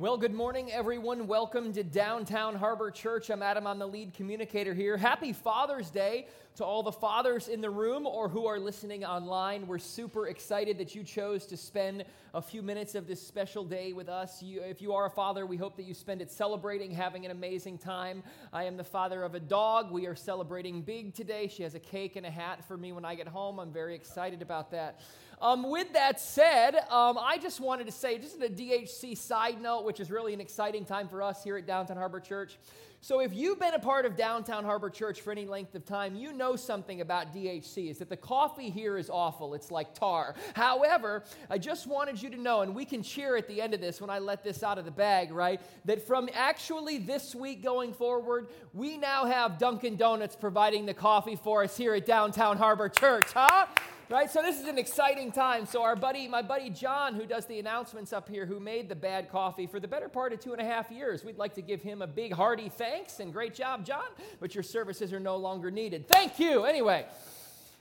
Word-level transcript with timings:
Well, 0.00 0.16
good 0.16 0.32
morning, 0.32 0.72
everyone. 0.72 1.26
Welcome 1.26 1.74
to 1.74 1.84
Downtown 1.84 2.54
Harbor 2.54 2.90
Church. 2.90 3.28
I'm 3.28 3.42
Adam. 3.42 3.66
I'm 3.66 3.78
the 3.78 3.86
lead 3.86 4.14
communicator 4.14 4.72
here. 4.72 4.96
Happy 4.96 5.34
Father's 5.34 5.90
Day 5.90 6.26
to 6.56 6.64
all 6.64 6.82
the 6.82 6.90
fathers 6.90 7.48
in 7.48 7.60
the 7.60 7.68
room 7.68 8.06
or 8.06 8.26
who 8.26 8.46
are 8.46 8.58
listening 8.58 9.04
online. 9.04 9.66
We're 9.66 9.78
super 9.78 10.28
excited 10.28 10.78
that 10.78 10.94
you 10.94 11.04
chose 11.04 11.44
to 11.48 11.56
spend 11.58 12.04
a 12.32 12.40
few 12.40 12.62
minutes 12.62 12.94
of 12.94 13.06
this 13.06 13.20
special 13.20 13.62
day 13.62 13.92
with 13.92 14.08
us. 14.08 14.42
You, 14.42 14.62
if 14.62 14.80
you 14.80 14.94
are 14.94 15.04
a 15.04 15.10
father, 15.10 15.44
we 15.44 15.58
hope 15.58 15.76
that 15.76 15.84
you 15.84 15.92
spend 15.92 16.22
it 16.22 16.30
celebrating, 16.30 16.90
having 16.92 17.26
an 17.26 17.30
amazing 17.30 17.76
time. 17.76 18.22
I 18.54 18.64
am 18.64 18.78
the 18.78 18.84
father 18.84 19.22
of 19.22 19.34
a 19.34 19.40
dog. 19.40 19.90
We 19.90 20.06
are 20.06 20.16
celebrating 20.16 20.80
big 20.80 21.12
today. 21.12 21.46
She 21.46 21.62
has 21.62 21.74
a 21.74 21.78
cake 21.78 22.16
and 22.16 22.24
a 22.24 22.30
hat 22.30 22.64
for 22.66 22.78
me 22.78 22.92
when 22.92 23.04
I 23.04 23.16
get 23.16 23.28
home. 23.28 23.60
I'm 23.60 23.70
very 23.70 23.94
excited 23.94 24.40
about 24.40 24.70
that. 24.70 25.00
Um, 25.40 25.70
with 25.70 25.94
that 25.94 26.20
said, 26.20 26.76
um, 26.90 27.18
I 27.18 27.38
just 27.38 27.60
wanted 27.60 27.86
to 27.86 27.92
say, 27.92 28.18
just 28.18 28.36
a 28.42 28.48
DHC 28.48 29.16
side 29.16 29.60
note, 29.62 29.84
which 29.84 29.98
is 29.98 30.10
really 30.10 30.34
an 30.34 30.40
exciting 30.40 30.84
time 30.84 31.08
for 31.08 31.22
us 31.22 31.42
here 31.42 31.56
at 31.56 31.66
Downtown 31.66 31.96
Harbor 31.96 32.20
Church. 32.20 32.58
So, 33.02 33.20
if 33.20 33.32
you've 33.32 33.58
been 33.58 33.72
a 33.72 33.78
part 33.78 34.04
of 34.04 34.14
Downtown 34.14 34.62
Harbor 34.62 34.90
Church 34.90 35.22
for 35.22 35.32
any 35.32 35.46
length 35.46 35.74
of 35.74 35.86
time, 35.86 36.14
you 36.14 36.34
know 36.34 36.54
something 36.54 37.00
about 37.00 37.34
DHC 37.34 37.90
is 37.90 37.96
that 38.00 38.10
the 38.10 38.16
coffee 38.18 38.68
here 38.68 38.98
is 38.98 39.08
awful. 39.08 39.54
It's 39.54 39.70
like 39.70 39.94
tar. 39.94 40.34
However, 40.54 41.24
I 41.48 41.56
just 41.56 41.86
wanted 41.86 42.20
you 42.20 42.28
to 42.28 42.36
know, 42.36 42.60
and 42.60 42.74
we 42.74 42.84
can 42.84 43.02
cheer 43.02 43.36
at 43.36 43.48
the 43.48 43.62
end 43.62 43.72
of 43.72 43.80
this 43.80 44.02
when 44.02 44.10
I 44.10 44.18
let 44.18 44.44
this 44.44 44.62
out 44.62 44.76
of 44.76 44.84
the 44.84 44.90
bag, 44.90 45.32
right? 45.32 45.62
That 45.86 46.06
from 46.06 46.28
actually 46.34 46.98
this 46.98 47.34
week 47.34 47.62
going 47.62 47.94
forward, 47.94 48.48
we 48.74 48.98
now 48.98 49.24
have 49.24 49.56
Dunkin' 49.56 49.96
Donuts 49.96 50.36
providing 50.36 50.84
the 50.84 50.92
coffee 50.92 51.36
for 51.36 51.64
us 51.64 51.78
here 51.78 51.94
at 51.94 52.04
Downtown 52.04 52.58
Harbor 52.58 52.90
Church, 52.90 53.32
huh? 53.32 53.64
Right? 54.10 54.28
So 54.28 54.42
this 54.42 54.60
is 54.60 54.66
an 54.66 54.76
exciting 54.76 55.30
time. 55.30 55.64
So 55.66 55.82
our 55.82 55.94
buddy, 55.94 56.26
my 56.26 56.42
buddy 56.42 56.68
John, 56.68 57.14
who 57.14 57.26
does 57.26 57.46
the 57.46 57.60
announcements 57.60 58.12
up 58.12 58.28
here, 58.28 58.44
who 58.44 58.58
made 58.58 58.88
the 58.88 58.96
bad 58.96 59.30
coffee 59.30 59.66
for 59.66 59.78
the 59.78 59.86
better 59.86 60.08
part 60.08 60.32
of 60.32 60.40
two 60.40 60.52
and 60.52 60.60
a 60.60 60.64
half 60.64 60.90
years, 60.90 61.24
we'd 61.24 61.38
like 61.38 61.54
to 61.54 61.62
give 61.62 61.80
him 61.80 62.02
a 62.02 62.06
big 62.06 62.32
hearty 62.32 62.68
thanks 62.68 63.20
and 63.20 63.32
great 63.32 63.54
job, 63.54 63.86
John. 63.86 64.06
But 64.40 64.54
your 64.54 64.64
services 64.64 65.12
are 65.12 65.20
no 65.20 65.36
longer 65.36 65.70
needed. 65.70 66.08
Thank 66.08 66.38
you. 66.38 66.64
Anyway. 66.64 67.06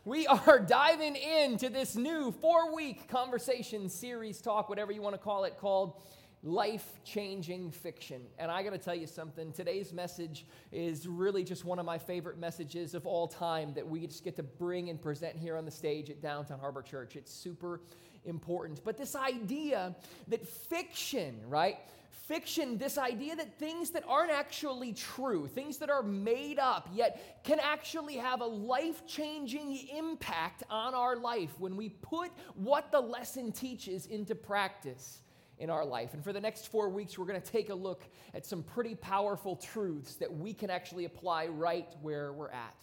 We 0.05 0.25
are 0.47 0.59
diving 0.59 1.17
into 1.17 1.69
this 1.69 1.95
new 1.95 2.31
four 2.31 2.73
week 2.73 3.09
conversation 3.09 3.89
series 3.89 4.39
talk, 4.39 4.69
whatever 4.69 4.94
you 4.94 5.02
want 5.02 5.13
to 5.16 5.22
call 5.22 5.44
it, 5.44 5.57
called 5.59 6.02
life 6.43 6.99
changing 7.03 7.71
fiction. 7.71 8.21
And 8.37 8.49
I 8.49 8.63
got 8.63 8.71
to 8.71 8.77
tell 8.77 8.95
you 8.95 9.07
something. 9.07 9.51
Today's 9.51 9.91
message 9.91 10.45
is 10.71 11.07
really 11.07 11.43
just 11.43 11.65
one 11.65 11.79
of 11.79 11.85
my 11.85 11.97
favorite 11.97 12.37
messages 12.37 12.93
of 12.93 13.05
all 13.05 13.27
time 13.27 13.73
that 13.73 13.87
we 13.87 14.07
just 14.07 14.23
get 14.23 14.35
to 14.37 14.43
bring 14.43 14.89
and 14.89 15.01
present 15.01 15.35
here 15.35 15.57
on 15.57 15.65
the 15.65 15.71
stage 15.71 16.09
at 16.09 16.21
Downtown 16.21 16.59
Harbor 16.59 16.81
Church. 16.81 17.15
It's 17.15 17.33
super 17.33 17.81
important. 18.25 18.81
But 18.83 18.97
this 18.97 19.15
idea 19.15 19.95
that 20.29 20.47
fiction, 20.47 21.41
right? 21.47 21.77
Fiction, 22.09 22.77
this 22.77 22.97
idea 22.97 23.35
that 23.35 23.57
things 23.57 23.89
that 23.89 24.03
aren't 24.07 24.31
actually 24.31 24.93
true, 24.93 25.47
things 25.47 25.77
that 25.77 25.89
are 25.89 26.03
made 26.03 26.59
up, 26.59 26.87
yet 26.93 27.43
can 27.43 27.59
actually 27.59 28.17
have 28.17 28.41
a 28.41 28.45
life 28.45 29.05
changing 29.07 29.87
impact 29.97 30.63
on 30.69 30.93
our 30.93 31.17
life 31.17 31.49
when 31.57 31.75
we 31.75 31.89
put 31.89 32.29
what 32.53 32.91
the 32.91 32.99
lesson 32.99 33.51
teaches 33.51 34.05
into 34.05 34.35
practice 34.35 35.21
in 35.59 35.69
our 35.69 35.85
life. 35.85 36.13
And 36.13 36.23
for 36.23 36.33
the 36.33 36.41
next 36.41 36.71
four 36.71 36.89
weeks, 36.89 37.17
we're 37.17 37.25
going 37.25 37.41
to 37.41 37.52
take 37.52 37.69
a 37.69 37.75
look 37.75 38.03
at 38.33 38.45
some 38.45 38.63
pretty 38.63 38.95
powerful 38.95 39.55
truths 39.55 40.16
that 40.16 40.33
we 40.33 40.53
can 40.53 40.69
actually 40.69 41.05
apply 41.05 41.47
right 41.47 41.93
where 42.01 42.33
we're 42.33 42.49
at. 42.51 42.75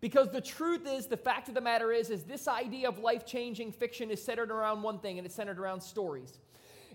Because 0.00 0.30
the 0.30 0.40
truth 0.40 0.86
is, 0.86 1.06
the 1.06 1.16
fact 1.16 1.48
of 1.48 1.54
the 1.54 1.60
matter 1.60 1.92
is, 1.92 2.10
is 2.10 2.24
this 2.24 2.48
idea 2.48 2.88
of 2.88 2.98
life-changing 2.98 3.72
fiction 3.72 4.10
is 4.10 4.22
centered 4.22 4.50
around 4.50 4.82
one 4.82 4.98
thing, 4.98 5.18
and 5.18 5.26
it's 5.26 5.34
centered 5.34 5.58
around 5.58 5.80
stories. 5.80 6.38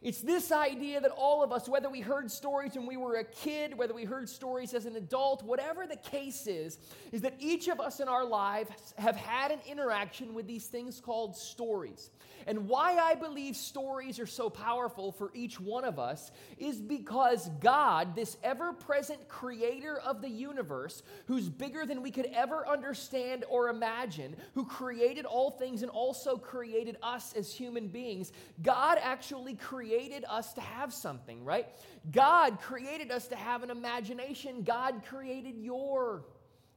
It's 0.03 0.22
this 0.22 0.52
idea 0.52 1.00
that 1.00 1.11
all 1.11 1.44
of 1.44 1.52
us, 1.52 1.69
whether 1.69 1.88
we 1.88 2.00
heard 2.02 2.31
stories 2.31 2.73
when 2.73 2.88
we 2.88 2.97
were 2.97 3.17
a 3.17 3.23
kid, 3.23 3.78
whether 3.78 3.94
we 3.94 4.03
heard 4.03 4.28
stories 4.28 4.73
as 4.73 4.88
an 4.88 4.95
adult, 4.95 5.44
whatever 5.44 5.85
the 5.85 5.95
case 5.95 6.47
is, 6.47 6.80
is 7.11 7.22
that 7.22 7.35
each 7.38 7.67
of 7.67 7.80
us 7.80 8.00
in 8.00 8.08
our 8.08 8.25
lives 8.25 8.95
have 8.97 9.16
had 9.16 9.51
an 9.51 9.59
interaction 9.67 10.34
with 10.34 10.47
these 10.47 10.66
things 10.66 11.00
called 11.00 11.38
stories. 11.38 12.09
And 12.47 12.68
why 12.68 12.97
I 12.97 13.16
believe 13.16 13.56
stories 13.56 14.19
are 14.19 14.28
so 14.28 14.50
powerful 14.50 15.12
for 15.12 15.31
each 15.34 15.59
one 15.59 15.85
of 15.85 16.00
us 16.00 16.31
is 16.57 16.78
because 16.81 17.50
God, 17.59 18.16
this 18.16 18.38
ever 18.44 18.74
present 18.74 19.28
creator 19.28 20.00
of 20.00 20.22
the 20.22 20.29
universe, 20.29 21.03
who's 21.28 21.50
bigger 21.50 21.85
than 21.85 22.02
we 22.02 22.12
could 22.12 22.29
ever 22.34 22.68
understand 22.68 23.46
or 23.50 23.69
imagine, 23.69 24.35
who 24.53 24.66
created 24.66 25.25
all 25.25 25.52
things 25.52 25.81
and 25.81 25.91
also 25.91 26.38
created 26.38 26.97
us 27.03 27.34
as 27.34 27.53
human 27.53 27.88
beings, 27.88 28.31
God 28.62 28.97
actually 29.02 29.56
created 29.56 30.25
us 30.29 30.53
to 30.53 30.62
have 30.62 30.94
something, 30.94 31.44
right? 31.44 31.68
God 32.12 32.59
created 32.59 33.12
us 33.12 33.28
to 33.28 33.35
have 33.35 33.63
an 33.63 33.69
imagination. 33.69 34.63
God 34.63 35.03
created 35.06 35.56
your 35.58 36.25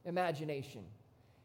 imagination. 0.05 0.83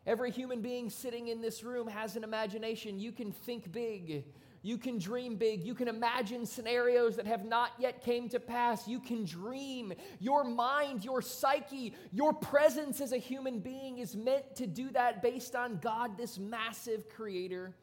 Every 0.07 0.31
human 0.31 0.63
being 0.63 0.89
sitting 0.89 1.29
in 1.29 1.41
this 1.41 1.63
room 1.63 1.87
has 1.87 2.17
an 2.17 2.25
imagination. 2.25 2.99
You 2.99 3.13
can 3.13 3.33
think 3.33 3.71
big. 3.71 4.25
You 4.63 4.79
can 4.79 4.99
dream 4.99 5.37
big. 5.37 5.63
You 5.63 5.75
can 5.75 5.89
imagine 5.89 6.47
scenarios 6.47 7.17
that 7.17 7.27
have 7.27 7.45
not 7.45 7.73
yet 7.79 8.03
came 8.03 8.29
to 8.31 8.41
pass. 8.41 8.89
You 8.89 9.01
can 9.01 9.25
dream. 9.25 9.93
Your 10.19 10.45
mind, 10.45 11.05
your 11.05 11.23
psyche, 11.23 11.95
your 12.13 12.33
presence 12.33 13.01
as 13.01 13.13
a 13.13 13.19
human 13.19 13.61
being 13.61 13.99
is 13.99 14.17
meant 14.17 14.57
to 14.57 14.67
do 14.67 14.91
that 14.91 15.23
based 15.23 15.55
on 15.55 15.79
God, 15.79 16.17
this 16.17 16.39
massive 16.39 17.09
creator 17.09 17.75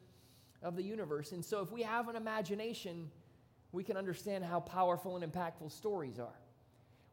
of 0.62 0.76
the 0.76 0.82
universe. 0.82 1.32
And 1.32 1.44
so 1.44 1.60
if 1.60 1.70
we 1.70 1.82
have 1.82 2.08
an 2.08 2.16
imagination, 2.16 3.10
we 3.70 3.84
can 3.84 3.96
understand 3.96 4.44
how 4.44 4.60
powerful 4.60 5.16
and 5.16 5.32
impactful 5.32 5.70
stories 5.70 6.18
are 6.18 6.38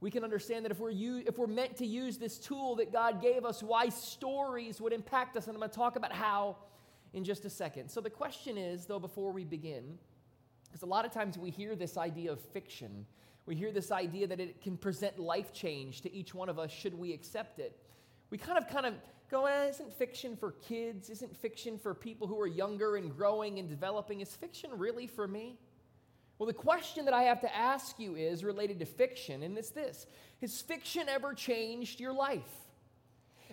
we 0.06 0.12
can 0.12 0.24
understand 0.24 0.64
that 0.64 0.72
if 0.72 0.80
we're, 0.80 0.92
u- 0.92 1.24
if 1.26 1.40
we're 1.40 1.48
meant 1.48 1.78
to 1.78 1.86
use 1.86 2.20
this 2.20 2.38
tool 2.38 2.76
that 2.76 2.94
God 2.94 3.24
gave 3.24 3.44
us, 3.44 3.64
why 3.64 3.90
stories 3.90 4.80
would 4.80 4.94
impact 4.94 5.36
us. 5.36 5.48
And 5.48 5.56
I'm 5.56 5.60
going 5.60 5.72
to 5.72 5.76
talk 5.76 5.96
about 5.96 6.12
how 6.12 6.58
in 7.14 7.24
just 7.24 7.44
a 7.44 7.50
second. 7.50 7.90
So, 7.90 8.02
the 8.02 8.12
question 8.12 8.56
is, 8.56 8.86
though, 8.86 9.00
before 9.00 9.32
we 9.32 9.44
begin, 9.44 9.98
because 10.68 10.84
a 10.84 10.86
lot 10.86 11.06
of 11.06 11.12
times 11.12 11.40
we 11.40 11.50
hear 11.50 11.76
this 11.76 11.98
idea 11.98 12.32
of 12.32 12.40
fiction, 12.40 13.08
we 13.48 13.56
hear 13.56 13.72
this 13.72 13.92
idea 13.92 14.28
that 14.28 14.40
it 14.40 14.62
can 14.62 14.78
present 14.78 15.18
life 15.18 15.52
change 15.52 16.02
to 16.02 16.14
each 16.14 16.36
one 16.36 16.50
of 16.50 16.60
us 16.60 16.70
should 16.70 16.94
we 16.94 17.12
accept 17.12 17.58
it. 17.58 17.76
We 18.30 18.38
kind 18.38 18.60
of, 18.60 18.68
kind 18.68 18.86
of 18.86 18.94
go, 19.32 19.48
eh, 19.48 19.70
isn't 19.70 19.92
fiction 19.92 20.38
for 20.38 20.52
kids? 20.52 21.10
Isn't 21.10 21.36
fiction 21.36 21.80
for 21.80 21.96
people 21.96 22.28
who 22.28 22.40
are 22.40 22.46
younger 22.46 22.98
and 22.98 23.12
growing 23.18 23.58
and 23.58 23.68
developing? 23.68 24.22
Is 24.22 24.36
fiction 24.36 24.70
really 24.78 25.08
for 25.08 25.28
me? 25.28 25.58
Well, 26.38 26.47
the 26.47 26.53
question 26.53 27.06
that 27.06 27.13
I 27.13 27.23
have 27.23 27.41
to 27.41 27.56
ask 27.56 27.97
you 27.97 28.16
is 28.16 28.44
related 28.44 28.79
to 28.79 28.85
fiction, 28.85 29.44
and 29.44 29.57
it's 29.57 29.69
this 29.69 30.06
Has 30.41 30.62
fiction 30.62 31.07
ever 31.07 31.34
changed 31.34 32.00
your 32.00 32.13
life? 32.13 32.65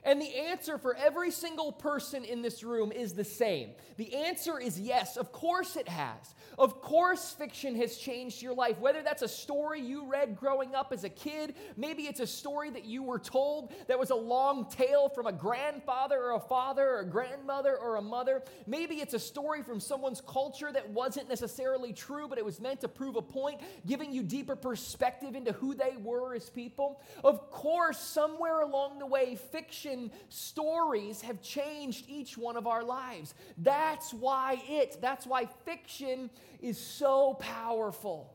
And 0.05 0.21
the 0.21 0.35
answer 0.37 0.79
for 0.79 0.97
every 0.97 1.31
single 1.31 1.71
person 1.71 2.25
in 2.25 2.43
this 2.43 2.65
room 2.65 2.91
is 2.91 3.13
the 3.13 3.25
same. 3.25 3.71
The 3.97 4.15
answer 4.15 4.59
is 4.59 4.81
yes, 4.81 5.17
of 5.17 5.31
course 5.31 5.77
it 5.77 5.89
has. 5.89 6.35
Of 6.59 6.83
course, 6.83 7.33
fiction 7.33 7.77
has 7.77 7.97
changed 7.97 8.43
your 8.43 8.53
life. 8.53 8.79
Whether 8.79 9.03
that's 9.03 9.23
a 9.23 9.29
story 9.29 9.81
you 9.81 10.05
read 10.07 10.37
growing 10.37 10.75
up 10.75 10.93
as 10.93 11.05
a 11.05 11.09
kid, 11.09 11.55
maybe 11.77 12.03
it's 12.03 12.21
a 12.21 12.27
story 12.27 12.69
that 12.71 12.85
you 12.85 13.03
were 13.03 13.21
told 13.21 13.73
that 13.87 13.99
was 13.99 14.11
a 14.11 14.17
long 14.17 14.69
tale 14.69 15.09
from 15.09 15.27
a 15.27 15.33
grandfather 15.33 16.21
or 16.21 16.33
a 16.33 16.41
father 16.41 16.97
or 16.97 17.01
a 17.01 17.07
grandmother 17.07 17.77
or 17.77 17.97
a 17.97 18.03
mother. 18.03 18.43
Maybe 18.67 18.97
it's 18.97 19.15
a 19.15 19.19
story 19.19 19.63
from 19.63 19.79
someone's 19.79 20.21
culture 20.21 20.71
that 20.73 20.91
wasn't 20.91 21.29
necessarily 21.29 21.93
true, 21.93 22.27
but 22.29 22.39
it 22.39 22.45
was 22.45 22.61
meant 22.61 22.81
to 22.81 22.89
prove 22.89 23.17
a 23.17 23.23
point, 23.23 23.61
giving 23.87 24.13
you 24.13 24.23
deeper 24.23 24.57
perspective 24.57 25.37
into 25.37 25.53
who 25.53 25.75
they 25.75 25.97
were 25.97 26.34
as 26.34 26.51
people. 26.51 27.01
Of 27.23 27.51
course, 27.51 27.99
somewhere 27.99 28.63
along 28.63 28.99
the 28.99 29.07
way, 29.07 29.37
fiction 29.37 29.91
fiction 29.92 30.10
stories 30.28 31.20
have 31.22 31.41
changed 31.42 32.04
each 32.08 32.36
one 32.36 32.56
of 32.56 32.66
our 32.66 32.82
lives. 32.82 33.34
That's 33.58 34.12
why 34.12 34.62
it, 34.69 34.98
that's 35.00 35.26
why 35.26 35.47
fiction 35.64 36.30
is 36.60 36.78
so 36.78 37.34
powerful. 37.34 38.34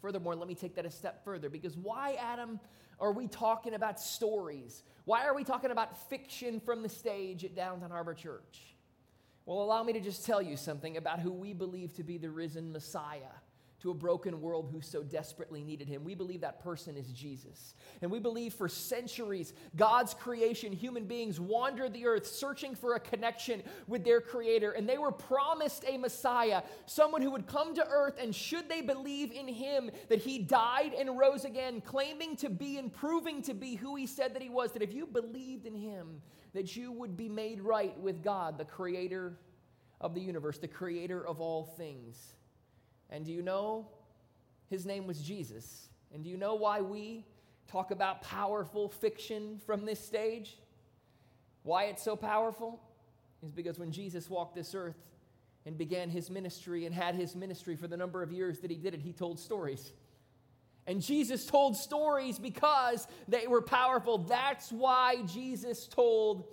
Furthermore, 0.00 0.34
let 0.34 0.48
me 0.48 0.54
take 0.54 0.74
that 0.76 0.86
a 0.86 0.90
step 0.90 1.24
further 1.24 1.48
because 1.48 1.76
why, 1.76 2.16
Adam, 2.20 2.60
are 3.00 3.12
we 3.12 3.26
talking 3.26 3.74
about 3.74 4.00
stories? 4.00 4.82
Why 5.04 5.24
are 5.24 5.34
we 5.34 5.44
talking 5.44 5.70
about 5.70 6.08
fiction 6.08 6.60
from 6.60 6.82
the 6.82 6.88
stage 6.88 7.44
at 7.44 7.54
Downtown 7.54 7.90
Harbor 7.90 8.14
Church? 8.14 8.74
Well, 9.44 9.62
allow 9.62 9.82
me 9.82 9.92
to 9.92 10.00
just 10.00 10.26
tell 10.26 10.42
you 10.42 10.56
something 10.56 10.96
about 10.96 11.20
who 11.20 11.30
we 11.32 11.52
believe 11.52 11.94
to 11.94 12.02
be 12.02 12.18
the 12.18 12.30
risen 12.30 12.72
Messiah 12.72 13.36
to 13.86 13.92
a 13.92 13.94
broken 13.94 14.40
world 14.40 14.68
who 14.72 14.80
so 14.80 15.00
desperately 15.00 15.62
needed 15.62 15.86
him. 15.86 16.02
We 16.02 16.16
believe 16.16 16.40
that 16.40 16.60
person 16.60 16.96
is 16.96 17.06
Jesus. 17.12 17.74
And 18.02 18.10
we 18.10 18.18
believe 18.18 18.52
for 18.52 18.68
centuries, 18.68 19.52
God's 19.76 20.12
creation, 20.12 20.72
human 20.72 21.04
beings 21.04 21.38
wandered 21.38 21.92
the 21.92 22.04
earth 22.04 22.26
searching 22.26 22.74
for 22.74 22.96
a 22.96 23.00
connection 23.00 23.62
with 23.86 24.04
their 24.04 24.20
creator. 24.20 24.72
And 24.72 24.88
they 24.88 24.98
were 24.98 25.12
promised 25.12 25.84
a 25.86 25.98
Messiah, 25.98 26.62
someone 26.86 27.22
who 27.22 27.30
would 27.30 27.46
come 27.46 27.76
to 27.76 27.86
earth, 27.88 28.18
and 28.20 28.34
should 28.34 28.68
they 28.68 28.82
believe 28.82 29.30
in 29.30 29.46
him, 29.46 29.92
that 30.08 30.18
he 30.18 30.40
died 30.40 30.92
and 30.92 31.16
rose 31.16 31.44
again, 31.44 31.80
claiming 31.80 32.34
to 32.36 32.50
be 32.50 32.78
and 32.78 32.92
proving 32.92 33.40
to 33.42 33.54
be 33.54 33.76
who 33.76 33.94
he 33.94 34.08
said 34.08 34.34
that 34.34 34.42
he 34.42 34.48
was, 34.48 34.72
that 34.72 34.82
if 34.82 34.92
you 34.92 35.06
believed 35.06 35.64
in 35.64 35.76
him, 35.76 36.20
that 36.54 36.74
you 36.74 36.90
would 36.90 37.16
be 37.16 37.28
made 37.28 37.60
right 37.60 37.96
with 38.00 38.24
God, 38.24 38.58
the 38.58 38.64
creator 38.64 39.38
of 40.00 40.12
the 40.12 40.20
universe, 40.20 40.58
the 40.58 40.66
creator 40.66 41.24
of 41.24 41.40
all 41.40 41.62
things. 41.62 42.32
And 43.10 43.24
do 43.24 43.32
you 43.32 43.42
know? 43.42 43.88
His 44.68 44.84
name 44.84 45.06
was 45.06 45.20
Jesus. 45.22 45.88
And 46.12 46.24
do 46.24 46.30
you 46.30 46.36
know 46.36 46.54
why 46.54 46.80
we 46.80 47.24
talk 47.68 47.90
about 47.90 48.22
powerful 48.22 48.88
fiction 48.88 49.60
from 49.64 49.84
this 49.84 50.04
stage? 50.04 50.56
Why 51.62 51.84
it's 51.84 52.02
so 52.02 52.16
powerful? 52.16 52.80
Is 53.44 53.52
because 53.52 53.78
when 53.78 53.92
Jesus 53.92 54.30
walked 54.30 54.54
this 54.54 54.74
earth 54.74 54.96
and 55.66 55.76
began 55.76 56.08
his 56.08 56.30
ministry 56.30 56.86
and 56.86 56.94
had 56.94 57.14
his 57.14 57.36
ministry 57.36 57.76
for 57.76 57.86
the 57.86 57.96
number 57.96 58.22
of 58.22 58.32
years 58.32 58.60
that 58.60 58.70
he 58.70 58.76
did 58.76 58.94
it, 58.94 59.00
he 59.00 59.12
told 59.12 59.38
stories. 59.38 59.92
And 60.86 61.02
Jesus 61.02 61.46
told 61.46 61.76
stories 61.76 62.38
because 62.38 63.08
they 63.26 63.46
were 63.48 63.62
powerful. 63.62 64.18
That's 64.18 64.70
why 64.70 65.22
Jesus 65.26 65.86
told 65.88 66.44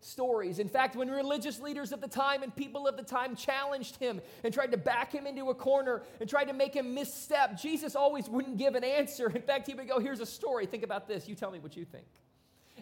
stories. 0.00 0.58
In 0.58 0.68
fact, 0.68 0.96
when 0.96 1.10
religious 1.10 1.60
leaders 1.60 1.92
of 1.92 2.00
the 2.00 2.08
time 2.08 2.42
and 2.42 2.54
people 2.54 2.88
of 2.88 2.96
the 2.96 3.02
time 3.02 3.36
challenged 3.36 3.96
him 3.96 4.20
and 4.42 4.52
tried 4.52 4.72
to 4.72 4.76
back 4.76 5.12
him 5.12 5.26
into 5.26 5.50
a 5.50 5.54
corner 5.54 6.02
and 6.20 6.28
tried 6.28 6.46
to 6.46 6.52
make 6.52 6.74
him 6.74 6.94
misstep, 6.94 7.60
Jesus 7.60 7.94
always 7.94 8.28
wouldn't 8.28 8.56
give 8.56 8.74
an 8.74 8.84
answer. 8.84 9.28
In 9.30 9.42
fact, 9.42 9.66
he 9.66 9.74
would 9.74 9.88
go, 9.88 9.98
Here's 10.00 10.20
a 10.20 10.26
story. 10.26 10.66
Think 10.66 10.82
about 10.82 11.06
this. 11.06 11.28
You 11.28 11.34
tell 11.34 11.50
me 11.50 11.58
what 11.58 11.76
you 11.76 11.84
think. 11.84 12.06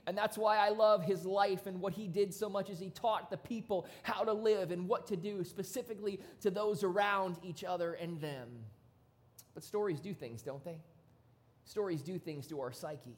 And 0.06 0.16
that's 0.16 0.38
why 0.38 0.56
I 0.58 0.70
love 0.70 1.04
his 1.04 1.26
life 1.26 1.66
and 1.66 1.80
what 1.80 1.92
he 1.92 2.06
did 2.06 2.32
so 2.32 2.48
much 2.48 2.70
as 2.70 2.78
he 2.78 2.90
taught 2.90 3.30
the 3.30 3.36
people 3.36 3.86
how 4.02 4.22
to 4.22 4.32
live 4.32 4.70
and 4.70 4.88
what 4.88 5.08
to 5.08 5.16
do 5.16 5.44
specifically 5.44 6.20
to 6.40 6.50
those 6.50 6.84
around 6.84 7.36
each 7.42 7.64
other 7.64 7.94
and 7.94 8.20
them. 8.20 8.48
But 9.54 9.64
stories 9.64 10.00
do 10.00 10.14
things, 10.14 10.40
don't 10.40 10.64
they? 10.64 10.78
Stories 11.64 12.02
do 12.02 12.18
things 12.18 12.46
to 12.46 12.60
our 12.60 12.72
psyche. 12.72 13.16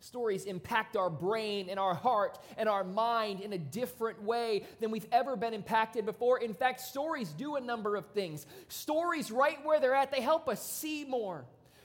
Stories 0.00 0.46
impact 0.46 0.96
our 0.96 1.10
brain 1.10 1.68
and 1.68 1.78
our 1.78 1.94
heart 1.94 2.38
and 2.56 2.68
our 2.68 2.82
mind 2.82 3.40
in 3.42 3.52
a 3.52 3.58
different 3.58 4.22
way 4.22 4.64
than 4.80 4.90
we've 4.90 5.06
ever 5.12 5.36
been 5.36 5.52
impacted 5.52 6.06
before. 6.06 6.38
In 6.38 6.54
fact, 6.54 6.80
stories 6.80 7.28
do 7.30 7.56
a 7.56 7.60
number 7.60 7.96
of 7.96 8.06
things. 8.06 8.46
Stories, 8.68 9.30
right 9.30 9.62
where 9.64 9.78
they're 9.78 9.94
at, 9.94 10.10
they 10.10 10.22
help 10.22 10.48
us 10.48 10.64
see 10.64 11.04
more. 11.04 11.44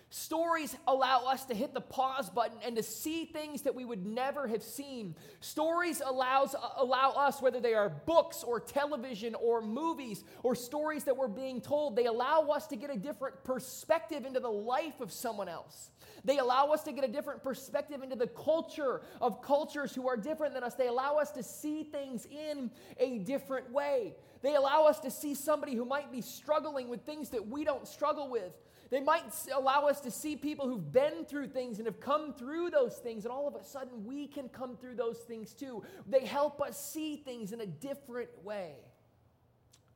Stories 0.09 0.77
allow 0.87 1.25
us 1.25 1.45
to 1.45 1.53
hit 1.53 1.73
the 1.73 1.81
pause 1.81 2.29
button 2.29 2.57
and 2.63 2.75
to 2.75 2.83
see 2.83 3.25
things 3.25 3.63
that 3.63 3.75
we 3.75 3.83
would 3.83 4.05
never 4.05 4.47
have 4.47 4.63
seen. 4.63 5.15
Stories 5.41 6.01
allows, 6.05 6.55
allow 6.77 7.11
us, 7.11 7.41
whether 7.41 7.59
they 7.59 7.73
are 7.73 7.89
books 7.89 8.43
or 8.43 8.59
television 8.59 9.35
or 9.35 9.61
movies 9.61 10.23
or 10.43 10.55
stories 10.55 11.03
that 11.03 11.17
we're 11.17 11.27
being 11.27 11.59
told, 11.59 11.95
they 11.95 12.05
allow 12.05 12.43
us 12.43 12.67
to 12.67 12.75
get 12.75 12.89
a 12.89 12.97
different 12.97 13.43
perspective 13.43 14.25
into 14.25 14.39
the 14.39 14.47
life 14.47 15.01
of 15.01 15.11
someone 15.11 15.49
else. 15.49 15.89
They 16.23 16.37
allow 16.37 16.67
us 16.71 16.83
to 16.83 16.91
get 16.91 17.03
a 17.03 17.07
different 17.07 17.43
perspective 17.43 18.01
into 18.01 18.15
the 18.15 18.27
culture 18.27 19.01
of 19.21 19.41
cultures 19.41 19.93
who 19.93 20.07
are 20.07 20.17
different 20.17 20.53
than 20.53 20.63
us. 20.63 20.75
They 20.75 20.87
allow 20.87 21.17
us 21.17 21.31
to 21.31 21.43
see 21.43 21.83
things 21.83 22.25
in 22.25 22.71
a 22.97 23.19
different 23.19 23.71
way. 23.71 24.15
They 24.41 24.55
allow 24.55 24.85
us 24.85 24.99
to 25.01 25.11
see 25.11 25.35
somebody 25.35 25.75
who 25.75 25.85
might 25.85 26.11
be 26.11 26.21
struggling 26.21 26.89
with 26.89 27.01
things 27.01 27.29
that 27.29 27.47
we 27.47 27.63
don't 27.63 27.87
struggle 27.87 28.29
with. 28.29 28.53
They 28.89 28.99
might 28.99 29.23
allow 29.53 29.87
us 29.87 29.99
to 30.01 30.11
see 30.11 30.35
people 30.35 30.67
who've 30.67 30.91
been 30.91 31.25
through 31.25 31.47
things 31.47 31.79
and 31.79 31.87
have 31.87 31.99
come 31.99 32.33
through 32.33 32.69
those 32.69 32.95
things, 32.95 33.25
and 33.25 33.31
all 33.31 33.47
of 33.47 33.55
a 33.55 33.63
sudden 33.63 34.05
we 34.05 34.27
can 34.27 34.47
come 34.49 34.77
through 34.77 34.95
those 34.95 35.17
things 35.19 35.53
too. 35.53 35.83
They 36.07 36.25
help 36.25 36.61
us 36.61 36.79
see 36.79 37.17
things 37.17 37.51
in 37.51 37.61
a 37.61 37.65
different 37.65 38.29
way. 38.43 38.73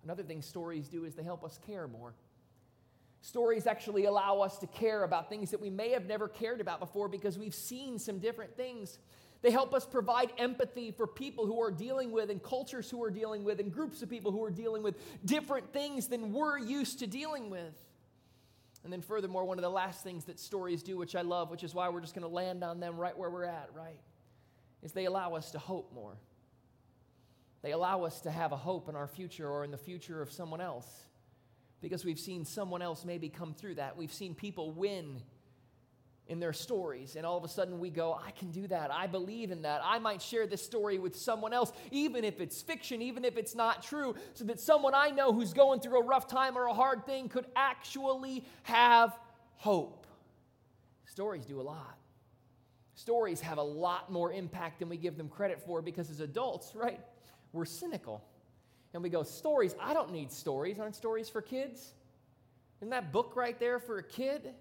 Another 0.03 0.23
thing 0.23 0.41
stories 0.41 0.87
do 0.87 1.05
is 1.05 1.13
they 1.15 1.23
help 1.23 1.43
us 1.43 1.59
care 1.67 1.87
more. 1.87 2.13
Stories 3.21 3.67
actually 3.67 4.05
allow 4.05 4.39
us 4.39 4.57
to 4.59 4.67
care 4.67 5.03
about 5.03 5.29
things 5.29 5.51
that 5.51 5.59
we 5.59 5.69
may 5.69 5.89
have 5.89 6.05
never 6.05 6.27
cared 6.27 6.61
about 6.61 6.79
before 6.79 7.09
because 7.09 7.37
we've 7.37 7.53
seen 7.53 7.99
some 7.99 8.19
different 8.19 8.55
things. 8.55 8.97
They 9.41 9.51
help 9.51 9.73
us 9.73 9.85
provide 9.85 10.31
empathy 10.37 10.91
for 10.91 11.05
people 11.05 11.45
who 11.45 11.61
are 11.61 11.71
dealing 11.71 12.11
with, 12.11 12.29
and 12.29 12.41
cultures 12.41 12.89
who 12.89 13.03
are 13.03 13.11
dealing 13.11 13.43
with, 13.43 13.59
and 13.59 13.71
groups 13.71 14.01
of 14.01 14.09
people 14.09 14.31
who 14.31 14.43
are 14.43 14.51
dealing 14.51 14.83
with 14.83 14.95
different 15.23 15.71
things 15.71 16.07
than 16.07 16.33
we're 16.33 16.57
used 16.57 16.99
to 16.99 17.07
dealing 17.07 17.49
with. 17.49 17.73
And 18.83 18.93
then, 18.93 19.01
furthermore, 19.01 19.43
one 19.43 19.57
of 19.57 19.61
the 19.61 19.69
last 19.69 20.03
things 20.03 20.25
that 20.25 20.39
stories 20.39 20.83
do, 20.83 20.97
which 20.97 21.15
I 21.15 21.21
love, 21.21 21.51
which 21.51 21.63
is 21.63 21.75
why 21.75 21.89
we're 21.89 22.01
just 22.01 22.15
going 22.15 22.27
to 22.27 22.33
land 22.33 22.63
on 22.63 22.79
them 22.79 22.97
right 22.97 23.17
where 23.17 23.29
we're 23.29 23.43
at, 23.43 23.69
right? 23.73 23.99
Is 24.81 24.93
they 24.93 25.05
allow 25.05 25.35
us 25.35 25.51
to 25.51 25.59
hope 25.59 25.93
more. 25.93 26.15
They 27.61 27.71
allow 27.71 28.03
us 28.03 28.21
to 28.21 28.31
have 28.31 28.53
a 28.53 28.57
hope 28.57 28.87
in 28.87 28.95
our 28.95 29.07
future 29.07 29.49
or 29.49 29.65
in 29.65 29.71
the 29.71 29.77
future 29.77 30.21
of 30.21 30.31
someone 30.31 30.61
else 30.61 30.87
because 31.81 32.05
we've 32.05 32.19
seen 32.19 32.45
someone 32.45 32.81
else 32.81 33.03
maybe 33.03 33.29
come 33.29 33.53
through 33.53 33.75
that. 33.75 33.97
We've 33.97 34.13
seen 34.13 34.33
people 34.33 34.71
win 34.71 35.21
in 36.29 36.39
their 36.39 36.53
stories. 36.53 37.15
And 37.15 37.25
all 37.25 37.37
of 37.37 37.43
a 37.43 37.47
sudden 37.47 37.79
we 37.79 37.89
go, 37.89 38.13
I 38.13 38.31
can 38.31 38.51
do 38.51 38.67
that. 38.67 38.93
I 38.93 39.07
believe 39.07 39.51
in 39.51 39.63
that. 39.63 39.81
I 39.83 39.97
might 39.97 40.21
share 40.21 40.45
this 40.45 40.63
story 40.63 40.99
with 40.99 41.15
someone 41.15 41.53
else, 41.53 41.73
even 41.91 42.23
if 42.23 42.39
it's 42.39 42.61
fiction, 42.61 43.01
even 43.01 43.25
if 43.25 43.35
it's 43.35 43.55
not 43.55 43.81
true, 43.83 44.15
so 44.35 44.45
that 44.45 44.59
someone 44.59 44.93
I 44.93 45.09
know 45.09 45.33
who's 45.33 45.53
going 45.53 45.79
through 45.81 45.99
a 45.99 46.03
rough 46.05 46.27
time 46.27 46.57
or 46.57 46.67
a 46.67 46.73
hard 46.73 47.05
thing 47.05 47.29
could 47.29 47.47
actually 47.55 48.45
have 48.63 49.17
hope. 49.55 50.05
Stories 51.05 51.45
do 51.45 51.59
a 51.59 51.63
lot. 51.63 51.97
Stories 52.93 53.41
have 53.41 53.57
a 53.57 53.63
lot 53.63 54.11
more 54.11 54.31
impact 54.31 54.79
than 54.79 54.89
we 54.89 54.97
give 54.97 55.17
them 55.17 55.29
credit 55.29 55.59
for 55.65 55.81
because 55.81 56.11
as 56.11 56.19
adults, 56.19 56.75
right, 56.75 56.99
we're 57.53 57.65
cynical. 57.65 58.23
And 58.93 59.01
we 59.01 59.09
go, 59.09 59.23
Stories, 59.23 59.73
I 59.79 59.95
don't 59.95 60.11
need 60.11 60.31
stories. 60.31 60.79
Aren't 60.79 60.95
stories 60.95 61.27
for 61.27 61.41
kids? 61.41 61.93
Isn't 62.81 62.91
that 62.91 63.11
book 63.11 63.35
right 63.35 63.59
there 63.59 63.79
for 63.79 63.97
a 63.97 64.03
kid? 64.03 64.53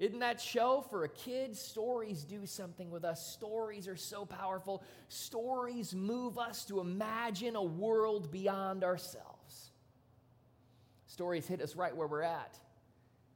Isn't 0.00 0.20
that 0.20 0.40
show 0.40 0.82
for 0.88 1.04
a 1.04 1.10
kid? 1.10 1.54
Stories 1.54 2.24
do 2.24 2.46
something 2.46 2.90
with 2.90 3.04
us. 3.04 3.34
Stories 3.34 3.86
are 3.86 3.98
so 3.98 4.24
powerful. 4.24 4.82
Stories 5.08 5.94
move 5.94 6.38
us 6.38 6.64
to 6.64 6.80
imagine 6.80 7.54
a 7.54 7.62
world 7.62 8.32
beyond 8.32 8.82
ourselves. 8.82 9.70
Stories 11.06 11.46
hit 11.46 11.60
us 11.60 11.76
right 11.76 11.94
where 11.94 12.06
we're 12.06 12.22
at, 12.22 12.58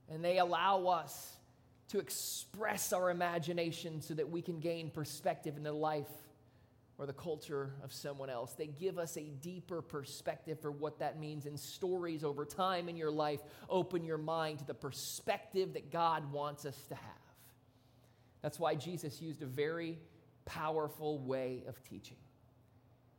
and 0.09 0.25
they 0.25 0.39
allow 0.39 0.87
us 0.87 1.37
to 1.89 1.99
express 1.99 2.95
our 2.95 3.11
imagination 3.11 4.01
so 4.01 4.15
that 4.15 4.31
we 4.31 4.41
can 4.41 4.59
gain 4.59 4.89
perspective 4.89 5.59
in 5.59 5.65
the 5.65 5.73
life 5.73 6.09
or 6.99 7.07
the 7.07 7.13
culture 7.13 7.75
of 7.83 7.93
someone 7.93 8.31
else. 8.31 8.53
They 8.53 8.69
give 8.69 8.99
us 8.99 9.17
a 9.17 9.25
deeper 9.41 9.83
perspective 9.83 10.61
for 10.61 10.71
what 10.71 11.01
that 11.01 11.19
means. 11.19 11.47
And 11.47 11.59
stories 11.59 12.23
over 12.23 12.45
time 12.45 12.89
in 12.89 12.97
your 12.97 13.11
life 13.11 13.41
open 13.69 14.05
your 14.05 14.19
mind 14.19 14.61
to 14.61 14.67
the 14.67 14.75
perspective 14.75 15.73
that 15.75 15.91
God 15.91 16.31
wants 16.33 16.65
us 16.65 16.81
to 16.89 16.95
have. 16.95 17.05
That's 18.43 18.61
why 18.61 18.75
Jesus 18.75 19.21
used 19.21 19.43
a 19.43 19.47
very 19.47 19.99
powerful 20.45 21.19
way 21.19 21.65
of 21.67 21.83
teaching. 21.83 22.19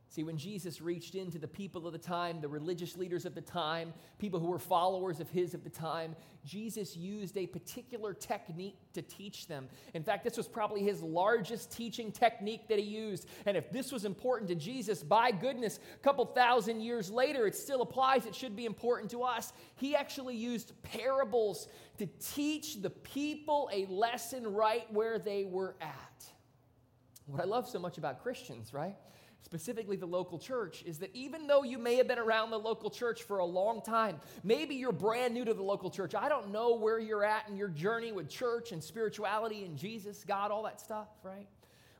See, 0.08 0.22
when 0.22 0.38
Jesus 0.38 0.80
reached 0.80 1.14
into 1.14 1.38
the 1.38 1.48
people 1.48 1.86
of 1.86 1.92
the 1.92 1.98
time, 1.98 2.40
the 2.40 2.48
religious 2.48 2.96
leaders 2.96 3.26
of 3.26 3.34
the 3.34 3.40
time, 3.40 3.92
people 4.18 4.38
who 4.38 4.46
were 4.46 4.58
followers 4.58 5.18
of 5.18 5.28
his 5.30 5.52
of 5.52 5.64
the 5.64 5.70
time, 5.70 6.14
Jesus 6.44 6.96
used 6.96 7.36
a 7.36 7.46
particular 7.46 8.14
technique 8.14 8.76
to 8.94 9.02
teach 9.02 9.48
them. 9.48 9.68
In 9.94 10.04
fact, 10.04 10.22
this 10.22 10.36
was 10.36 10.46
probably 10.46 10.82
his 10.82 11.02
largest 11.02 11.72
teaching 11.72 12.12
technique 12.12 12.68
that 12.68 12.78
he 12.78 12.84
used. 12.84 13.26
And 13.46 13.56
if 13.56 13.70
this 13.72 13.90
was 13.90 14.04
important 14.04 14.48
to 14.50 14.54
Jesus, 14.54 15.02
by 15.02 15.32
goodness, 15.32 15.80
a 15.94 15.98
couple 15.98 16.24
thousand 16.24 16.82
years 16.82 17.10
later, 17.10 17.46
it 17.46 17.56
still 17.56 17.82
applies. 17.82 18.26
It 18.26 18.34
should 18.34 18.54
be 18.54 18.64
important 18.64 19.10
to 19.10 19.24
us. 19.24 19.52
He 19.74 19.96
actually 19.96 20.36
used 20.36 20.72
parables 20.82 21.66
to 21.98 22.06
teach 22.34 22.80
the 22.80 22.90
people 22.90 23.68
a 23.72 23.86
lesson 23.86 24.46
right 24.54 24.90
where 24.92 25.18
they 25.18 25.44
were 25.44 25.74
at. 25.80 26.26
What 27.26 27.42
I 27.42 27.44
love 27.44 27.68
so 27.68 27.80
much 27.80 27.98
about 27.98 28.22
Christians, 28.22 28.72
right? 28.72 28.94
Specifically 29.46 29.94
the 29.94 30.06
local 30.06 30.40
church, 30.40 30.82
is 30.84 30.98
that 30.98 31.14
even 31.14 31.46
though 31.46 31.62
you 31.62 31.78
may 31.78 31.94
have 31.94 32.08
been 32.08 32.18
around 32.18 32.50
the 32.50 32.58
local 32.58 32.90
church 32.90 33.22
for 33.22 33.38
a 33.38 33.44
long 33.44 33.80
time, 33.80 34.18
maybe 34.42 34.74
you're 34.74 34.90
brand 34.90 35.32
new 35.34 35.44
to 35.44 35.54
the 35.54 35.62
local 35.62 35.88
church. 35.88 36.16
I 36.16 36.28
don't 36.28 36.50
know 36.50 36.74
where 36.74 36.98
you're 36.98 37.24
at 37.24 37.48
in 37.48 37.56
your 37.56 37.68
journey 37.68 38.10
with 38.10 38.28
church 38.28 38.72
and 38.72 38.82
spirituality 38.82 39.64
and 39.64 39.78
Jesus, 39.78 40.24
God, 40.26 40.50
all 40.50 40.64
that 40.64 40.80
stuff, 40.80 41.06
right? 41.22 41.46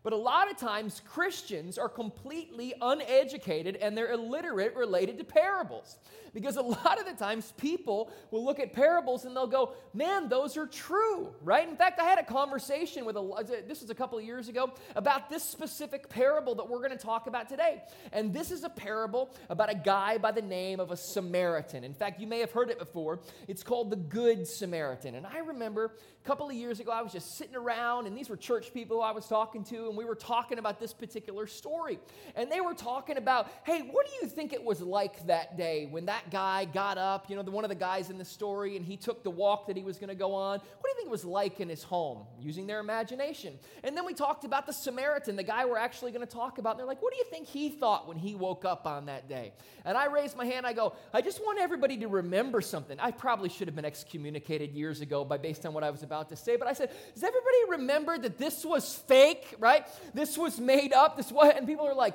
But 0.06 0.12
a 0.12 0.16
lot 0.16 0.48
of 0.48 0.56
times, 0.56 1.02
Christians 1.04 1.78
are 1.78 1.88
completely 1.88 2.72
uneducated 2.80 3.74
and 3.74 3.98
they're 3.98 4.12
illiterate 4.12 4.76
related 4.76 5.18
to 5.18 5.24
parables. 5.24 5.98
Because 6.32 6.56
a 6.58 6.62
lot 6.62 7.00
of 7.00 7.06
the 7.06 7.14
times, 7.14 7.52
people 7.56 8.12
will 8.30 8.44
look 8.44 8.60
at 8.60 8.72
parables 8.72 9.24
and 9.24 9.34
they'll 9.34 9.48
go, 9.48 9.72
man, 9.94 10.28
those 10.28 10.56
are 10.56 10.66
true, 10.66 11.34
right? 11.42 11.66
In 11.66 11.76
fact, 11.76 11.98
I 11.98 12.04
had 12.04 12.20
a 12.20 12.22
conversation 12.22 13.04
with 13.04 13.16
a, 13.16 13.62
this 13.66 13.80
was 13.80 13.90
a 13.90 13.94
couple 13.94 14.16
of 14.18 14.24
years 14.24 14.48
ago, 14.48 14.70
about 14.94 15.28
this 15.28 15.42
specific 15.42 16.08
parable 16.08 16.54
that 16.56 16.68
we're 16.68 16.86
going 16.86 16.90
to 16.90 17.04
talk 17.04 17.26
about 17.26 17.48
today. 17.48 17.82
And 18.12 18.32
this 18.32 18.52
is 18.52 18.62
a 18.62 18.68
parable 18.68 19.34
about 19.48 19.70
a 19.70 19.74
guy 19.74 20.18
by 20.18 20.30
the 20.30 20.42
name 20.42 20.78
of 20.78 20.92
a 20.92 20.96
Samaritan. 20.96 21.82
In 21.82 21.94
fact, 21.94 22.20
you 22.20 22.28
may 22.28 22.38
have 22.40 22.52
heard 22.52 22.70
it 22.70 22.78
before. 22.78 23.18
It's 23.48 23.64
called 23.64 23.90
the 23.90 23.96
Good 23.96 24.46
Samaritan. 24.46 25.16
And 25.16 25.26
I 25.26 25.38
remember 25.38 25.94
a 26.22 26.26
couple 26.26 26.48
of 26.48 26.54
years 26.54 26.80
ago, 26.80 26.92
I 26.92 27.00
was 27.00 27.12
just 27.12 27.38
sitting 27.38 27.56
around, 27.56 28.06
and 28.06 28.16
these 28.16 28.28
were 28.28 28.36
church 28.36 28.74
people 28.74 29.00
I 29.00 29.12
was 29.12 29.26
talking 29.26 29.64
to, 29.64 29.95
we 29.96 30.04
were 30.04 30.14
talking 30.14 30.58
about 30.58 30.80
this 30.80 30.92
particular 30.92 31.46
story. 31.46 31.98
And 32.34 32.50
they 32.50 32.60
were 32.60 32.74
talking 32.74 33.16
about, 33.16 33.50
hey, 33.64 33.80
what 33.80 34.06
do 34.06 34.12
you 34.20 34.28
think 34.28 34.52
it 34.52 34.62
was 34.62 34.80
like 34.80 35.26
that 35.26 35.56
day 35.56 35.86
when 35.90 36.06
that 36.06 36.30
guy 36.30 36.64
got 36.64 36.98
up, 36.98 37.30
you 37.30 37.36
know, 37.36 37.42
the, 37.42 37.50
one 37.50 37.64
of 37.64 37.70
the 37.70 37.74
guys 37.74 38.10
in 38.10 38.18
the 38.18 38.24
story, 38.24 38.76
and 38.76 38.84
he 38.84 38.96
took 38.96 39.22
the 39.22 39.30
walk 39.30 39.66
that 39.68 39.76
he 39.76 39.82
was 39.82 39.98
going 39.98 40.08
to 40.08 40.14
go 40.14 40.34
on? 40.34 40.58
What 40.58 40.82
do 40.82 40.88
you 40.88 40.94
think 40.96 41.08
it 41.08 41.10
was 41.10 41.24
like 41.24 41.60
in 41.60 41.68
his 41.68 41.82
home? 41.82 42.26
Using 42.40 42.66
their 42.66 42.80
imagination. 42.80 43.58
And 43.82 43.96
then 43.96 44.04
we 44.04 44.14
talked 44.14 44.44
about 44.44 44.66
the 44.66 44.72
Samaritan, 44.72 45.36
the 45.36 45.42
guy 45.42 45.64
we're 45.64 45.78
actually 45.78 46.12
going 46.12 46.26
to 46.26 46.32
talk 46.32 46.58
about. 46.58 46.70
And 46.70 46.80
they're 46.80 46.86
like, 46.86 47.02
what 47.02 47.12
do 47.12 47.18
you 47.18 47.26
think 47.30 47.46
he 47.46 47.70
thought 47.70 48.08
when 48.08 48.16
he 48.16 48.34
woke 48.34 48.64
up 48.64 48.86
on 48.86 49.06
that 49.06 49.28
day? 49.28 49.52
And 49.84 49.96
I 49.96 50.06
raised 50.06 50.36
my 50.36 50.44
hand, 50.44 50.66
I 50.66 50.72
go, 50.72 50.94
I 51.14 51.20
just 51.20 51.40
want 51.40 51.58
everybody 51.58 51.96
to 51.98 52.08
remember 52.08 52.60
something. 52.60 52.98
I 52.98 53.10
probably 53.12 53.48
should 53.48 53.68
have 53.68 53.76
been 53.76 53.84
excommunicated 53.84 54.72
years 54.72 55.00
ago 55.00 55.24
by 55.24 55.38
based 55.38 55.64
on 55.64 55.72
what 55.72 55.84
I 55.84 55.90
was 55.90 56.02
about 56.02 56.28
to 56.30 56.36
say, 56.36 56.56
but 56.56 56.66
I 56.66 56.72
said, 56.72 56.90
does 57.14 57.22
everybody 57.22 57.56
remember 57.70 58.18
that 58.18 58.38
this 58.38 58.64
was 58.64 58.94
fake, 58.94 59.54
right? 59.58 59.85
This 60.14 60.36
was 60.36 60.58
made 60.60 60.92
up, 60.92 61.16
this 61.16 61.30
what? 61.30 61.56
and 61.56 61.66
people 61.66 61.86
are 61.86 61.94
like, 61.94 62.14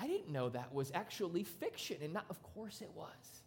I 0.00 0.06
didn't 0.06 0.30
know 0.30 0.48
that 0.50 0.74
was 0.74 0.90
actually 0.94 1.44
fiction. 1.44 1.98
And 2.02 2.12
not, 2.12 2.24
of 2.30 2.42
course 2.42 2.80
it 2.80 2.90
was. 2.94 3.42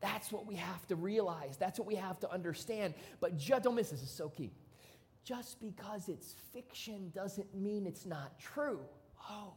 That's 0.00 0.32
what 0.32 0.46
we 0.46 0.56
have 0.56 0.86
to 0.88 0.96
realize. 0.96 1.56
That's 1.56 1.78
what 1.78 1.86
we 1.86 1.96
have 1.96 2.18
to 2.20 2.32
understand. 2.32 2.94
But 3.20 3.36
just, 3.36 3.62
don't 3.62 3.74
miss 3.74 3.90
this, 3.90 4.02
is 4.02 4.10
so 4.10 4.30
key. 4.30 4.50
Just 5.24 5.60
because 5.60 6.08
it's 6.08 6.34
fiction 6.52 7.12
doesn't 7.14 7.54
mean 7.54 7.86
it's 7.86 8.06
not 8.06 8.38
true. 8.38 8.80
Oh, 9.28 9.52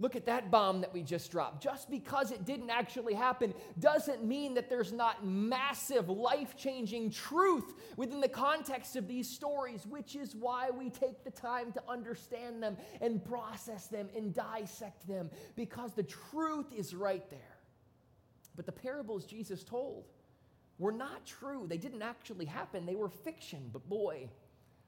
Look 0.00 0.14
at 0.14 0.26
that 0.26 0.52
bomb 0.52 0.80
that 0.82 0.92
we 0.94 1.02
just 1.02 1.32
dropped. 1.32 1.60
Just 1.60 1.90
because 1.90 2.30
it 2.30 2.44
didn't 2.44 2.70
actually 2.70 3.14
happen 3.14 3.52
doesn't 3.80 4.24
mean 4.24 4.54
that 4.54 4.70
there's 4.70 4.92
not 4.92 5.26
massive, 5.26 6.08
life 6.08 6.56
changing 6.56 7.10
truth 7.10 7.74
within 7.96 8.20
the 8.20 8.28
context 8.28 8.94
of 8.94 9.08
these 9.08 9.28
stories, 9.28 9.84
which 9.86 10.14
is 10.14 10.36
why 10.36 10.70
we 10.70 10.88
take 10.88 11.24
the 11.24 11.32
time 11.32 11.72
to 11.72 11.82
understand 11.88 12.62
them 12.62 12.76
and 13.00 13.24
process 13.24 13.88
them 13.88 14.08
and 14.16 14.32
dissect 14.32 15.08
them, 15.08 15.30
because 15.56 15.94
the 15.94 16.04
truth 16.04 16.72
is 16.76 16.94
right 16.94 17.28
there. 17.28 17.58
But 18.54 18.66
the 18.66 18.72
parables 18.72 19.24
Jesus 19.24 19.64
told 19.64 20.04
were 20.78 20.92
not 20.92 21.26
true. 21.26 21.66
They 21.68 21.76
didn't 21.76 22.02
actually 22.02 22.44
happen, 22.44 22.86
they 22.86 22.94
were 22.94 23.08
fiction. 23.08 23.70
But 23.72 23.88
boy, 23.88 24.30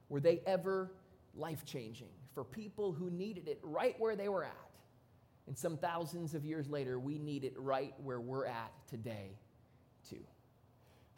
were 0.07 0.21
they 0.21 0.41
ever 0.45 0.93
life 1.35 1.65
changing 1.65 2.09
for 2.33 2.45
people 2.45 2.93
who 2.93 3.09
needed 3.09 3.49
it 3.49 3.59
right 3.61 3.99
where 3.99 4.15
they 4.15 4.29
were 4.29 4.45
at. 4.45 4.70
And 5.51 5.57
some 5.57 5.75
thousands 5.75 6.33
of 6.33 6.45
years 6.45 6.69
later, 6.69 6.97
we 6.97 7.19
need 7.19 7.43
it 7.43 7.51
right 7.57 7.93
where 8.01 8.21
we're 8.21 8.45
at 8.45 8.71
today, 8.87 9.31
too. 10.09 10.23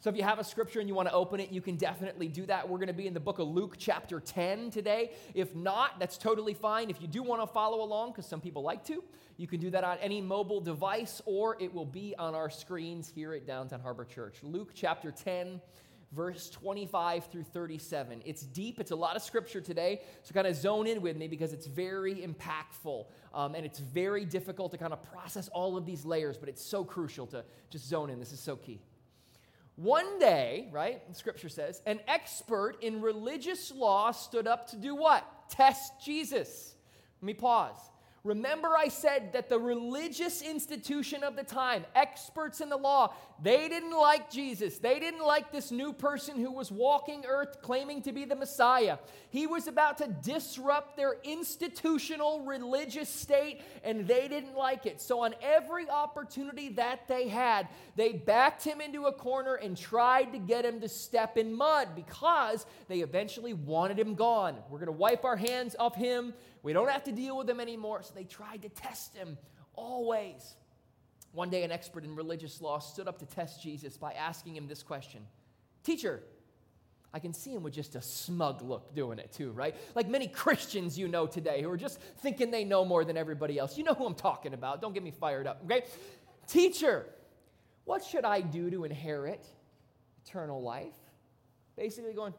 So 0.00 0.10
if 0.10 0.16
you 0.16 0.24
have 0.24 0.40
a 0.40 0.44
scripture 0.44 0.80
and 0.80 0.88
you 0.88 0.94
want 0.96 1.06
to 1.06 1.14
open 1.14 1.38
it, 1.38 1.52
you 1.52 1.60
can 1.60 1.76
definitely 1.76 2.26
do 2.26 2.44
that. 2.46 2.68
We're 2.68 2.78
going 2.78 2.88
to 2.88 2.94
be 2.94 3.06
in 3.06 3.14
the 3.14 3.20
book 3.20 3.38
of 3.38 3.46
Luke, 3.46 3.76
chapter 3.78 4.18
10 4.18 4.72
today. 4.72 5.12
If 5.34 5.54
not, 5.54 6.00
that's 6.00 6.18
totally 6.18 6.52
fine. 6.52 6.90
If 6.90 7.00
you 7.00 7.06
do 7.06 7.22
want 7.22 7.42
to 7.42 7.46
follow 7.46 7.80
along, 7.84 8.10
because 8.10 8.26
some 8.26 8.40
people 8.40 8.64
like 8.64 8.84
to, 8.86 9.04
you 9.36 9.46
can 9.46 9.60
do 9.60 9.70
that 9.70 9.84
on 9.84 9.98
any 9.98 10.20
mobile 10.20 10.60
device 10.60 11.22
or 11.26 11.56
it 11.60 11.72
will 11.72 11.86
be 11.86 12.16
on 12.18 12.34
our 12.34 12.50
screens 12.50 13.12
here 13.14 13.34
at 13.34 13.46
Downtown 13.46 13.78
Harbor 13.78 14.04
Church. 14.04 14.38
Luke, 14.42 14.72
chapter 14.74 15.12
10 15.12 15.60
verse 16.12 16.50
25 16.50 17.26
through 17.26 17.42
37. 17.44 18.22
It's 18.24 18.42
deep, 18.42 18.80
it's 18.80 18.90
a 18.90 18.96
lot 18.96 19.16
of 19.16 19.22
scripture 19.22 19.60
today, 19.60 20.02
so 20.22 20.32
kind 20.32 20.46
of 20.46 20.56
zone 20.56 20.86
in 20.86 21.00
with 21.02 21.16
me 21.16 21.28
because 21.28 21.52
it's 21.52 21.66
very 21.66 22.16
impactful 22.16 23.06
um, 23.32 23.54
and 23.54 23.66
it's 23.66 23.78
very 23.78 24.24
difficult 24.24 24.72
to 24.72 24.78
kind 24.78 24.92
of 24.92 25.02
process 25.12 25.48
all 25.48 25.76
of 25.76 25.86
these 25.86 26.04
layers, 26.04 26.36
but 26.38 26.48
it's 26.48 26.64
so 26.64 26.84
crucial 26.84 27.26
to 27.28 27.44
just 27.70 27.88
zone 27.88 28.10
in. 28.10 28.20
This 28.20 28.32
is 28.32 28.40
so 28.40 28.56
key. 28.56 28.80
One 29.76 30.20
day, 30.20 30.68
right, 30.70 31.02
scripture 31.12 31.48
says, 31.48 31.82
an 31.84 31.98
expert 32.06 32.76
in 32.80 33.00
religious 33.00 33.72
law 33.72 34.12
stood 34.12 34.46
up 34.46 34.68
to 34.70 34.76
do 34.76 34.94
what? 34.94 35.26
Test 35.50 35.92
Jesus. 36.04 36.76
Let 37.20 37.26
me 37.26 37.34
pause. 37.34 37.78
Remember, 38.24 38.74
I 38.74 38.88
said 38.88 39.34
that 39.34 39.50
the 39.50 39.58
religious 39.58 40.40
institution 40.40 41.22
of 41.22 41.36
the 41.36 41.42
time, 41.42 41.84
experts 41.94 42.62
in 42.62 42.70
the 42.70 42.76
law, 42.76 43.12
they 43.42 43.68
didn't 43.68 43.92
like 43.92 44.30
Jesus. 44.30 44.78
They 44.78 44.98
didn't 44.98 45.22
like 45.22 45.52
this 45.52 45.70
new 45.70 45.92
person 45.92 46.40
who 46.40 46.50
was 46.50 46.72
walking 46.72 47.26
earth 47.28 47.60
claiming 47.60 48.00
to 48.00 48.12
be 48.12 48.24
the 48.24 48.34
Messiah. 48.34 48.96
He 49.28 49.46
was 49.46 49.68
about 49.68 49.98
to 49.98 50.06
disrupt 50.06 50.96
their 50.96 51.16
institutional 51.22 52.46
religious 52.46 53.10
state, 53.10 53.60
and 53.82 54.08
they 54.08 54.26
didn't 54.26 54.56
like 54.56 54.86
it. 54.86 55.02
So, 55.02 55.20
on 55.20 55.34
every 55.42 55.90
opportunity 55.90 56.70
that 56.70 57.06
they 57.06 57.28
had, 57.28 57.68
they 57.94 58.12
backed 58.12 58.64
him 58.64 58.80
into 58.80 59.04
a 59.04 59.12
corner 59.12 59.56
and 59.56 59.76
tried 59.76 60.32
to 60.32 60.38
get 60.38 60.64
him 60.64 60.80
to 60.80 60.88
step 60.88 61.36
in 61.36 61.52
mud 61.52 61.88
because 61.94 62.64
they 62.88 63.00
eventually 63.00 63.52
wanted 63.52 63.98
him 63.98 64.14
gone. 64.14 64.56
We're 64.70 64.78
going 64.78 64.86
to 64.86 64.92
wipe 64.92 65.26
our 65.26 65.36
hands 65.36 65.76
off 65.78 65.94
him. 65.94 66.32
We 66.64 66.72
don't 66.72 66.90
have 66.90 67.04
to 67.04 67.12
deal 67.12 67.36
with 67.36 67.46
them 67.46 67.60
anymore. 67.60 68.02
So 68.02 68.12
they 68.14 68.24
tried 68.24 68.62
to 68.62 68.68
test 68.70 69.14
him 69.14 69.38
always. 69.74 70.56
One 71.32 71.50
day, 71.50 71.62
an 71.62 71.70
expert 71.70 72.04
in 72.04 72.16
religious 72.16 72.60
law 72.60 72.78
stood 72.78 73.06
up 73.06 73.18
to 73.18 73.26
test 73.26 73.62
Jesus 73.62 73.96
by 73.96 74.14
asking 74.14 74.56
him 74.56 74.66
this 74.66 74.82
question 74.82 75.26
Teacher, 75.84 76.22
I 77.12 77.18
can 77.18 77.34
see 77.34 77.52
him 77.54 77.62
with 77.62 77.74
just 77.74 77.94
a 77.94 78.02
smug 78.02 78.62
look 78.62 78.94
doing 78.94 79.18
it 79.18 79.30
too, 79.30 79.52
right? 79.52 79.76
Like 79.94 80.08
many 80.08 80.26
Christians 80.26 80.98
you 80.98 81.06
know 81.06 81.26
today 81.26 81.62
who 81.62 81.70
are 81.70 81.76
just 81.76 82.00
thinking 82.18 82.50
they 82.50 82.64
know 82.64 82.84
more 82.84 83.04
than 83.04 83.16
everybody 83.16 83.58
else. 83.58 83.76
You 83.76 83.84
know 83.84 83.94
who 83.94 84.06
I'm 84.06 84.14
talking 84.14 84.54
about. 84.54 84.80
Don't 84.80 84.94
get 84.94 85.02
me 85.02 85.12
fired 85.12 85.46
up, 85.46 85.60
okay? 85.64 85.84
Teacher, 86.48 87.06
what 87.84 88.02
should 88.02 88.24
I 88.24 88.40
do 88.40 88.70
to 88.70 88.84
inherit 88.84 89.46
eternal 90.24 90.62
life? 90.62 90.96
Basically, 91.76 92.14
going, 92.14 92.34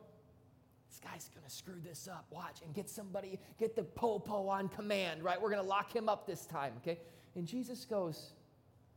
this 0.96 1.12
guy's 1.12 1.30
to 1.46 1.54
screw 1.54 1.80
this 1.84 2.08
up. 2.08 2.26
Watch 2.30 2.62
and 2.64 2.74
get 2.74 2.90
somebody, 2.90 3.40
get 3.60 3.76
the 3.76 3.84
popo 3.84 4.48
on 4.48 4.70
command, 4.70 5.24
right? 5.24 5.42
We're 5.42 5.50
to 5.62 5.68
lock 5.68 5.94
him 5.94 6.08
up 6.08 6.26
this 6.26 6.46
time, 6.46 6.74
okay? 6.78 7.00
And 7.36 7.46
Jesus 7.46 7.86
goes, 7.86 8.32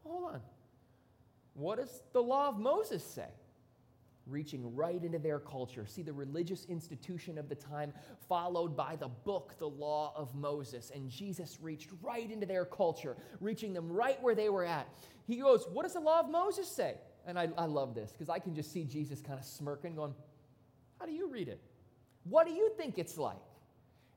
hold 0.05 0.35
on. 0.35 0.41
What 1.55 1.79
does 1.79 2.03
the 2.13 2.23
law 2.23 2.49
of 2.49 2.59
Moses 2.59 3.03
say? 3.03 3.29
Reaching 4.27 4.77
right 4.77 5.03
into 5.03 5.19
their 5.19 5.41
culture. 5.41 5.87
See, 5.87 6.03
the 6.03 6.13
religious 6.13 6.67
institution 6.67 7.39
of 7.39 7.49
the 7.49 7.55
time 7.55 7.93
followed 8.29 8.77
by 8.77 8.95
the 8.97 9.09
book, 9.09 9.57
the 9.59 9.69
law 9.69 10.13
of 10.15 10.35
Moses. 10.35 10.93
And 10.95 11.11
Jesus 11.11 11.59
reached 11.61 11.89
right 12.03 12.31
into 12.31 12.47
their 12.47 12.65
culture, 12.65 13.17
reaching 13.41 13.73
them 13.73 13.91
right 13.91 14.23
where 14.23 14.35
they 14.35 14.51
were 14.51 14.65
at. 14.65 14.87
He 15.27 15.37
goes, 15.37 15.67
What 15.73 15.83
does 15.83 15.95
the 15.95 16.01
law 16.01 16.21
of 16.21 16.31
Moses 16.31 16.69
say? 16.69 16.97
And 17.27 17.39
I, 17.39 17.49
I 17.57 17.65
love 17.65 17.95
this 17.95 18.13
because 18.13 18.29
I 18.29 18.39
can 18.39 18.55
just 18.55 18.71
see 18.71 18.85
Jesus 18.85 19.21
kind 19.21 19.39
of 19.39 19.45
smirking, 19.45 19.95
going, 19.95 20.15
How 21.01 21.07
do 21.07 21.13
you 21.13 21.29
read 21.29 21.49
it? 21.49 21.61
What 22.29 22.47
do 22.47 22.53
you 22.53 22.71
think 22.77 22.99
it's 22.99 23.19
like? 23.19 23.37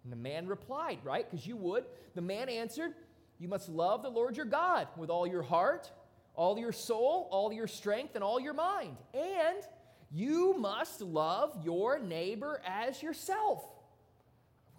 And 0.04 0.12
the 0.12 0.18
man 0.18 0.48
replied, 0.48 1.00
right? 1.04 1.30
Because 1.30 1.46
you 1.46 1.56
would. 1.58 1.86
The 2.16 2.22
man 2.22 2.50
answered, 2.50 2.94
You 3.40 3.48
must 3.48 3.70
love 3.70 4.04
the 4.04 4.10
Lord 4.10 4.38
your 4.38 4.46
God 4.46 4.88
with 4.98 5.10
all 5.10 5.28
your 5.28 5.44
heart, 5.44 5.92
all 6.36 6.58
your 6.58 6.72
soul, 6.72 7.28
all 7.32 7.54
your 7.54 7.68
strength, 7.68 8.16
and 8.16 8.24
all 8.24 8.40
your 8.40 8.54
mind. 8.54 8.98
And 9.14 9.64
you 10.12 10.56
must 10.58 11.02
love 11.02 11.56
your 11.64 12.00
neighbor 12.00 12.62
as 12.66 13.02
yourself. 13.04 13.64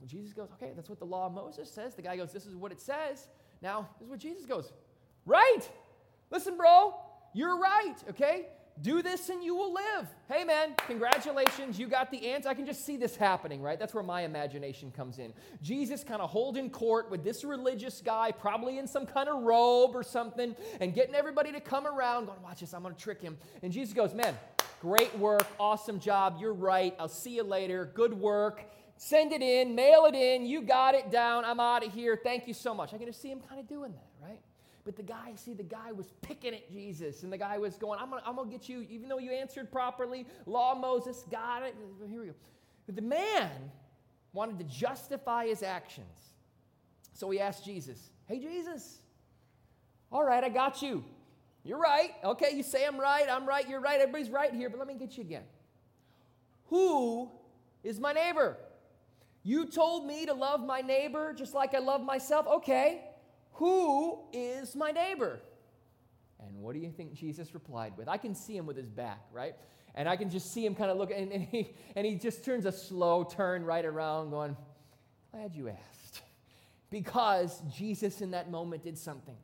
Jesus 0.06 0.32
goes, 0.32 0.48
Okay, 0.54 0.72
that's 0.74 0.88
what 0.88 0.98
the 0.98 1.06
law 1.06 1.26
of 1.26 1.32
Moses 1.32 1.70
says. 1.70 1.94
The 1.94 2.02
guy 2.02 2.16
goes, 2.16 2.32
This 2.32 2.46
is 2.46 2.56
what 2.56 2.72
it 2.72 2.80
says. 2.80 3.28
Now, 3.60 3.88
this 3.98 4.06
is 4.06 4.10
what 4.10 4.18
Jesus 4.18 4.46
goes, 4.46 4.72
Right. 5.24 5.60
Listen, 6.30 6.56
bro, 6.56 6.94
you're 7.34 7.58
right, 7.58 7.94
okay? 8.08 8.46
Do 8.81 9.02
this 9.02 9.29
and 9.29 9.45
you 9.45 9.55
will 9.55 9.75
live. 9.75 10.09
Hey, 10.29 10.45
man, 10.45 10.75
congratulations, 10.87 11.79
you 11.79 11.87
got 11.87 12.11
the 12.11 12.29
answer. 12.29 12.49
I 12.49 12.55
can 12.55 12.64
just 12.64 12.87
see 12.87 12.97
this 12.97 13.17
happening, 13.17 13.61
right? 13.61 13.79
That's 13.79 13.93
where 13.93 14.02
my 14.02 14.23
imagination 14.23 14.91
comes 14.91 15.19
in. 15.19 15.33
Jesus 15.62 16.02
kind 16.02 16.23
of 16.23 16.31
holding 16.31 16.71
court 16.71 17.11
with 17.11 17.23
this 17.23 17.45
religious 17.45 18.00
guy, 18.00 18.33
probably 18.33 18.79
in 18.79 18.87
some 18.87 19.05
kind 19.05 19.29
of 19.29 19.43
robe 19.43 19.95
or 19.95 20.02
something, 20.02 20.57
and 20.81 20.95
getting 20.95 21.14
everybody 21.14 21.52
to 21.52 21.61
come 21.61 21.87
around, 21.87 22.26
going, 22.26 22.43
Watch 22.43 22.61
this, 22.61 22.73
I'm 22.73 22.83
going 22.83 22.95
to 22.95 23.00
trick 23.00 23.21
him. 23.21 23.37
And 23.62 23.73
Jesus 23.73 23.93
goes, 23.93 24.14
Man, 24.14 24.37
great 24.81 25.17
work, 25.19 25.47
awesome 25.61 26.00
job, 26.00 26.38
you're 26.41 26.55
right, 26.55 26.95
I'll 26.99 27.09
see 27.09 27.37
you 27.37 27.43
later, 27.43 27.91
good 27.95 28.14
work. 28.14 28.64
Send 28.97 29.33
it 29.33 29.43
in, 29.43 29.75
mail 29.75 30.05
it 30.05 30.14
in, 30.14 30.47
you 30.47 30.62
got 30.62 30.95
it 30.95 31.11
down, 31.11 31.45
I'm 31.45 31.61
out 31.61 31.85
of 31.85 31.93
here, 31.93 32.19
thank 32.23 32.47
you 32.47 32.55
so 32.55 32.73
much. 32.73 32.95
I 32.95 32.99
can 32.99 33.07
just 33.07 33.21
see 33.21 33.31
him 33.31 33.41
kind 33.41 33.61
of 33.61 33.69
doing 33.69 33.93
that, 33.93 34.07
right? 34.23 34.38
But 34.84 34.96
the 34.96 35.02
guy, 35.02 35.32
see, 35.36 35.54
the 35.54 35.62
guy 35.62 35.92
was 35.92 36.12
picking 36.22 36.54
at 36.54 36.70
Jesus, 36.70 37.22
and 37.22 37.32
the 37.32 37.38
guy 37.38 37.58
was 37.58 37.76
going, 37.76 38.00
I'm 38.00 38.10
gonna, 38.10 38.22
I'm 38.26 38.34
gonna 38.34 38.50
get 38.50 38.68
you, 38.68 38.84
even 38.90 39.08
though 39.08 39.18
you 39.18 39.30
answered 39.30 39.70
properly, 39.70 40.26
law 40.44 40.74
Moses, 40.74 41.24
got 41.30 41.62
it. 41.62 41.76
Here 42.08 42.20
we 42.20 42.26
go. 42.26 42.34
But 42.86 42.96
the 42.96 43.02
man 43.02 43.50
wanted 44.32 44.58
to 44.58 44.64
justify 44.64 45.46
his 45.46 45.62
actions. 45.62 46.32
So 47.14 47.30
he 47.30 47.38
asked 47.38 47.64
Jesus, 47.64 48.10
Hey, 48.26 48.40
Jesus, 48.40 48.98
all 50.10 50.24
right, 50.24 50.42
I 50.42 50.48
got 50.48 50.82
you. 50.82 51.04
You're 51.64 51.78
right. 51.78 52.10
Okay, 52.24 52.56
you 52.56 52.64
say 52.64 52.84
I'm 52.84 52.98
right, 52.98 53.26
I'm 53.30 53.46
right, 53.46 53.68
you're 53.68 53.80
right, 53.80 54.00
everybody's 54.00 54.30
right 54.30 54.52
here, 54.52 54.68
but 54.68 54.80
let 54.80 54.88
me 54.88 54.94
get 54.94 55.16
you 55.16 55.22
again. 55.22 55.44
Who 56.70 57.30
is 57.84 58.00
my 58.00 58.12
neighbor? 58.12 58.56
You 59.44 59.66
told 59.66 60.06
me 60.06 60.26
to 60.26 60.34
love 60.34 60.64
my 60.64 60.80
neighbor 60.80 61.32
just 61.32 61.54
like 61.54 61.74
I 61.74 61.78
love 61.78 62.02
myself. 62.02 62.46
Okay. 62.46 63.02
Who 63.62 64.19
is 64.33 64.75
my 64.75 64.90
neighbor? 64.90 65.38
And 66.40 66.57
what 66.57 66.73
do 66.73 66.81
you 66.81 66.90
think 66.90 67.14
Jesus 67.14 67.54
replied 67.54 67.92
with? 67.97 68.09
I 68.09 68.16
can 68.16 68.35
see 68.35 68.57
him 68.57 68.66
with 68.66 68.76
his 68.76 68.88
back, 68.88 69.21
right? 69.33 69.54
And 69.95 70.09
I 70.09 70.16
can 70.16 70.31
just 70.31 70.52
see 70.52 70.66
him 70.66 70.75
kind 70.75 70.90
of 70.90 70.97
look, 70.97 71.12
and, 71.12 71.31
and, 71.31 71.45
he, 71.45 71.73
and 71.95 72.04
he 72.04 72.16
just 72.16 72.45
turns 72.45 72.66
a 72.66 72.73
slow 72.73 73.23
turn 73.23 73.64
right 73.64 73.85
around, 73.85 74.31
going, 74.31 74.57
Glad 75.31 75.54
you 75.54 75.69
asked. 75.69 76.23
Because 76.90 77.62
Jesus 77.73 78.21
in 78.21 78.33
that 78.33 78.50
moment 78.50 78.83
did 78.83 78.99
something. 78.99 79.37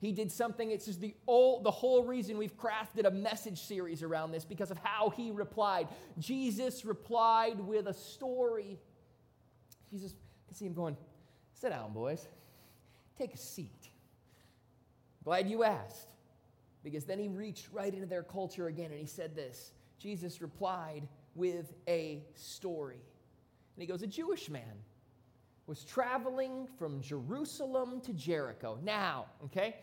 He 0.00 0.12
did 0.12 0.30
something, 0.30 0.70
it's 0.70 0.86
just 0.86 1.00
the, 1.00 1.16
old, 1.26 1.64
the 1.64 1.72
whole 1.72 2.04
reason 2.04 2.38
we've 2.38 2.56
crafted 2.56 3.06
a 3.06 3.10
message 3.10 3.58
series 3.58 4.04
around 4.04 4.30
this 4.30 4.44
because 4.44 4.70
of 4.70 4.78
how 4.84 5.10
he 5.10 5.32
replied. 5.32 5.88
Jesus 6.20 6.84
replied 6.84 7.58
with 7.58 7.88
a 7.88 7.94
story. 7.94 8.78
Jesus, 9.90 10.12
I 10.12 10.46
can 10.46 10.54
see 10.54 10.66
him 10.66 10.74
going, 10.74 10.96
Sit 11.54 11.70
down, 11.70 11.92
boys. 11.92 12.28
Take 13.18 13.34
a 13.34 13.38
seat. 13.38 13.88
Glad 15.24 15.48
you 15.48 15.64
asked. 15.64 16.10
Because 16.82 17.04
then 17.04 17.18
he 17.18 17.28
reached 17.28 17.68
right 17.72 17.92
into 17.92 18.06
their 18.06 18.22
culture 18.22 18.66
again 18.66 18.90
and 18.90 19.00
he 19.00 19.06
said 19.06 19.34
this 19.34 19.72
Jesus 19.98 20.42
replied 20.42 21.08
with 21.34 21.72
a 21.88 22.22
story. 22.34 23.00
And 23.76 23.82
he 23.82 23.86
goes, 23.86 24.02
A 24.02 24.06
Jewish 24.06 24.50
man 24.50 24.82
was 25.66 25.82
traveling 25.84 26.68
from 26.78 27.00
Jerusalem 27.00 28.00
to 28.02 28.12
Jericho. 28.12 28.78
Now, 28.82 29.26
okay? 29.44 29.76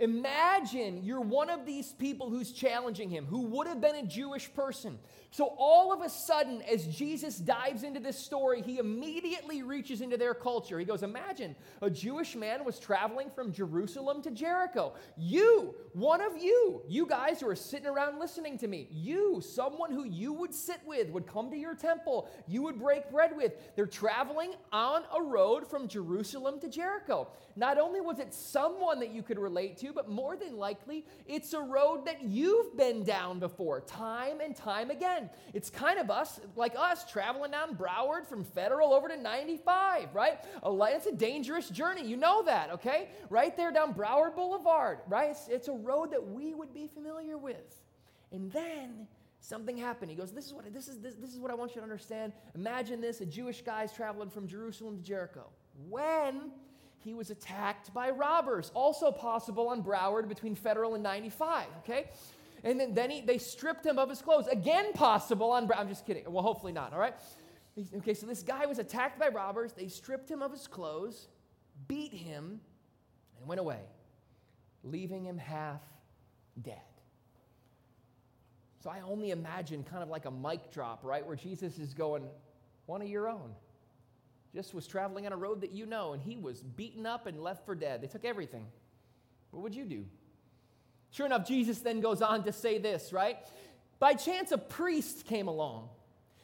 Imagine 0.00 1.04
you're 1.04 1.20
one 1.20 1.48
of 1.48 1.64
these 1.64 1.92
people 1.92 2.28
who's 2.28 2.50
challenging 2.50 3.08
him, 3.08 3.26
who 3.26 3.42
would 3.42 3.68
have 3.68 3.80
been 3.80 3.94
a 3.94 4.02
Jewish 4.02 4.52
person. 4.52 4.98
So, 5.30 5.54
all 5.56 5.92
of 5.92 6.00
a 6.00 6.08
sudden, 6.08 6.62
as 6.62 6.86
Jesus 6.86 7.38
dives 7.38 7.82
into 7.82 8.00
this 8.00 8.18
story, 8.18 8.62
he 8.62 8.78
immediately 8.78 9.62
reaches 9.62 10.00
into 10.00 10.16
their 10.16 10.34
culture. 10.34 10.78
He 10.78 10.84
goes, 10.84 11.02
Imagine 11.02 11.56
a 11.80 11.90
Jewish 11.90 12.34
man 12.34 12.64
was 12.64 12.78
traveling 12.78 13.30
from 13.30 13.52
Jerusalem 13.52 14.22
to 14.22 14.30
Jericho. 14.30 14.94
You, 15.16 15.74
one 15.92 16.20
of 16.20 16.38
you, 16.40 16.82
you 16.88 17.06
guys 17.06 17.40
who 17.40 17.48
are 17.48 17.56
sitting 17.56 17.88
around 17.88 18.18
listening 18.18 18.58
to 18.58 18.68
me, 18.68 18.88
you, 18.90 19.40
someone 19.40 19.92
who 19.92 20.04
you 20.04 20.32
would 20.32 20.54
sit 20.54 20.78
with, 20.86 21.10
would 21.10 21.26
come 21.26 21.50
to 21.50 21.56
your 21.56 21.74
temple, 21.74 22.28
you 22.46 22.62
would 22.62 22.78
break 22.78 23.10
bread 23.10 23.36
with. 23.36 23.52
They're 23.74 23.86
traveling 23.86 24.54
on 24.72 25.02
a 25.16 25.20
road 25.20 25.68
from 25.68 25.88
Jerusalem 25.88 26.60
to 26.60 26.68
Jericho. 26.68 27.28
Not 27.56 27.78
only 27.78 28.00
was 28.00 28.18
it 28.18 28.32
someone 28.32 29.00
that 29.00 29.10
you 29.10 29.22
could 29.22 29.38
relate 29.38 29.76
to, 29.78 29.83
but 29.92 30.08
more 30.08 30.36
than 30.36 30.56
likely, 30.56 31.04
it's 31.26 31.52
a 31.52 31.60
road 31.60 32.06
that 32.06 32.22
you've 32.22 32.76
been 32.76 33.04
down 33.04 33.38
before, 33.38 33.80
time 33.82 34.40
and 34.40 34.54
time 34.54 34.90
again. 34.90 35.30
It's 35.52 35.70
kind 35.70 35.98
of 35.98 36.10
us, 36.10 36.40
like 36.56 36.74
us, 36.78 37.10
traveling 37.10 37.50
down 37.50 37.76
Broward 37.76 38.26
from 38.26 38.44
Federal 38.44 38.92
over 38.92 39.08
to 39.08 39.16
95, 39.16 40.14
right? 40.14 40.38
It's 40.64 41.06
a 41.06 41.12
dangerous 41.12 41.68
journey. 41.68 42.06
You 42.06 42.16
know 42.16 42.42
that, 42.44 42.70
okay? 42.70 43.10
Right 43.30 43.56
there 43.56 43.72
down 43.72 43.94
Broward 43.94 44.34
Boulevard, 44.34 44.98
right? 45.08 45.30
It's, 45.30 45.48
it's 45.48 45.68
a 45.68 45.72
road 45.72 46.12
that 46.12 46.26
we 46.26 46.54
would 46.54 46.72
be 46.72 46.86
familiar 46.86 47.36
with. 47.36 47.82
And 48.32 48.50
then 48.52 49.06
something 49.40 49.76
happened. 49.76 50.10
He 50.10 50.16
goes, 50.16 50.32
This 50.32 50.46
is 50.46 50.54
what 50.54 50.72
this 50.72 50.88
is 50.88 50.98
this, 51.00 51.14
this 51.14 51.30
is 51.30 51.38
what 51.38 51.50
I 51.50 51.54
want 51.54 51.74
you 51.74 51.80
to 51.80 51.82
understand. 51.82 52.32
Imagine 52.54 53.00
this: 53.00 53.20
a 53.20 53.26
Jewish 53.26 53.62
guy's 53.62 53.92
traveling 53.92 54.30
from 54.30 54.48
Jerusalem 54.48 54.96
to 54.96 55.02
Jericho. 55.02 55.46
When 55.88 56.50
he 57.04 57.12
was 57.12 57.30
attacked 57.30 57.92
by 57.92 58.10
robbers, 58.10 58.72
also 58.74 59.12
possible 59.12 59.68
on 59.68 59.82
Broward 59.82 60.26
between 60.26 60.54
Federal 60.54 60.94
and 60.94 61.02
95, 61.02 61.66
okay? 61.80 62.10
And 62.64 62.80
then, 62.80 62.94
then 62.94 63.10
he, 63.10 63.20
they 63.20 63.36
stripped 63.36 63.84
him 63.84 63.98
of 63.98 64.08
his 64.08 64.22
clothes. 64.22 64.46
Again, 64.46 64.92
possible 64.94 65.50
on, 65.52 65.70
I'm 65.76 65.88
just 65.88 66.06
kidding. 66.06 66.24
Well, 66.26 66.42
hopefully 66.42 66.72
not, 66.72 66.94
all 66.94 66.98
right? 66.98 67.14
Okay, 67.96 68.14
so 68.14 68.26
this 68.26 68.42
guy 68.42 68.64
was 68.64 68.78
attacked 68.78 69.18
by 69.18 69.28
robbers. 69.28 69.72
They 69.72 69.88
stripped 69.88 70.30
him 70.30 70.40
of 70.40 70.50
his 70.50 70.66
clothes, 70.66 71.28
beat 71.88 72.14
him, 72.14 72.60
and 73.38 73.46
went 73.46 73.60
away, 73.60 73.80
leaving 74.82 75.24
him 75.24 75.36
half 75.36 75.82
dead. 76.62 76.80
So 78.82 78.88
I 78.88 79.00
only 79.00 79.30
imagine 79.30 79.84
kind 79.84 80.02
of 80.02 80.08
like 80.08 80.24
a 80.24 80.30
mic 80.30 80.70
drop, 80.70 81.04
right? 81.04 81.26
Where 81.26 81.36
Jesus 81.36 81.78
is 81.78 81.92
going, 81.92 82.22
one 82.86 83.02
of 83.02 83.08
your 83.08 83.28
own. 83.28 83.54
Just 84.54 84.72
was 84.72 84.86
traveling 84.86 85.26
on 85.26 85.32
a 85.32 85.36
road 85.36 85.62
that 85.62 85.72
you 85.72 85.84
know, 85.84 86.12
and 86.12 86.22
he 86.22 86.36
was 86.36 86.62
beaten 86.62 87.06
up 87.06 87.26
and 87.26 87.42
left 87.42 87.66
for 87.66 87.74
dead. 87.74 88.00
They 88.00 88.06
took 88.06 88.24
everything. 88.24 88.66
What 89.50 89.62
would 89.62 89.74
you 89.74 89.84
do? 89.84 90.04
Sure 91.10 91.26
enough, 91.26 91.46
Jesus 91.46 91.80
then 91.80 92.00
goes 92.00 92.22
on 92.22 92.44
to 92.44 92.52
say 92.52 92.78
this, 92.78 93.12
right? 93.12 93.38
By 93.98 94.14
chance, 94.14 94.52
a 94.52 94.58
priest 94.58 95.26
came 95.26 95.48
along. 95.48 95.88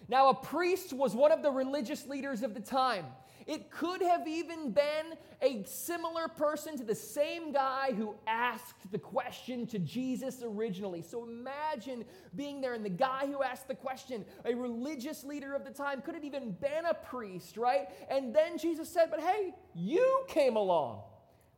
Now, 0.08 0.28
a 0.30 0.34
priest 0.34 0.92
was 0.92 1.14
one 1.14 1.30
of 1.30 1.42
the 1.42 1.50
religious 1.50 2.06
leaders 2.06 2.42
of 2.42 2.54
the 2.54 2.60
time. 2.60 3.06
It 3.46 3.70
could 3.70 4.02
have 4.02 4.26
even 4.28 4.72
been 4.72 5.16
a 5.42 5.64
similar 5.64 6.28
person 6.28 6.76
to 6.76 6.84
the 6.84 6.94
same 6.94 7.52
guy 7.52 7.92
who 7.92 8.14
asked 8.26 8.90
the 8.90 8.98
question 8.98 9.66
to 9.68 9.78
Jesus 9.78 10.42
originally. 10.44 11.02
So 11.02 11.24
imagine 11.24 12.04
being 12.36 12.60
there 12.60 12.74
and 12.74 12.84
the 12.84 12.90
guy 12.90 13.26
who 13.26 13.42
asked 13.42 13.68
the 13.68 13.74
question, 13.74 14.24
a 14.44 14.54
religious 14.54 15.24
leader 15.24 15.54
of 15.54 15.64
the 15.64 15.70
time, 15.70 16.02
could 16.02 16.14
have 16.14 16.24
even 16.24 16.52
been 16.52 16.86
a 16.86 16.94
priest, 16.94 17.56
right? 17.56 17.88
And 18.10 18.34
then 18.34 18.58
Jesus 18.58 18.88
said, 18.88 19.10
But 19.10 19.20
hey, 19.20 19.54
you 19.74 20.24
came 20.28 20.56
along. 20.56 21.02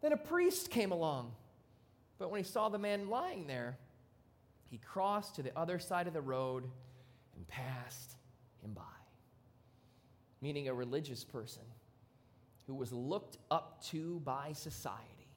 Then 0.00 0.12
a 0.12 0.16
priest 0.16 0.70
came 0.70 0.92
along. 0.92 1.32
But 2.18 2.30
when 2.30 2.42
he 2.42 2.48
saw 2.48 2.68
the 2.68 2.78
man 2.78 3.08
lying 3.08 3.46
there, 3.46 3.78
he 4.70 4.78
crossed 4.78 5.36
to 5.36 5.42
the 5.42 5.56
other 5.58 5.78
side 5.78 6.06
of 6.06 6.12
the 6.14 6.20
road 6.20 6.64
and 7.36 7.46
passed 7.48 8.16
him 8.62 8.72
by. 8.72 8.82
Meaning 10.40 10.68
a 10.68 10.74
religious 10.74 11.24
person 11.24 11.62
who 12.66 12.74
was 12.74 12.92
looked 12.92 13.38
up 13.50 13.82
to 13.84 14.20
by 14.20 14.52
society, 14.52 15.28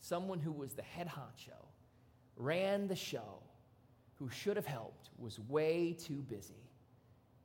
someone 0.00 0.38
who 0.38 0.52
was 0.52 0.74
the 0.74 0.82
head 0.82 1.08
honcho, 1.08 1.66
ran 2.36 2.88
the 2.88 2.96
show, 2.96 3.42
who 4.14 4.28
should 4.28 4.56
have 4.56 4.66
helped, 4.66 5.10
was 5.18 5.38
way 5.40 5.92
too 5.92 6.24
busy, 6.28 6.70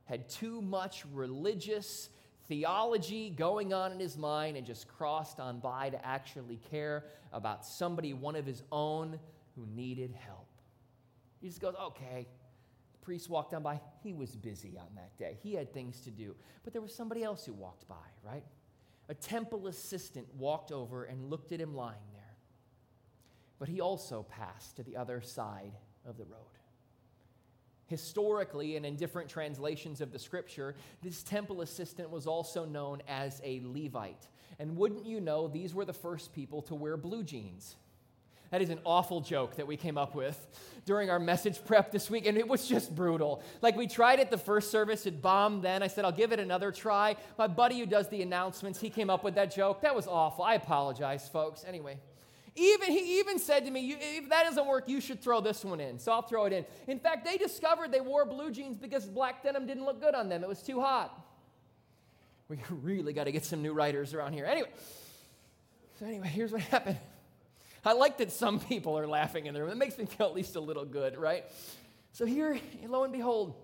had 0.05 0.29
too 0.29 0.61
much 0.61 1.03
religious 1.13 2.09
theology 2.47 3.29
going 3.29 3.73
on 3.73 3.91
in 3.91 3.99
his 3.99 4.17
mind 4.17 4.57
and 4.57 4.65
just 4.65 4.87
crossed 4.87 5.39
on 5.39 5.59
by 5.59 5.89
to 5.89 6.05
actually 6.05 6.59
care 6.69 7.05
about 7.31 7.65
somebody, 7.65 8.13
one 8.13 8.35
of 8.35 8.45
his 8.45 8.63
own, 8.71 9.19
who 9.55 9.65
needed 9.75 10.13
help. 10.13 10.47
He 11.41 11.47
just 11.47 11.61
goes, 11.61 11.75
okay. 11.75 12.27
The 12.93 13.05
priest 13.05 13.29
walked 13.29 13.53
on 13.53 13.63
by. 13.63 13.79
He 14.01 14.13
was 14.13 14.35
busy 14.35 14.77
on 14.79 14.87
that 14.95 15.17
day, 15.17 15.37
he 15.41 15.53
had 15.53 15.73
things 15.73 16.01
to 16.01 16.11
do. 16.11 16.35
But 16.63 16.73
there 16.73 16.81
was 16.81 16.93
somebody 16.93 17.23
else 17.23 17.45
who 17.45 17.53
walked 17.53 17.87
by, 17.87 17.95
right? 18.23 18.43
A 19.13 19.15
temple 19.15 19.67
assistant 19.67 20.25
walked 20.33 20.71
over 20.71 21.03
and 21.03 21.29
looked 21.29 21.51
at 21.51 21.61
him 21.61 21.75
lying 21.75 22.01
there. 22.13 22.35
But 23.59 23.69
he 23.69 23.79
also 23.79 24.23
passed 24.23 24.77
to 24.77 24.83
the 24.83 24.97
other 24.97 25.21
side 25.21 25.73
of 26.03 26.17
the 26.17 26.25
road. 26.25 26.39
Historically, 27.85 28.75
and 28.75 28.87
in 28.87 28.95
different 28.95 29.29
translations 29.29 30.01
of 30.01 30.11
the 30.11 30.17
scripture, 30.17 30.73
this 31.03 31.21
temple 31.21 31.61
assistant 31.61 32.09
was 32.09 32.25
also 32.25 32.65
known 32.65 33.03
as 33.07 33.39
a 33.43 33.61
Levite. 33.63 34.27
And 34.57 34.75
wouldn't 34.75 35.05
you 35.05 35.21
know, 35.21 35.47
these 35.47 35.75
were 35.75 35.85
the 35.85 35.93
first 35.93 36.33
people 36.33 36.63
to 36.63 36.73
wear 36.73 36.97
blue 36.97 37.21
jeans. 37.21 37.75
That 38.53 38.61
is 38.61 38.69
an 38.69 38.81
awful 38.85 39.19
joke 39.19 39.55
that 39.55 39.65
we 39.65 39.75
came 39.75 39.97
up 39.97 40.13
with 40.13 40.37
during 40.85 41.09
our 41.09 41.17
message 41.17 41.65
prep 41.65 41.91
this 41.91 42.07
week, 42.11 42.27
and 42.27 42.37
it 42.37 42.47
was 42.47 42.67
just 42.67 42.93
brutal. 42.93 43.41
Like, 43.63 43.75
we 43.75 43.87
tried 43.87 44.19
it 44.19 44.29
the 44.29 44.37
first 44.37 44.69
service, 44.69 45.07
it 45.07 45.23
bombed 45.23 45.63
then. 45.63 45.81
I 45.81 45.87
said, 45.87 46.05
I'll 46.05 46.11
give 46.11 46.31
it 46.31 46.39
another 46.39 46.71
try. 46.71 47.15
My 47.39 47.47
buddy 47.47 47.79
who 47.79 47.87
does 47.87 48.09
the 48.09 48.21
announcements, 48.21 48.79
he 48.79 48.91
came 48.91 49.09
up 49.09 49.23
with 49.23 49.33
that 49.33 49.55
joke. 49.55 49.81
That 49.81 49.95
was 49.95 50.05
awful. 50.05 50.43
I 50.43 50.53
apologize, 50.53 51.27
folks. 51.27 51.65
Anyway. 51.67 51.97
Even 52.55 52.91
he 52.91 53.17
even 53.17 53.39
said 53.39 53.65
to 53.65 53.71
me, 53.71 53.97
if 53.99 54.29
that 54.29 54.43
doesn't 54.43 54.67
work, 54.67 54.87
you 54.87 55.01
should 55.01 55.19
throw 55.19 55.41
this 55.41 55.65
one 55.65 55.79
in. 55.79 55.97
So 55.97 56.11
I'll 56.11 56.21
throw 56.21 56.45
it 56.45 56.53
in. 56.53 56.63
In 56.85 56.99
fact, 56.99 57.25
they 57.25 57.37
discovered 57.37 57.91
they 57.91 58.01
wore 58.01 58.23
blue 58.23 58.51
jeans 58.51 58.77
because 58.77 59.07
black 59.07 59.41
denim 59.41 59.65
didn't 59.65 59.85
look 59.85 59.99
good 59.99 60.13
on 60.13 60.29
them. 60.29 60.43
It 60.43 60.47
was 60.47 60.61
too 60.61 60.79
hot. 60.79 61.19
We 62.49 62.59
really 62.83 63.13
got 63.13 63.23
to 63.23 63.31
get 63.31 63.45
some 63.45 63.63
new 63.63 63.73
writers 63.73 64.13
around 64.13 64.33
here. 64.33 64.45
Anyway, 64.45 64.69
so 65.97 66.05
anyway, 66.05 66.27
here's 66.27 66.51
what 66.51 66.61
happened. 66.61 66.99
I 67.85 67.93
like 67.93 68.17
that 68.19 68.31
some 68.31 68.59
people 68.71 68.97
are 68.97 69.07
laughing 69.07 69.45
in 69.45 69.53
the 69.53 69.61
room. 69.61 69.71
It 69.71 69.77
makes 69.77 69.97
me 69.97 70.05
feel 70.05 70.27
at 70.27 70.33
least 70.33 70.55
a 70.55 70.61
little 70.61 70.85
good, 70.85 71.17
right? 71.17 71.45
So 72.13 72.25
here, 72.25 72.59
lo 72.87 73.03
and 73.03 73.13
behold, 73.13 73.55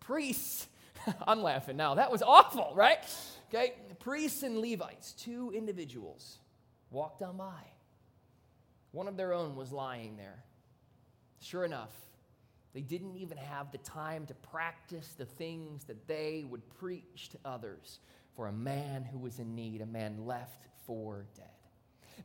priests. 0.00 0.66
I'm 1.26 1.42
laughing 1.42 1.76
now. 1.76 1.94
That 1.94 2.10
was 2.10 2.22
awful, 2.22 2.72
right? 2.74 2.98
Okay, 3.48 3.74
priests 3.98 4.42
and 4.42 4.58
Levites, 4.58 5.12
two 5.12 5.52
individuals, 5.54 6.38
walked 6.90 7.22
on 7.22 7.36
by. 7.36 7.62
One 8.92 9.08
of 9.08 9.16
their 9.16 9.32
own 9.32 9.56
was 9.56 9.72
lying 9.72 10.16
there. 10.16 10.44
Sure 11.40 11.64
enough, 11.64 11.92
they 12.74 12.82
didn't 12.82 13.16
even 13.16 13.38
have 13.38 13.72
the 13.72 13.78
time 13.78 14.26
to 14.26 14.34
practice 14.34 15.14
the 15.16 15.24
things 15.24 15.84
that 15.84 16.06
they 16.06 16.44
would 16.48 16.68
preach 16.78 17.30
to 17.30 17.38
others 17.44 17.98
for 18.36 18.46
a 18.46 18.52
man 18.52 19.04
who 19.04 19.18
was 19.18 19.38
in 19.38 19.54
need, 19.54 19.80
a 19.80 19.86
man 19.86 20.26
left 20.26 20.66
for 20.86 21.26
dead. 21.36 21.46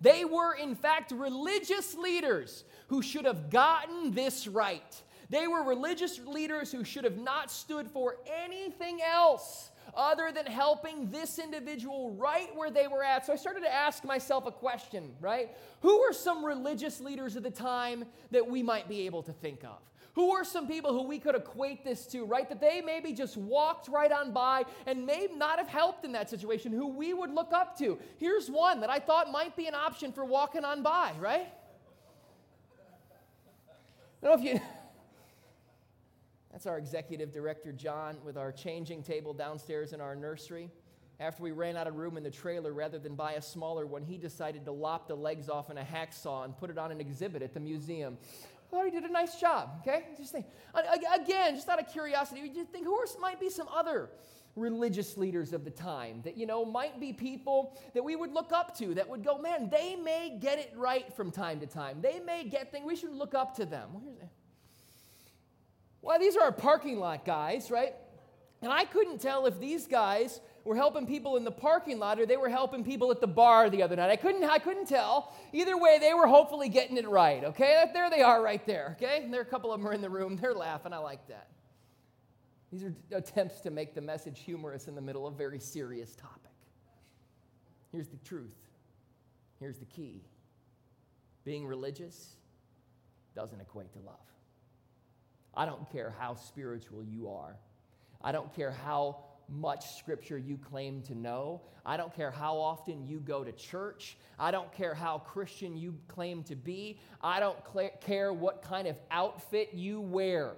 They 0.01 0.25
were, 0.25 0.53
in 0.53 0.75
fact, 0.75 1.11
religious 1.11 1.95
leaders 1.95 2.63
who 2.87 3.01
should 3.01 3.25
have 3.25 3.49
gotten 3.49 4.13
this 4.13 4.47
right. 4.47 5.01
They 5.29 5.47
were 5.47 5.63
religious 5.63 6.19
leaders 6.19 6.71
who 6.71 6.83
should 6.83 7.03
have 7.03 7.17
not 7.17 7.49
stood 7.49 7.89
for 7.89 8.17
anything 8.43 9.01
else 9.01 9.71
other 9.95 10.31
than 10.31 10.45
helping 10.45 11.09
this 11.09 11.39
individual 11.39 12.11
right 12.11 12.55
where 12.55 12.69
they 12.69 12.87
were 12.87 13.03
at. 13.03 13.25
So 13.25 13.33
I 13.33 13.35
started 13.35 13.61
to 13.61 13.73
ask 13.73 14.03
myself 14.03 14.45
a 14.45 14.51
question, 14.51 15.13
right? 15.19 15.55
Who 15.81 16.01
were 16.01 16.13
some 16.13 16.45
religious 16.45 16.99
leaders 16.99 17.35
of 17.35 17.43
the 17.43 17.51
time 17.51 18.05
that 18.31 18.45
we 18.47 18.61
might 18.61 18.89
be 18.89 19.05
able 19.05 19.23
to 19.23 19.31
think 19.31 19.63
of? 19.63 19.77
Who 20.15 20.31
are 20.31 20.45
some 20.45 20.65
people 20.65 20.93
who 20.93 21.03
we 21.03 21.19
could 21.19 21.35
equate 21.35 21.83
this 21.83 22.05
to, 22.07 22.23
right? 22.23 22.47
That 22.47 22.61
they 22.61 22.79
maybe 22.79 23.11
just 23.11 23.35
walked 23.35 23.89
right 23.89 24.11
on 24.11 24.31
by 24.31 24.63
and 24.85 25.05
may 25.05 25.27
not 25.35 25.59
have 25.59 25.67
helped 25.67 26.05
in 26.05 26.13
that 26.13 26.29
situation, 26.29 26.71
who 26.71 26.87
we 26.87 27.13
would 27.13 27.31
look 27.31 27.51
up 27.51 27.77
to. 27.79 27.99
Here's 28.17 28.49
one 28.49 28.79
that 28.79 28.89
I 28.89 28.99
thought 28.99 29.29
might 29.29 29.57
be 29.57 29.67
an 29.67 29.75
option 29.75 30.13
for 30.13 30.23
walking 30.23 30.63
on 30.63 30.83
by, 30.83 31.11
right? 31.19 31.47
I 34.23 34.27
don't 34.27 34.41
know 34.41 34.47
if 34.47 34.53
you. 34.53 34.61
That's 36.53 36.65
our 36.65 36.77
executive 36.77 37.33
director, 37.33 37.73
John, 37.73 38.15
with 38.23 38.37
our 38.37 38.53
changing 38.53 39.03
table 39.03 39.33
downstairs 39.33 39.91
in 39.91 39.99
our 39.99 40.15
nursery. 40.15 40.71
After 41.19 41.43
we 41.43 41.51
ran 41.51 41.75
out 41.75 41.87
of 41.87 41.95
room 41.95 42.15
in 42.15 42.23
the 42.23 42.31
trailer, 42.31 42.71
rather 42.71 42.99
than 42.99 43.15
buy 43.15 43.33
a 43.33 43.41
smaller 43.41 43.85
one, 43.85 44.03
he 44.03 44.17
decided 44.17 44.63
to 44.63 44.71
lop 44.71 45.09
the 45.09 45.15
legs 45.15 45.49
off 45.49 45.69
in 45.69 45.77
a 45.77 45.83
hacksaw 45.83 46.45
and 46.45 46.57
put 46.57 46.69
it 46.69 46.77
on 46.77 46.91
an 46.91 47.01
exhibit 47.01 47.41
at 47.41 47.53
the 47.53 47.59
museum. 47.59 48.17
Thought 48.75 48.85
he 48.87 48.91
did 48.91 49.05
a 49.05 49.11
nice 49.11 49.39
job, 49.39 49.69
okay? 49.79 50.03
Just 50.17 50.33
think, 50.33 50.47
again, 51.13 51.55
just 51.55 51.69
out 51.69 51.79
of 51.79 51.87
curiosity, 51.87 52.41
you 52.41 52.53
just 52.53 52.71
think 52.71 52.83
who 52.83 53.01
might 53.21 53.39
be 53.39 53.49
some 53.49 53.69
other 53.73 54.09
religious 54.57 55.15
leaders 55.15 55.53
of 55.53 55.63
the 55.63 55.71
time 55.71 56.19
that, 56.25 56.35
you 56.35 56.45
know, 56.45 56.65
might 56.65 56.99
be 56.99 57.13
people 57.13 57.79
that 57.93 58.03
we 58.03 58.17
would 58.17 58.33
look 58.33 58.51
up 58.51 58.77
to 58.79 58.93
that 58.95 59.07
would 59.07 59.23
go, 59.23 59.37
man, 59.37 59.69
they 59.69 59.95
may 59.95 60.37
get 60.41 60.59
it 60.59 60.73
right 60.75 61.13
from 61.13 61.31
time 61.31 61.61
to 61.61 61.65
time. 61.65 62.01
They 62.01 62.19
may 62.19 62.43
get 62.43 62.69
things, 62.69 62.85
we 62.85 62.97
should 62.97 63.13
look 63.13 63.33
up 63.33 63.55
to 63.55 63.65
them. 63.65 63.91
Well, 63.93 64.29
well, 66.01 66.19
these 66.19 66.35
are 66.35 66.43
our 66.43 66.51
parking 66.51 66.99
lot 66.99 67.23
guys, 67.23 67.71
right? 67.71 67.93
And 68.61 68.73
I 68.73 68.83
couldn't 68.83 69.21
tell 69.21 69.45
if 69.45 69.57
these 69.57 69.87
guys 69.87 70.41
were 70.65 70.75
helping 70.75 71.05
people 71.05 71.37
in 71.37 71.43
the 71.43 71.51
parking 71.51 71.99
lot 71.99 72.19
or 72.19 72.25
they 72.25 72.37
were 72.37 72.49
helping 72.49 72.83
people 72.83 73.11
at 73.11 73.21
the 73.21 73.27
bar 73.27 73.69
the 73.69 73.83
other 73.83 73.95
night. 73.95 74.09
I 74.09 74.15
couldn't, 74.15 74.43
I 74.43 74.57
couldn't 74.57 74.87
tell. 74.87 75.33
Either 75.53 75.77
way, 75.77 75.99
they 75.99 76.13
were 76.13 76.27
hopefully 76.27 76.67
getting 76.69 76.97
it 76.97 77.07
right, 77.07 77.43
okay? 77.43 77.85
There 77.93 78.09
they 78.09 78.23
are 78.23 78.41
right 78.41 78.65
there, 78.65 78.97
okay? 78.97 79.21
And 79.23 79.31
there 79.31 79.39
are 79.39 79.43
a 79.43 79.47
couple 79.47 79.71
of 79.71 79.79
them 79.79 79.87
are 79.87 79.93
in 79.93 80.01
the 80.01 80.09
room. 80.09 80.35
They're 80.35 80.55
laughing. 80.55 80.91
I 80.91 80.97
like 80.97 81.27
that. 81.27 81.49
These 82.71 82.83
are 82.83 82.93
attempts 83.11 83.61
to 83.61 83.69
make 83.69 83.93
the 83.93 84.01
message 84.01 84.39
humorous 84.39 84.87
in 84.87 84.95
the 84.95 85.01
middle 85.01 85.27
of 85.27 85.35
a 85.35 85.37
very 85.37 85.59
serious 85.59 86.15
topic. 86.15 86.51
Here's 87.91 88.07
the 88.07 88.17
truth. 88.17 88.57
Here's 89.59 89.77
the 89.77 89.85
key. 89.85 90.23
Being 91.45 91.67
religious 91.67 92.35
doesn't 93.35 93.61
equate 93.61 93.93
to 93.93 93.99
love. 93.99 94.15
I 95.55 95.65
don't 95.65 95.89
care 95.91 96.13
how 96.19 96.33
spiritual 96.33 97.03
you 97.03 97.29
are. 97.29 97.55
I 98.21 98.31
don't 98.31 98.53
care 98.55 98.71
how 98.71 99.23
much 99.49 99.97
scripture 99.97 100.37
you 100.37 100.57
claim 100.57 101.01
to 101.03 101.15
know. 101.15 101.61
I 101.85 101.97
don't 101.97 102.13
care 102.13 102.31
how 102.31 102.57
often 102.57 103.05
you 103.05 103.19
go 103.19 103.43
to 103.43 103.51
church. 103.51 104.17
I 104.39 104.51
don't 104.51 104.71
care 104.71 104.93
how 104.93 105.19
Christian 105.19 105.77
you 105.77 105.95
claim 106.07 106.43
to 106.43 106.55
be. 106.55 106.99
I 107.21 107.39
don't 107.39 107.57
care 108.01 108.33
what 108.33 108.61
kind 108.61 108.87
of 108.87 108.97
outfit 109.11 109.69
you 109.73 110.01
wear. 110.01 110.53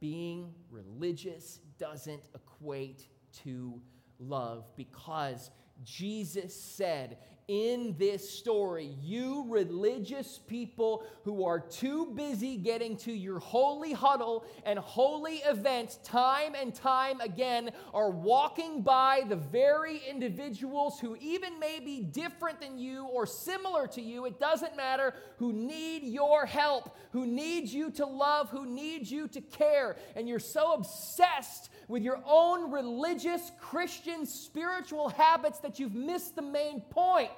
Being 0.00 0.52
religious 0.70 1.60
doesn't 1.78 2.22
equate 2.34 3.06
to 3.44 3.80
love 4.18 4.64
because 4.76 5.50
Jesus 5.84 6.54
said 6.54 7.18
in 7.48 7.94
this 7.98 8.28
story, 8.28 8.96
you 9.00 9.46
religious 9.48 10.38
people 10.46 11.04
who 11.24 11.44
are 11.44 11.60
too 11.60 12.06
busy 12.14 12.56
getting 12.56 12.96
to 12.98 13.12
your 13.12 13.38
holy 13.38 13.92
huddle 13.92 14.44
and 14.64 14.78
holy 14.78 15.36
events 15.38 15.96
time 16.04 16.54
and 16.54 16.74
time 16.74 17.20
again 17.20 17.70
are 17.92 18.10
walking 18.10 18.82
by 18.82 19.22
the 19.28 19.36
very 19.36 20.00
individuals 20.08 21.00
who 21.00 21.16
even 21.20 21.58
may 21.58 21.80
be 21.80 22.00
different 22.00 22.60
than 22.60 22.78
you 22.78 23.04
or 23.06 23.26
similar 23.26 23.86
to 23.86 24.00
you, 24.00 24.24
it 24.26 24.38
doesn't 24.38 24.76
matter, 24.76 25.14
who 25.38 25.52
need 25.52 26.04
your 26.04 26.46
help, 26.46 26.96
who 27.10 27.26
need 27.26 27.68
you 27.68 27.90
to 27.90 28.06
love, 28.06 28.50
who 28.50 28.66
need 28.66 29.08
you 29.08 29.28
to 29.28 29.40
care. 29.40 29.96
And 30.16 30.28
you're 30.28 30.38
so 30.38 30.72
obsessed 30.74 31.70
with 31.92 32.02
your 32.02 32.22
own 32.24 32.70
religious, 32.70 33.52
Christian, 33.60 34.24
spiritual 34.24 35.10
habits 35.10 35.58
that 35.58 35.78
you've 35.78 35.94
missed 35.94 36.34
the 36.34 36.40
main 36.40 36.80
point. 36.80 37.28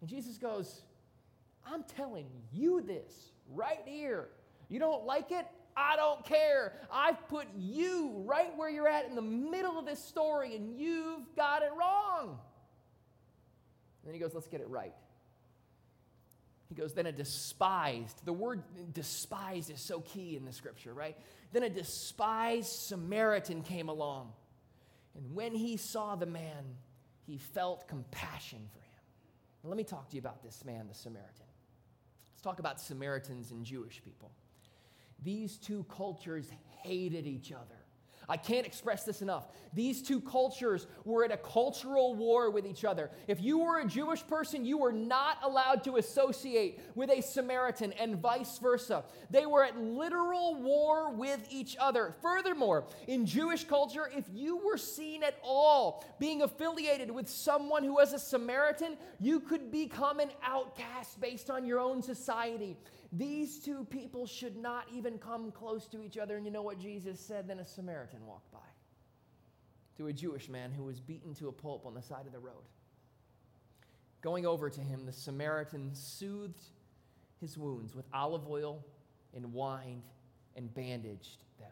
And 0.00 0.08
Jesus 0.08 0.38
goes, 0.38 0.80
I'm 1.70 1.82
telling 1.98 2.24
you 2.54 2.80
this 2.80 3.12
right 3.52 3.82
here. 3.84 4.28
You 4.70 4.78
don't 4.78 5.04
like 5.04 5.30
it? 5.30 5.46
I 5.76 5.96
don't 5.96 6.24
care. 6.24 6.72
I've 6.90 7.28
put 7.28 7.46
you 7.54 8.22
right 8.24 8.56
where 8.56 8.70
you're 8.70 8.88
at 8.88 9.04
in 9.04 9.14
the 9.14 9.20
middle 9.20 9.78
of 9.78 9.84
this 9.84 10.02
story, 10.02 10.56
and 10.56 10.80
you've 10.80 11.36
got 11.36 11.60
it 11.60 11.72
wrong. 11.78 12.28
And 12.28 12.38
then 14.06 14.14
he 14.14 14.20
goes, 14.20 14.32
Let's 14.32 14.48
get 14.48 14.62
it 14.62 14.70
right. 14.70 14.94
He 16.70 16.74
goes, 16.74 16.94
Then 16.94 17.04
a 17.04 17.12
despised, 17.12 18.24
the 18.24 18.32
word 18.32 18.62
despised 18.94 19.70
is 19.70 19.82
so 19.82 20.00
key 20.00 20.34
in 20.34 20.46
the 20.46 20.52
scripture, 20.54 20.94
right? 20.94 21.14
Then 21.52 21.62
a 21.62 21.70
despised 21.70 22.68
Samaritan 22.68 23.62
came 23.62 23.88
along. 23.88 24.32
And 25.14 25.34
when 25.34 25.54
he 25.54 25.76
saw 25.76 26.16
the 26.16 26.26
man, 26.26 26.76
he 27.26 27.38
felt 27.38 27.88
compassion 27.88 28.60
for 28.72 28.80
him. 28.80 29.02
Now, 29.62 29.70
let 29.70 29.76
me 29.76 29.84
talk 29.84 30.10
to 30.10 30.16
you 30.16 30.20
about 30.20 30.42
this 30.42 30.64
man, 30.64 30.86
the 30.88 30.94
Samaritan. 30.94 31.46
Let's 32.32 32.42
talk 32.42 32.58
about 32.58 32.80
Samaritans 32.80 33.50
and 33.50 33.64
Jewish 33.64 34.02
people. 34.04 34.30
These 35.22 35.56
two 35.56 35.84
cultures 35.88 36.50
hated 36.82 37.26
each 37.26 37.52
other. 37.52 37.85
I 38.28 38.36
can't 38.36 38.66
express 38.66 39.04
this 39.04 39.22
enough. 39.22 39.48
These 39.72 40.02
two 40.02 40.20
cultures 40.20 40.86
were 41.04 41.24
at 41.24 41.30
a 41.30 41.36
cultural 41.36 42.14
war 42.14 42.50
with 42.50 42.66
each 42.66 42.84
other. 42.84 43.10
If 43.28 43.40
you 43.40 43.58
were 43.58 43.80
a 43.80 43.86
Jewish 43.86 44.26
person, 44.26 44.64
you 44.64 44.78
were 44.78 44.92
not 44.92 45.38
allowed 45.42 45.84
to 45.84 45.96
associate 45.96 46.80
with 46.94 47.10
a 47.10 47.20
Samaritan 47.20 47.92
and 47.92 48.20
vice 48.20 48.58
versa. 48.58 49.04
They 49.30 49.46
were 49.46 49.62
at 49.62 49.78
literal 49.78 50.56
war 50.56 51.12
with 51.12 51.46
each 51.50 51.76
other. 51.78 52.14
Furthermore, 52.20 52.84
in 53.06 53.26
Jewish 53.26 53.64
culture, 53.64 54.10
if 54.12 54.24
you 54.32 54.56
were 54.56 54.78
seen 54.78 55.22
at 55.22 55.38
all 55.42 56.04
being 56.18 56.42
affiliated 56.42 57.10
with 57.10 57.28
someone 57.28 57.84
who 57.84 57.94
was 57.94 58.12
a 58.12 58.18
Samaritan, 58.18 58.96
you 59.20 59.40
could 59.40 59.70
become 59.70 60.18
an 60.18 60.30
outcast 60.42 61.20
based 61.20 61.50
on 61.50 61.64
your 61.64 61.78
own 61.78 62.02
society. 62.02 62.76
These 63.12 63.60
two 63.60 63.86
people 63.90 64.26
should 64.26 64.56
not 64.56 64.86
even 64.92 65.18
come 65.18 65.50
close 65.52 65.86
to 65.88 66.02
each 66.02 66.18
other. 66.18 66.36
And 66.36 66.44
you 66.44 66.52
know 66.52 66.62
what 66.62 66.78
Jesus 66.78 67.20
said? 67.20 67.48
Then 67.48 67.58
a 67.58 67.64
Samaritan 67.64 68.26
walked 68.26 68.52
by 68.52 68.58
to 69.96 70.08
a 70.08 70.12
Jewish 70.12 70.48
man 70.48 70.72
who 70.72 70.84
was 70.84 71.00
beaten 71.00 71.34
to 71.36 71.48
a 71.48 71.52
pulp 71.52 71.86
on 71.86 71.94
the 71.94 72.02
side 72.02 72.26
of 72.26 72.32
the 72.32 72.38
road. 72.38 72.64
Going 74.20 74.44
over 74.44 74.68
to 74.68 74.80
him, 74.80 75.06
the 75.06 75.12
Samaritan 75.12 75.94
soothed 75.94 76.62
his 77.40 77.56
wounds 77.56 77.94
with 77.94 78.06
olive 78.12 78.48
oil 78.48 78.84
and 79.34 79.52
wine 79.52 80.02
and 80.56 80.72
bandaged 80.74 81.44
them. 81.58 81.68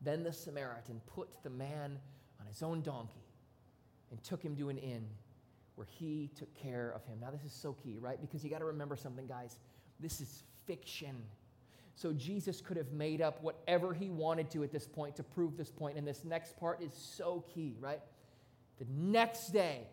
Then 0.00 0.22
the 0.22 0.32
Samaritan 0.32 1.00
put 1.06 1.28
the 1.42 1.50
man 1.50 1.98
on 2.40 2.46
his 2.46 2.62
own 2.62 2.82
donkey 2.82 3.24
and 4.10 4.22
took 4.22 4.42
him 4.42 4.56
to 4.56 4.68
an 4.68 4.78
inn 4.78 5.06
where 5.74 5.86
he 5.86 6.30
took 6.38 6.54
care 6.54 6.92
of 6.94 7.04
him. 7.06 7.18
Now, 7.20 7.30
this 7.30 7.42
is 7.42 7.52
so 7.52 7.72
key, 7.72 7.98
right? 8.00 8.20
Because 8.20 8.44
you 8.44 8.50
got 8.50 8.60
to 8.60 8.64
remember 8.66 8.96
something, 8.96 9.26
guys. 9.26 9.56
This 10.00 10.20
is 10.20 10.42
fiction. 10.66 11.16
So 11.96 12.12
Jesus 12.12 12.60
could 12.60 12.76
have 12.76 12.92
made 12.92 13.20
up 13.20 13.42
whatever 13.42 13.94
he 13.94 14.10
wanted 14.10 14.50
to 14.50 14.64
at 14.64 14.72
this 14.72 14.86
point 14.86 15.16
to 15.16 15.22
prove 15.22 15.56
this 15.56 15.70
point. 15.70 15.96
And 15.96 16.06
this 16.06 16.24
next 16.24 16.56
part 16.56 16.82
is 16.82 16.92
so 16.94 17.44
key, 17.54 17.76
right? 17.80 18.00
The 18.78 18.86
next 18.90 19.48
day, 19.52 19.86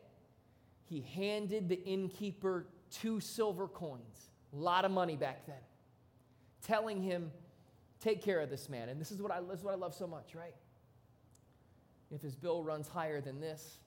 he 0.86 1.02
handed 1.16 1.70
the 1.70 1.82
innkeeper 1.84 2.66
two 2.90 3.20
silver 3.20 3.68
coins, 3.68 4.30
a 4.54 4.58
lot 4.58 4.84
of 4.84 4.92
money 4.92 5.16
back 5.16 5.46
then, 5.46 5.56
telling 6.64 7.02
him, 7.02 7.32
Take 8.02 8.24
care 8.24 8.40
of 8.40 8.50
this 8.50 8.68
man. 8.68 8.90
And 8.90 9.00
this 9.00 9.12
is 9.12 9.22
what 9.22 9.32
I, 9.32 9.40
this 9.42 9.60
is 9.60 9.64
what 9.64 9.76
I 9.76 9.78
love 9.78 9.94
so 9.94 10.08
much, 10.08 10.34
right? 10.34 10.56
If 12.10 12.22
his 12.22 12.36
bill 12.36 12.64
runs 12.64 12.88
higher 12.88 13.22
than 13.22 13.40
this, 13.40 13.78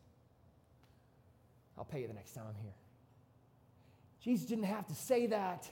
I'll 1.76 1.84
pay 1.84 2.02
you 2.02 2.06
the 2.06 2.14
next 2.14 2.32
time 2.32 2.44
I'm 2.48 2.62
here. 2.62 2.74
Jesus 4.20 4.46
didn't 4.46 4.64
have 4.64 4.86
to 4.86 4.94
say 4.94 5.26
that. 5.26 5.68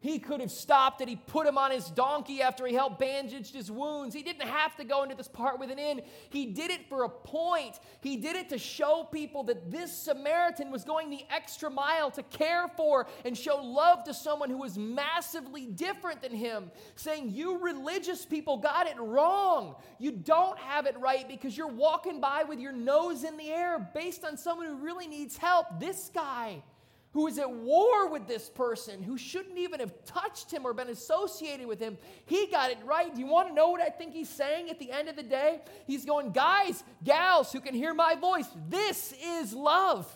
He 0.00 0.20
could 0.20 0.40
have 0.40 0.52
stopped 0.52 1.00
it. 1.00 1.08
He 1.08 1.16
put 1.16 1.44
him 1.44 1.58
on 1.58 1.72
his 1.72 1.90
donkey 1.90 2.40
after 2.40 2.64
he 2.66 2.72
helped 2.72 3.00
bandage 3.00 3.50
his 3.52 3.68
wounds. 3.68 4.14
He 4.14 4.22
didn't 4.22 4.46
have 4.46 4.76
to 4.76 4.84
go 4.84 5.02
into 5.02 5.16
this 5.16 5.26
part 5.26 5.58
with 5.58 5.72
an 5.72 5.78
inn. 5.80 6.02
He 6.30 6.46
did 6.46 6.70
it 6.70 6.88
for 6.88 7.02
a 7.02 7.08
point. 7.08 7.80
He 8.00 8.16
did 8.16 8.36
it 8.36 8.48
to 8.50 8.58
show 8.58 9.08
people 9.10 9.42
that 9.44 9.72
this 9.72 9.92
Samaritan 9.92 10.70
was 10.70 10.84
going 10.84 11.10
the 11.10 11.24
extra 11.30 11.68
mile 11.68 12.12
to 12.12 12.22
care 12.22 12.68
for 12.76 13.08
and 13.24 13.36
show 13.36 13.56
love 13.56 14.04
to 14.04 14.14
someone 14.14 14.50
who 14.50 14.58
was 14.58 14.78
massively 14.78 15.66
different 15.66 16.22
than 16.22 16.32
him. 16.32 16.70
Saying, 16.94 17.30
You 17.30 17.58
religious 17.58 18.24
people 18.24 18.58
got 18.58 18.86
it 18.86 18.98
wrong. 19.00 19.74
You 19.98 20.12
don't 20.12 20.58
have 20.60 20.86
it 20.86 20.96
right 21.00 21.26
because 21.26 21.56
you're 21.56 21.66
walking 21.66 22.20
by 22.20 22.44
with 22.44 22.60
your 22.60 22.72
nose 22.72 23.24
in 23.24 23.36
the 23.36 23.50
air 23.50 23.90
based 23.94 24.24
on 24.24 24.36
someone 24.36 24.66
who 24.66 24.76
really 24.76 25.08
needs 25.08 25.36
help. 25.36 25.80
This 25.80 26.08
guy 26.14 26.62
who 27.12 27.26
is 27.26 27.38
at 27.38 27.50
war 27.50 28.10
with 28.10 28.26
this 28.26 28.50
person, 28.50 29.02
who 29.02 29.16
shouldn't 29.16 29.56
even 29.58 29.80
have 29.80 29.92
touched 30.04 30.52
him 30.52 30.66
or 30.66 30.74
been 30.74 30.88
associated 30.88 31.66
with 31.66 31.80
him. 31.80 31.96
He 32.26 32.46
got 32.46 32.70
it 32.70 32.78
right. 32.84 33.14
Do 33.14 33.20
you 33.20 33.26
want 33.26 33.48
to 33.48 33.54
know 33.54 33.68
what 33.68 33.80
I 33.80 33.88
think 33.88 34.12
he's 34.12 34.28
saying 34.28 34.68
at 34.68 34.78
the 34.78 34.92
end 34.92 35.08
of 35.08 35.16
the 35.16 35.22
day? 35.22 35.60
He's 35.86 36.04
going, 36.04 36.32
guys, 36.32 36.84
gals 37.04 37.50
who 37.50 37.60
can 37.60 37.74
hear 37.74 37.94
my 37.94 38.14
voice, 38.14 38.46
this 38.68 39.14
is 39.24 39.54
love. 39.54 40.06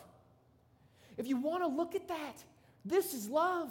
If 1.16 1.26
you 1.26 1.36
want 1.38 1.62
to 1.62 1.68
look 1.68 1.94
at 1.94 2.08
that, 2.08 2.44
this 2.84 3.14
is 3.14 3.28
love. 3.28 3.70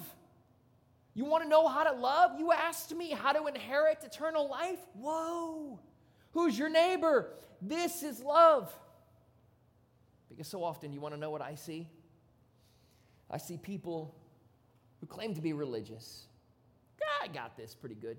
You 1.13 1.25
want 1.25 1.43
to 1.43 1.49
know 1.49 1.67
how 1.67 1.84
to 1.84 1.91
love? 1.91 2.39
You 2.39 2.51
asked 2.51 2.95
me 2.95 3.12
how 3.12 3.34
to 3.34 3.45
inherit 3.47 4.03
eternal 4.03 4.49
life? 4.49 4.79
Whoa. 4.93 5.79
Who's 6.31 6.57
your 6.57 6.69
neighbor? 6.69 7.34
This 7.62 8.01
is 8.03 8.21
love. 8.21 8.73
Because 10.29 10.47
so 10.47 10.63
often, 10.63 10.93
you 10.93 11.01
want 11.01 11.13
to 11.13 11.19
know 11.19 11.29
what 11.29 11.41
I 11.41 11.55
see? 11.55 11.88
I 13.32 13.38
see 13.38 13.58
people 13.58 14.13
who 15.00 15.08
claim 15.08 15.34
to 15.34 15.41
be 15.41 15.54
religious. 15.54 16.28
Ah, 17.02 17.24
I 17.24 17.28
got 17.28 17.58
this 17.58 17.74
pretty 17.74 17.96
good. 17.96 18.17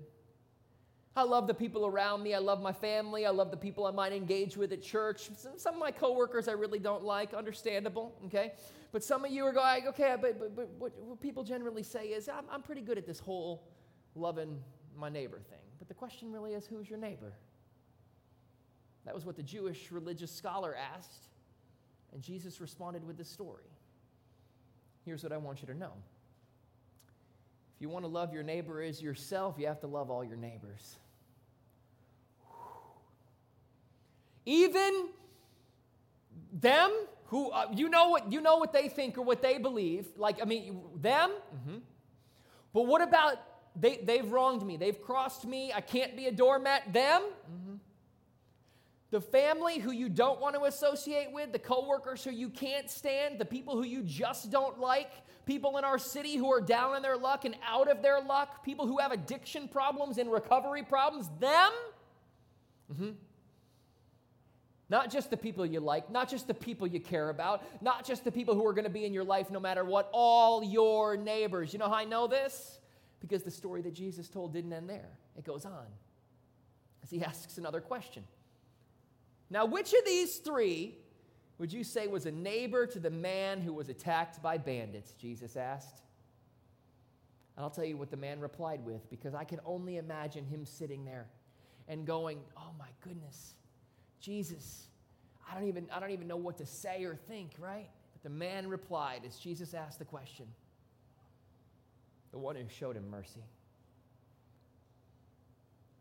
I 1.15 1.23
love 1.23 1.45
the 1.45 1.53
people 1.53 1.85
around 1.85 2.23
me. 2.23 2.33
I 2.33 2.39
love 2.39 2.59
my 2.61 2.73
family. 2.73 3.25
I 3.27 3.29
love 3.29 3.51
the 3.51 3.57
people 3.57 3.85
I 3.85 3.91
might 3.91 4.11
engage 4.11 4.57
with 4.57 4.73
at 4.73 4.81
church. 4.81 5.29
Some 5.57 5.75
of 5.75 5.79
my 5.79 5.91
coworkers 5.91 6.47
I 6.47 6.53
really 6.53 6.79
don't 6.79 7.03
like, 7.03 7.35
understandable, 7.35 8.15
okay? 8.25 8.53
But 8.91 9.03
some 9.03 9.23
of 9.23 9.31
you 9.31 9.45
are 9.45 9.53
going, 9.53 9.87
okay, 9.89 10.15
but, 10.19 10.39
but, 10.39 10.55
but 10.55 10.69
what, 10.79 10.91
what 11.03 11.21
people 11.21 11.43
generally 11.43 11.83
say 11.83 12.07
is, 12.07 12.27
I'm, 12.27 12.45
I'm 12.51 12.63
pretty 12.63 12.81
good 12.81 12.97
at 12.97 13.05
this 13.05 13.19
whole 13.19 13.63
loving 14.15 14.59
my 14.97 15.09
neighbor 15.09 15.39
thing. 15.49 15.59
But 15.77 15.87
the 15.87 15.93
question 15.93 16.31
really 16.31 16.53
is, 16.53 16.65
who's 16.65 16.89
your 16.89 16.99
neighbor? 16.99 17.33
That 19.05 19.13
was 19.13 19.25
what 19.25 19.35
the 19.35 19.43
Jewish 19.43 19.91
religious 19.91 20.31
scholar 20.31 20.75
asked, 20.75 21.27
and 22.11 22.23
Jesus 22.23 22.59
responded 22.59 23.05
with 23.05 23.17
this 23.17 23.29
story. 23.29 23.65
Here's 25.05 25.23
what 25.23 25.31
I 25.31 25.37
want 25.37 25.61
you 25.61 25.67
to 25.67 25.73
know 25.73 25.91
if 27.75 27.81
you 27.81 27.89
want 27.89 28.05
to 28.05 28.09
love 28.09 28.33
your 28.33 28.43
neighbor 28.43 28.81
as 28.81 29.01
yourself, 29.01 29.55
you 29.57 29.67
have 29.67 29.81
to 29.81 29.87
love 29.87 30.09
all 30.09 30.23
your 30.23 30.37
neighbors. 30.37 30.95
Even 34.45 35.09
them 36.51 36.91
who 37.25 37.49
uh, 37.49 37.67
you 37.73 37.89
know 37.89 38.09
what 38.09 38.31
you 38.31 38.41
know 38.41 38.57
what 38.57 38.73
they 38.73 38.89
think 38.89 39.17
or 39.17 39.23
what 39.23 39.41
they 39.41 39.57
believe. 39.57 40.05
Like 40.17 40.41
I 40.41 40.45
mean, 40.45 40.81
them. 40.95 41.31
Mm-hmm. 41.31 41.77
But 42.73 42.83
what 42.83 43.01
about 43.01 43.37
they? 43.75 43.97
They've 43.97 44.29
wronged 44.31 44.65
me. 44.65 44.77
They've 44.77 45.01
crossed 45.01 45.45
me. 45.45 45.71
I 45.73 45.81
can't 45.81 46.15
be 46.15 46.27
a 46.27 46.31
doormat. 46.31 46.93
Them. 46.93 47.21
Mm-hmm. 47.21 47.62
The 49.13 49.21
family 49.21 49.77
who 49.77 49.91
you 49.91 50.09
don't 50.09 50.41
want 50.41 50.55
to 50.55 50.63
associate 50.63 51.31
with, 51.31 51.51
the 51.51 51.59
coworkers 51.59 52.23
who 52.23 52.31
you 52.31 52.49
can't 52.49 52.89
stand, 52.89 53.37
the 53.37 53.45
people 53.45 53.77
who 53.77 53.83
you 53.83 54.01
just 54.01 54.49
don't 54.49 54.79
like, 54.79 55.11
people 55.45 55.77
in 55.77 55.83
our 55.83 55.99
city 55.99 56.35
who 56.35 56.51
are 56.51 56.59
down 56.59 56.95
in 56.95 57.03
their 57.03 57.15
luck 57.15 57.45
and 57.45 57.55
out 57.63 57.87
of 57.87 58.01
their 58.01 58.19
luck, 58.19 58.65
people 58.65 58.87
who 58.87 58.97
have 58.97 59.11
addiction 59.11 59.67
problems 59.67 60.17
and 60.17 60.31
recovery 60.31 60.81
problems, 60.81 61.29
them. 61.39 61.71
Mm-hmm. 62.91 63.09
Not 64.89 65.11
just 65.11 65.29
the 65.29 65.37
people 65.37 65.63
you 65.63 65.79
like, 65.79 66.09
not 66.09 66.27
just 66.27 66.47
the 66.47 66.55
people 66.55 66.87
you 66.87 66.99
care 66.99 67.29
about, 67.29 67.61
not 67.83 68.03
just 68.03 68.23
the 68.23 68.31
people 68.31 68.55
who 68.55 68.65
are 68.65 68.73
going 68.73 68.85
to 68.85 68.89
be 68.89 69.05
in 69.05 69.13
your 69.13 69.23
life 69.23 69.51
no 69.51 69.59
matter 69.59 69.85
what, 69.85 70.09
all 70.11 70.63
your 70.63 71.17
neighbors. 71.17 71.71
You 71.71 71.77
know 71.77 71.87
how 71.87 71.97
I 71.97 72.05
know 72.05 72.25
this? 72.25 72.79
Because 73.19 73.43
the 73.43 73.51
story 73.51 73.83
that 73.83 73.93
Jesus 73.93 74.27
told 74.27 74.53
didn't 74.53 74.73
end 74.73 74.89
there. 74.89 75.19
It 75.37 75.45
goes 75.45 75.65
on 75.65 75.85
as 77.03 77.11
he 77.11 77.23
asks 77.23 77.59
another 77.59 77.79
question. 77.79 78.23
Now, 79.53 79.65
which 79.65 79.93
of 79.93 80.03
these 80.03 80.37
three 80.37 80.95
would 81.59 81.71
you 81.71 81.83
say 81.83 82.07
was 82.07 82.25
a 82.25 82.31
neighbor 82.31 82.87
to 82.87 82.99
the 82.99 83.11
man 83.11 83.61
who 83.61 83.71
was 83.71 83.87
attacked 83.87 84.41
by 84.41 84.57
bandits? 84.57 85.11
Jesus 85.11 85.55
asked. 85.55 86.01
And 87.55 87.63
I'll 87.63 87.69
tell 87.69 87.85
you 87.85 87.95
what 87.95 88.09
the 88.09 88.17
man 88.17 88.39
replied 88.39 88.83
with 88.83 89.07
because 89.11 89.35
I 89.35 89.43
can 89.43 89.59
only 89.63 89.97
imagine 89.97 90.43
him 90.43 90.65
sitting 90.65 91.05
there 91.05 91.27
and 91.87 92.03
going, 92.03 92.39
Oh 92.57 92.71
my 92.79 92.87
goodness. 93.01 93.53
Jesus, 94.19 94.87
I 95.47 95.53
don't 95.53 95.67
even, 95.67 95.87
I 95.93 95.99
don't 95.99 96.09
even 96.09 96.27
know 96.27 96.35
what 96.35 96.57
to 96.57 96.65
say 96.65 97.03
or 97.03 97.15
think, 97.15 97.51
right? 97.59 97.89
But 98.13 98.23
the 98.23 98.35
man 98.35 98.67
replied 98.67 99.21
as 99.23 99.37
Jesus 99.37 99.75
asked 99.75 99.99
the 99.99 100.05
question 100.05 100.47
the 102.31 102.39
one 102.39 102.55
who 102.55 102.63
showed 102.69 102.97
him 102.97 103.07
mercy. 103.07 103.43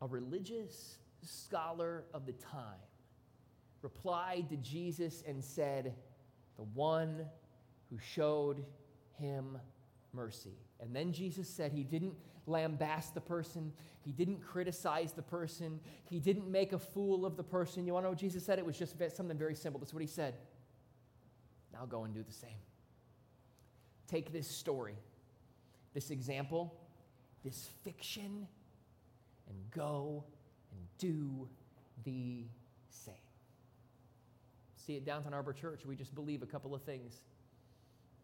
A 0.00 0.06
religious 0.06 0.96
scholar 1.22 2.04
of 2.14 2.24
the 2.24 2.32
time 2.32 2.80
replied 3.83 4.49
to 4.51 4.57
Jesus 4.57 5.23
and 5.27 5.42
said, 5.42 5.95
The 6.57 6.62
one 6.62 7.27
who 7.90 7.99
showed 7.99 8.64
him 9.18 9.59
mercy. 10.12 10.57
And 10.81 10.95
then 10.95 11.12
Jesus 11.12 11.49
said 11.49 11.73
he 11.73 11.85
didn't 11.85 12.14
lambast 12.49 13.14
the 13.14 13.21
person, 13.21 13.73
he 14.05 14.11
didn't 14.12 14.40
criticize 14.40 15.12
the 15.12 15.23
person, 15.23 15.79
he 16.09 16.18
didn't 16.18 16.51
make 16.51 16.73
a 16.73 16.79
fool 16.79 17.25
of 17.25 17.37
the 17.37 17.42
person. 17.42 17.87
You 17.87 17.92
want 17.92 18.03
to 18.03 18.07
know 18.07 18.11
what 18.11 18.18
Jesus 18.18 18.45
said? 18.45 18.59
It 18.59 18.66
was 18.66 18.79
just 18.79 18.97
something 19.16 19.38
very 19.38 19.55
simple. 19.55 19.79
That's 19.79 19.95
what 19.95 20.01
he 20.01 20.09
said. 20.09 20.35
Now 21.73 21.87
go 21.87 22.05
and 22.05 22.12
do 22.12 22.23
the 22.23 22.33
same. 22.33 22.51
Take 24.09 24.33
this 24.33 24.49
story, 24.49 24.97
this 25.95 26.11
example, 26.11 26.75
this 27.45 27.71
fiction, 27.85 28.47
and 29.49 29.57
go 29.75 30.25
and 30.71 30.81
do 30.99 31.49
the 32.05 32.45
same. 32.90 33.14
See, 34.85 34.97
at 34.97 35.05
Downtown 35.05 35.33
Harbor 35.33 35.53
Church, 35.53 35.87
we 35.87 35.95
just 35.95 36.14
believe 36.14 36.42
a 36.42 36.47
couple 36.47 36.75
of 36.75 36.83
things. 36.83 37.23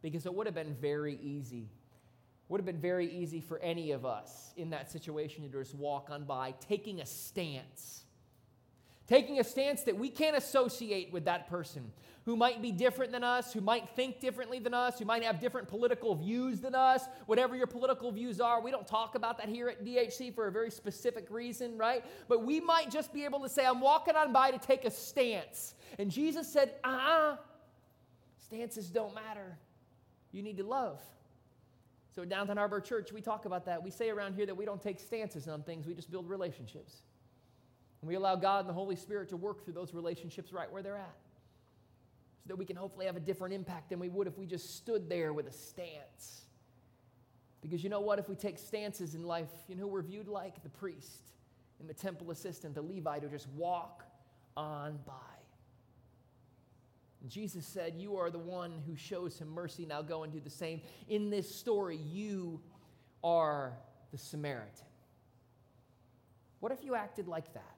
Because 0.02 0.26
it 0.26 0.34
would 0.34 0.46
have 0.46 0.54
been 0.54 0.74
very 0.74 1.18
easy 1.22 1.68
would 2.48 2.58
have 2.58 2.66
been 2.66 2.80
very 2.80 3.10
easy 3.10 3.40
for 3.40 3.58
any 3.58 3.90
of 3.92 4.06
us 4.06 4.52
in 4.56 4.70
that 4.70 4.90
situation 4.90 5.42
to 5.42 5.58
just 5.58 5.74
walk 5.74 6.08
on 6.10 6.24
by, 6.24 6.54
taking 6.66 7.00
a 7.00 7.06
stance. 7.06 8.04
Taking 9.08 9.40
a 9.40 9.44
stance 9.44 9.82
that 9.84 9.96
we 9.96 10.10
can't 10.10 10.36
associate 10.36 11.12
with 11.12 11.24
that 11.24 11.48
person 11.48 11.90
who 12.26 12.36
might 12.36 12.60
be 12.60 12.70
different 12.70 13.10
than 13.10 13.24
us, 13.24 13.54
who 13.54 13.62
might 13.62 13.88
think 13.96 14.20
differently 14.20 14.58
than 14.58 14.74
us, 14.74 14.98
who 14.98 15.06
might 15.06 15.22
have 15.22 15.40
different 15.40 15.66
political 15.66 16.14
views 16.14 16.60
than 16.60 16.74
us, 16.74 17.04
whatever 17.24 17.56
your 17.56 17.66
political 17.66 18.12
views 18.12 18.38
are. 18.38 18.60
We 18.60 18.70
don't 18.70 18.86
talk 18.86 19.14
about 19.14 19.38
that 19.38 19.48
here 19.48 19.70
at 19.70 19.82
DHC 19.82 20.34
for 20.34 20.46
a 20.46 20.52
very 20.52 20.70
specific 20.70 21.26
reason, 21.30 21.78
right? 21.78 22.04
But 22.28 22.44
we 22.44 22.60
might 22.60 22.90
just 22.90 23.14
be 23.14 23.24
able 23.24 23.40
to 23.40 23.48
say, 23.48 23.64
I'm 23.64 23.80
walking 23.80 24.14
on 24.14 24.30
by 24.30 24.50
to 24.50 24.58
take 24.58 24.84
a 24.84 24.90
stance. 24.90 25.74
And 25.98 26.10
Jesus 26.10 26.46
said, 26.52 26.74
uh 26.84 26.88
uh-uh. 26.88 27.32
uh 27.32 27.36
stances 28.44 28.90
don't 28.90 29.14
matter. 29.14 29.56
You 30.32 30.42
need 30.42 30.58
to 30.58 30.64
love. 30.64 31.00
So, 32.14 32.26
Downtown 32.26 32.58
Harbor 32.58 32.82
Church, 32.82 33.10
we 33.10 33.22
talk 33.22 33.46
about 33.46 33.64
that. 33.64 33.82
We 33.82 33.90
say 33.90 34.10
around 34.10 34.34
here 34.34 34.44
that 34.44 34.56
we 34.56 34.66
don't 34.66 34.82
take 34.82 35.00
stances 35.00 35.48
on 35.48 35.62
things, 35.62 35.86
we 35.86 35.94
just 35.94 36.10
build 36.10 36.28
relationships. 36.28 37.04
And 38.00 38.08
we 38.08 38.14
allow 38.14 38.36
God 38.36 38.60
and 38.60 38.68
the 38.68 38.74
Holy 38.74 38.96
Spirit 38.96 39.28
to 39.30 39.36
work 39.36 39.64
through 39.64 39.74
those 39.74 39.92
relationships 39.92 40.52
right 40.52 40.70
where 40.70 40.82
they're 40.82 40.96
at. 40.96 41.16
So 42.42 42.48
that 42.48 42.56
we 42.56 42.64
can 42.64 42.76
hopefully 42.76 43.06
have 43.06 43.16
a 43.16 43.20
different 43.20 43.54
impact 43.54 43.90
than 43.90 43.98
we 43.98 44.08
would 44.08 44.26
if 44.26 44.38
we 44.38 44.46
just 44.46 44.76
stood 44.76 45.08
there 45.08 45.32
with 45.32 45.48
a 45.48 45.52
stance. 45.52 46.46
Because 47.60 47.82
you 47.82 47.90
know 47.90 48.00
what? 48.00 48.18
If 48.18 48.28
we 48.28 48.36
take 48.36 48.58
stances 48.58 49.14
in 49.14 49.24
life, 49.24 49.48
you 49.68 49.74
know 49.74 49.86
we're 49.86 50.02
viewed 50.02 50.28
like? 50.28 50.62
The 50.62 50.68
priest 50.68 51.32
and 51.80 51.88
the 51.88 51.94
temple 51.94 52.30
assistant, 52.30 52.74
the 52.74 52.82
Levite 52.82 53.22
who 53.22 53.28
just 53.28 53.48
walk 53.50 54.04
on 54.56 54.98
by. 55.06 55.12
And 57.20 57.30
Jesus 57.30 57.66
said, 57.66 57.94
You 57.96 58.16
are 58.16 58.30
the 58.30 58.38
one 58.38 58.72
who 58.86 58.94
shows 58.96 59.38
him 59.38 59.48
mercy. 59.48 59.86
Now 59.86 60.02
go 60.02 60.22
and 60.22 60.32
do 60.32 60.40
the 60.40 60.50
same. 60.50 60.80
In 61.08 61.30
this 61.30 61.52
story, 61.52 61.96
you 61.96 62.60
are 63.24 63.72
the 64.12 64.18
Samaritan. 64.18 64.86
What 66.60 66.72
if 66.72 66.84
you 66.84 66.94
acted 66.94 67.28
like 67.28 67.52
that? 67.54 67.77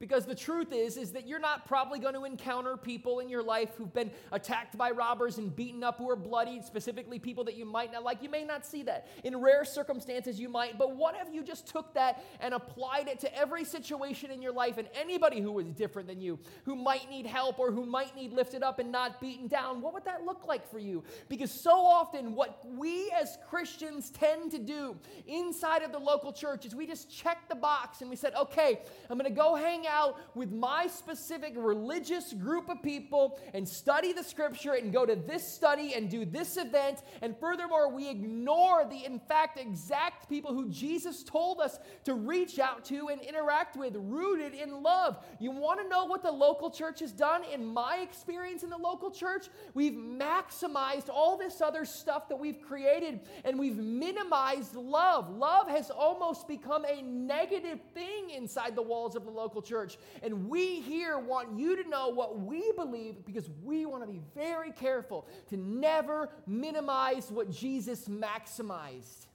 Because 0.00 0.24
the 0.24 0.34
truth 0.34 0.72
is 0.72 0.96
is 0.96 1.12
that 1.12 1.28
you're 1.28 1.38
not 1.38 1.66
probably 1.66 1.98
going 1.98 2.14
to 2.14 2.24
encounter 2.24 2.74
people 2.78 3.20
in 3.20 3.28
your 3.28 3.42
life 3.42 3.68
who've 3.76 3.92
been 3.92 4.10
attacked 4.32 4.78
by 4.78 4.90
robbers 4.90 5.36
and 5.36 5.54
beaten 5.54 5.84
up 5.84 5.98
who 5.98 6.08
are 6.08 6.16
bloody, 6.16 6.62
specifically 6.62 7.18
people 7.18 7.44
that 7.44 7.54
you 7.54 7.66
might 7.66 7.92
not 7.92 8.02
like. 8.02 8.22
You 8.22 8.30
may 8.30 8.42
not 8.42 8.64
see 8.64 8.82
that. 8.84 9.08
In 9.24 9.38
rare 9.38 9.62
circumstances 9.62 10.40
you 10.40 10.48
might, 10.48 10.78
but 10.78 10.96
what 10.96 11.16
if 11.20 11.34
you 11.34 11.44
just 11.44 11.66
took 11.66 11.92
that 11.92 12.24
and 12.40 12.54
applied 12.54 13.08
it 13.08 13.20
to 13.20 13.36
every 13.36 13.62
situation 13.62 14.30
in 14.30 14.40
your 14.40 14.54
life 14.54 14.78
and 14.78 14.88
anybody 14.98 15.38
who 15.38 15.58
is 15.58 15.66
different 15.66 16.08
than 16.08 16.18
you, 16.18 16.38
who 16.64 16.76
might 16.76 17.10
need 17.10 17.26
help 17.26 17.58
or 17.58 17.70
who 17.70 17.84
might 17.84 18.16
need 18.16 18.32
lifted 18.32 18.62
up 18.62 18.78
and 18.78 18.90
not 18.90 19.20
beaten 19.20 19.48
down? 19.48 19.82
What 19.82 19.92
would 19.92 20.06
that 20.06 20.24
look 20.24 20.46
like 20.46 20.66
for 20.70 20.78
you? 20.78 21.04
Because 21.28 21.50
so 21.50 21.72
often 21.72 22.34
what 22.34 22.64
we 22.74 23.12
as 23.20 23.36
Christians 23.50 24.08
tend 24.08 24.50
to 24.52 24.58
do 24.58 24.96
inside 25.26 25.82
of 25.82 25.92
the 25.92 25.98
local 25.98 26.32
church 26.32 26.64
is 26.64 26.74
we 26.74 26.86
just 26.86 27.14
check 27.14 27.50
the 27.50 27.54
box 27.54 28.00
and 28.00 28.08
we 28.08 28.16
said, 28.16 28.32
"Okay, 28.34 28.80
I'm 29.10 29.18
going 29.18 29.30
to 29.30 29.36
go 29.36 29.54
hang 29.54 29.86
out 29.86 29.89
with 30.34 30.50
my 30.50 30.86
specific 30.86 31.54
religious 31.56 32.32
group 32.32 32.68
of 32.68 32.82
people 32.82 33.38
and 33.54 33.68
study 33.68 34.12
the 34.12 34.22
scripture 34.22 34.74
and 34.74 34.92
go 34.92 35.04
to 35.04 35.16
this 35.16 35.46
study 35.46 35.94
and 35.94 36.10
do 36.10 36.24
this 36.24 36.56
event. 36.56 37.02
And 37.22 37.36
furthermore, 37.38 37.92
we 37.92 38.08
ignore 38.08 38.86
the, 38.88 39.04
in 39.04 39.18
fact, 39.18 39.58
exact 39.58 40.28
people 40.28 40.54
who 40.54 40.68
Jesus 40.68 41.22
told 41.22 41.60
us 41.60 41.78
to 42.04 42.14
reach 42.14 42.58
out 42.58 42.84
to 42.86 43.08
and 43.08 43.20
interact 43.20 43.76
with, 43.76 43.94
rooted 43.96 44.54
in 44.54 44.82
love. 44.82 45.18
You 45.38 45.50
want 45.50 45.80
to 45.80 45.88
know 45.88 46.04
what 46.04 46.22
the 46.22 46.32
local 46.32 46.70
church 46.70 47.00
has 47.00 47.12
done? 47.12 47.42
In 47.52 47.64
my 47.64 47.98
experience 47.98 48.62
in 48.62 48.70
the 48.70 48.78
local 48.78 49.10
church, 49.10 49.48
we've 49.74 49.94
maximized 49.94 51.08
all 51.08 51.36
this 51.36 51.60
other 51.60 51.84
stuff 51.84 52.28
that 52.28 52.36
we've 52.36 52.60
created 52.60 53.20
and 53.44 53.58
we've 53.58 53.78
minimized 53.78 54.74
love. 54.74 55.36
Love 55.36 55.68
has 55.68 55.90
almost 55.90 56.46
become 56.48 56.84
a 56.84 57.02
negative 57.02 57.80
thing 57.94 58.30
inside 58.30 58.74
the 58.74 58.82
walls 58.82 59.16
of 59.16 59.24
the 59.24 59.30
local 59.30 59.62
church 59.62 59.79
Church. 59.80 59.98
And 60.22 60.48
we 60.48 60.80
here 60.80 61.18
want 61.18 61.58
you 61.58 61.82
to 61.82 61.88
know 61.88 62.08
what 62.08 62.40
we 62.40 62.72
believe 62.72 63.24
because 63.24 63.48
we 63.62 63.86
want 63.86 64.02
to 64.02 64.06
be 64.06 64.20
very 64.34 64.72
careful 64.72 65.26
to 65.48 65.56
never 65.56 66.28
minimize 66.46 67.30
what 67.30 67.50
Jesus 67.50 68.08
maximized. 68.08 69.26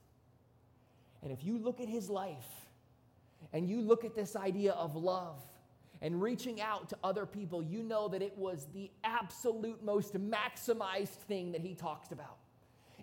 And 1.23 1.31
if 1.31 1.43
you 1.43 1.57
look 1.57 1.79
at 1.81 1.89
his 1.89 2.09
life 2.09 2.67
and 3.53 3.67
you 3.67 3.81
look 3.81 4.05
at 4.05 4.15
this 4.15 4.35
idea 4.35 4.73
of 4.73 4.95
love, 4.95 5.41
and 6.01 6.21
reaching 6.21 6.61
out 6.61 6.89
to 6.89 6.97
other 7.03 7.25
people, 7.25 7.63
you 7.63 7.81
know 7.81 8.09
that 8.09 8.21
it 8.21 8.37
was 8.37 8.67
the 8.73 8.91
absolute 9.03 9.83
most 9.83 10.13
maximized 10.13 11.07
thing 11.27 11.53
that 11.53 11.61
he 11.61 11.73
talks 11.73 12.11
about. 12.11 12.37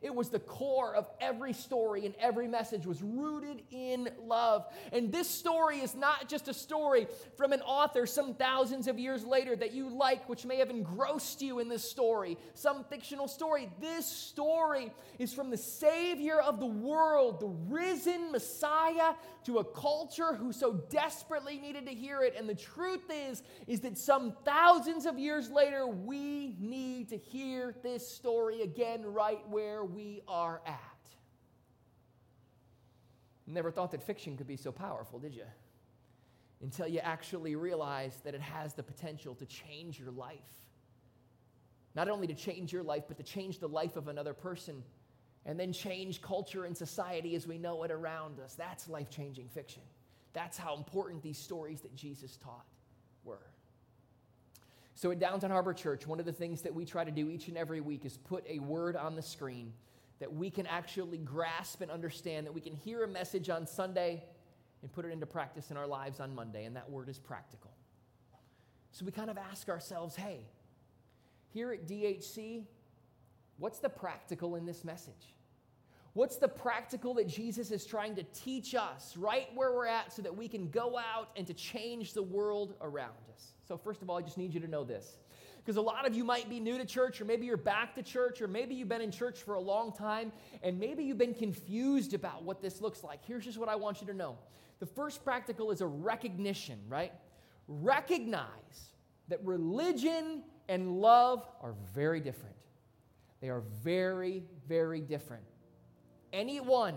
It 0.02 0.14
was 0.14 0.28
the 0.28 0.40
core 0.40 0.94
of 0.94 1.08
every 1.20 1.52
story 1.52 2.06
and 2.06 2.14
every 2.18 2.48
message 2.48 2.86
was 2.86 3.02
rooted 3.02 3.62
in 3.70 4.08
love. 4.24 4.66
And 4.92 5.12
this 5.12 5.28
story 5.28 5.78
is 5.78 5.94
not 5.94 6.28
just 6.28 6.48
a 6.48 6.54
story 6.54 7.06
from 7.36 7.52
an 7.52 7.60
author 7.60 8.06
some 8.06 8.34
thousands 8.34 8.88
of 8.88 8.98
years 8.98 9.24
later 9.24 9.54
that 9.56 9.72
you 9.72 9.88
like, 9.88 10.28
which 10.28 10.44
may 10.44 10.56
have 10.56 10.70
engrossed 10.70 11.40
you 11.40 11.60
in 11.60 11.68
this 11.68 11.88
story, 11.88 12.36
some 12.54 12.84
fictional 12.84 13.28
story. 13.28 13.70
This 13.80 14.06
story 14.06 14.92
is 15.18 15.32
from 15.32 15.50
the 15.50 15.56
Savior 15.56 16.40
of 16.40 16.58
the 16.58 16.66
world, 16.66 17.40
the 17.40 17.72
risen 17.72 18.32
Messiah, 18.32 19.14
to 19.44 19.58
a 19.58 19.64
culture 19.64 20.34
who 20.34 20.52
so 20.52 20.74
desperately 20.90 21.58
needed 21.58 21.86
to 21.86 21.92
hear 21.92 22.22
it. 22.22 22.34
And 22.36 22.48
the 22.48 22.54
truth 22.54 23.10
is, 23.10 23.42
is 23.66 23.80
that 23.80 23.98
some 23.98 24.34
thousands 24.44 25.06
of 25.06 25.18
years 25.18 25.50
later, 25.50 25.86
we 25.86 26.56
need 26.58 27.08
to 27.10 27.16
hear 27.16 27.74
this 27.82 28.06
story 28.06 28.62
again 28.62 29.04
right 29.04 29.40
where 29.48 29.84
we 29.94 30.22
are 30.28 30.60
at. 30.66 30.78
Never 33.46 33.70
thought 33.70 33.90
that 33.90 34.02
fiction 34.02 34.36
could 34.36 34.46
be 34.46 34.56
so 34.56 34.72
powerful, 34.72 35.18
did 35.18 35.34
you? 35.34 35.44
Until 36.62 36.86
you 36.86 37.00
actually 37.00 37.56
realize 37.56 38.16
that 38.24 38.34
it 38.34 38.40
has 38.40 38.74
the 38.74 38.82
potential 38.82 39.34
to 39.34 39.46
change 39.46 39.98
your 39.98 40.12
life. 40.12 40.38
Not 41.94 42.08
only 42.08 42.26
to 42.28 42.34
change 42.34 42.72
your 42.72 42.82
life, 42.82 43.04
but 43.08 43.16
to 43.18 43.22
change 43.22 43.58
the 43.58 43.68
life 43.68 43.96
of 43.96 44.08
another 44.08 44.32
person 44.32 44.82
and 45.44 45.58
then 45.58 45.72
change 45.72 46.22
culture 46.22 46.64
and 46.64 46.76
society 46.76 47.34
as 47.34 47.46
we 47.46 47.58
know 47.58 47.82
it 47.82 47.90
around 47.90 48.38
us. 48.38 48.54
That's 48.54 48.88
life 48.88 49.10
changing 49.10 49.48
fiction. 49.48 49.82
That's 50.32 50.56
how 50.56 50.76
important 50.76 51.22
these 51.22 51.38
stories 51.38 51.80
that 51.80 51.94
Jesus 51.94 52.36
taught. 52.36 52.66
So, 55.02 55.10
at 55.10 55.18
Downtown 55.18 55.50
Harbor 55.50 55.74
Church, 55.74 56.06
one 56.06 56.20
of 56.20 56.26
the 56.26 56.32
things 56.32 56.62
that 56.62 56.72
we 56.72 56.84
try 56.84 57.02
to 57.02 57.10
do 57.10 57.28
each 57.28 57.48
and 57.48 57.58
every 57.58 57.80
week 57.80 58.04
is 58.04 58.18
put 58.18 58.46
a 58.48 58.60
word 58.60 58.94
on 58.94 59.16
the 59.16 59.22
screen 59.22 59.72
that 60.20 60.32
we 60.32 60.48
can 60.48 60.64
actually 60.68 61.18
grasp 61.18 61.80
and 61.80 61.90
understand, 61.90 62.46
that 62.46 62.52
we 62.52 62.60
can 62.60 62.72
hear 62.72 63.02
a 63.02 63.08
message 63.08 63.50
on 63.50 63.66
Sunday 63.66 64.22
and 64.80 64.92
put 64.92 65.04
it 65.04 65.08
into 65.08 65.26
practice 65.26 65.72
in 65.72 65.76
our 65.76 65.88
lives 65.88 66.20
on 66.20 66.32
Monday, 66.32 66.66
and 66.66 66.76
that 66.76 66.88
word 66.88 67.08
is 67.08 67.18
practical. 67.18 67.72
So, 68.92 69.04
we 69.04 69.10
kind 69.10 69.28
of 69.28 69.36
ask 69.36 69.68
ourselves 69.68 70.14
hey, 70.14 70.46
here 71.48 71.72
at 71.72 71.88
DHC, 71.88 72.62
what's 73.58 73.80
the 73.80 73.88
practical 73.88 74.54
in 74.54 74.64
this 74.64 74.84
message? 74.84 75.34
What's 76.12 76.36
the 76.36 76.46
practical 76.46 77.14
that 77.14 77.26
Jesus 77.26 77.72
is 77.72 77.84
trying 77.86 78.14
to 78.14 78.22
teach 78.34 78.76
us 78.76 79.16
right 79.16 79.48
where 79.56 79.72
we're 79.72 79.86
at 79.86 80.12
so 80.12 80.22
that 80.22 80.36
we 80.36 80.46
can 80.46 80.70
go 80.70 80.96
out 80.96 81.30
and 81.36 81.44
to 81.48 81.54
change 81.54 82.12
the 82.12 82.22
world 82.22 82.76
around 82.80 83.16
us? 83.34 83.54
So, 83.72 83.78
first 83.78 84.02
of 84.02 84.10
all, 84.10 84.18
I 84.18 84.20
just 84.20 84.36
need 84.36 84.52
you 84.52 84.60
to 84.60 84.68
know 84.68 84.84
this. 84.84 85.16
Because 85.56 85.78
a 85.78 85.80
lot 85.80 86.06
of 86.06 86.14
you 86.14 86.24
might 86.24 86.50
be 86.50 86.60
new 86.60 86.76
to 86.76 86.84
church, 86.84 87.22
or 87.22 87.24
maybe 87.24 87.46
you're 87.46 87.56
back 87.56 87.94
to 87.94 88.02
church, 88.02 88.42
or 88.42 88.46
maybe 88.46 88.74
you've 88.74 88.90
been 88.90 89.00
in 89.00 89.10
church 89.10 89.38
for 89.44 89.54
a 89.54 89.60
long 89.60 89.94
time, 89.94 90.30
and 90.62 90.78
maybe 90.78 91.02
you've 91.04 91.16
been 91.16 91.32
confused 91.32 92.12
about 92.12 92.42
what 92.42 92.60
this 92.60 92.82
looks 92.82 93.02
like. 93.02 93.24
Here's 93.24 93.46
just 93.46 93.56
what 93.56 93.70
I 93.70 93.76
want 93.76 94.02
you 94.02 94.06
to 94.08 94.12
know 94.12 94.36
the 94.78 94.84
first 94.84 95.24
practical 95.24 95.70
is 95.70 95.80
a 95.80 95.86
recognition, 95.86 96.80
right? 96.86 97.14
Recognize 97.66 98.92
that 99.28 99.42
religion 99.42 100.42
and 100.68 101.00
love 101.00 101.48
are 101.62 101.74
very 101.94 102.20
different. 102.20 102.56
They 103.40 103.48
are 103.48 103.62
very, 103.82 104.42
very 104.68 105.00
different 105.00 105.44
anyone 106.32 106.94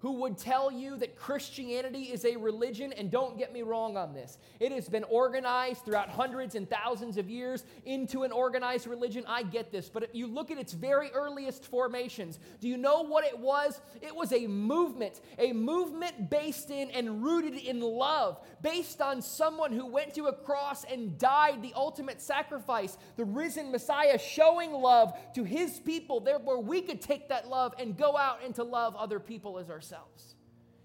who 0.00 0.12
would 0.12 0.38
tell 0.38 0.72
you 0.72 0.96
that 0.96 1.14
Christianity 1.14 2.04
is 2.04 2.24
a 2.24 2.36
religion, 2.36 2.92
and 2.94 3.10
don't 3.10 3.36
get 3.36 3.52
me 3.52 3.62
wrong 3.62 3.98
on 3.98 4.14
this. 4.14 4.38
It 4.58 4.72
has 4.72 4.88
been 4.88 5.04
organized 5.04 5.84
throughout 5.84 6.08
hundreds 6.08 6.54
and 6.54 6.68
thousands 6.68 7.18
of 7.18 7.28
years 7.28 7.64
into 7.84 8.22
an 8.22 8.32
organized 8.32 8.86
religion. 8.86 9.24
I 9.28 9.42
get 9.42 9.70
this. 9.70 9.90
But 9.90 10.02
if 10.02 10.14
you 10.14 10.26
look 10.26 10.50
at 10.50 10.58
its 10.58 10.72
very 10.72 11.10
earliest 11.12 11.66
formations, 11.66 12.38
do 12.60 12.68
you 12.68 12.78
know 12.78 13.02
what 13.02 13.24
it 13.24 13.38
was? 13.38 13.78
It 14.00 14.16
was 14.16 14.32
a 14.32 14.46
movement, 14.46 15.20
a 15.38 15.52
movement 15.52 16.30
based 16.30 16.70
in 16.70 16.90
and 16.92 17.22
rooted 17.22 17.56
in 17.56 17.80
love, 17.80 18.40
based 18.62 19.02
on 19.02 19.20
someone 19.20 19.72
who 19.72 19.84
went 19.84 20.14
to 20.14 20.26
a 20.26 20.32
cross 20.32 20.84
and 20.84 21.18
died 21.18 21.60
the 21.60 21.74
ultimate 21.76 22.22
sacrifice, 22.22 22.96
the 23.16 23.24
risen 23.26 23.70
Messiah 23.70 24.18
showing 24.18 24.72
love 24.72 25.12
to 25.34 25.44
his 25.44 25.78
people. 25.78 26.20
Therefore, 26.20 26.62
we 26.62 26.80
could 26.80 27.02
take 27.02 27.28
that 27.28 27.48
love 27.48 27.74
and 27.78 27.98
go 27.98 28.16
out 28.16 28.38
and 28.42 28.54
to 28.54 28.64
love 28.64 28.96
other 28.96 29.20
people 29.20 29.58
as 29.58 29.68
ourselves 29.68 29.89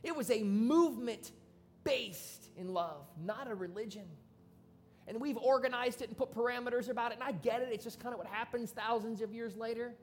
It 0.03 0.15
was 0.15 0.29
a 0.29 0.43
movement 0.43 1.31
based 1.83 2.49
in 2.57 2.69
love, 2.73 3.05
not 3.23 3.49
a 3.49 3.55
religion. 3.55 4.05
And 5.07 5.19
we've 5.21 5.37
organized 5.37 6.01
it 6.01 6.09
and 6.09 6.17
put 6.17 6.33
parameters 6.33 6.89
about 6.89 7.11
it, 7.11 7.15
and 7.15 7.23
I 7.23 7.31
get 7.31 7.61
it. 7.61 7.69
It's 7.71 7.83
just 7.83 7.99
kind 7.99 8.13
of 8.13 8.19
what 8.19 8.27
happens 8.27 8.71
thousands 8.71 9.21
of 9.21 9.33
years 9.33 9.55
later. 9.55 9.93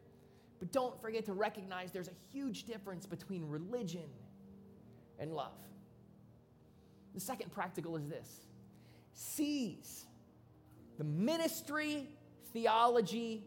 But 0.58 0.70
don't 0.70 1.00
forget 1.00 1.24
to 1.26 1.32
recognize 1.32 1.90
there's 1.90 2.08
a 2.08 2.16
huge 2.32 2.64
difference 2.64 3.04
between 3.04 3.48
religion 3.48 4.08
and 5.18 5.32
love. 5.34 5.52
The 7.14 7.20
second 7.20 7.52
practical 7.52 7.96
is 7.96 8.08
this 8.08 8.28
seize 9.14 10.06
the 10.98 11.04
ministry 11.04 12.06
theology 12.52 13.44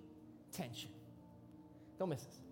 tension. 0.52 0.90
Don't 1.98 2.10
miss 2.10 2.24
this 2.24 2.45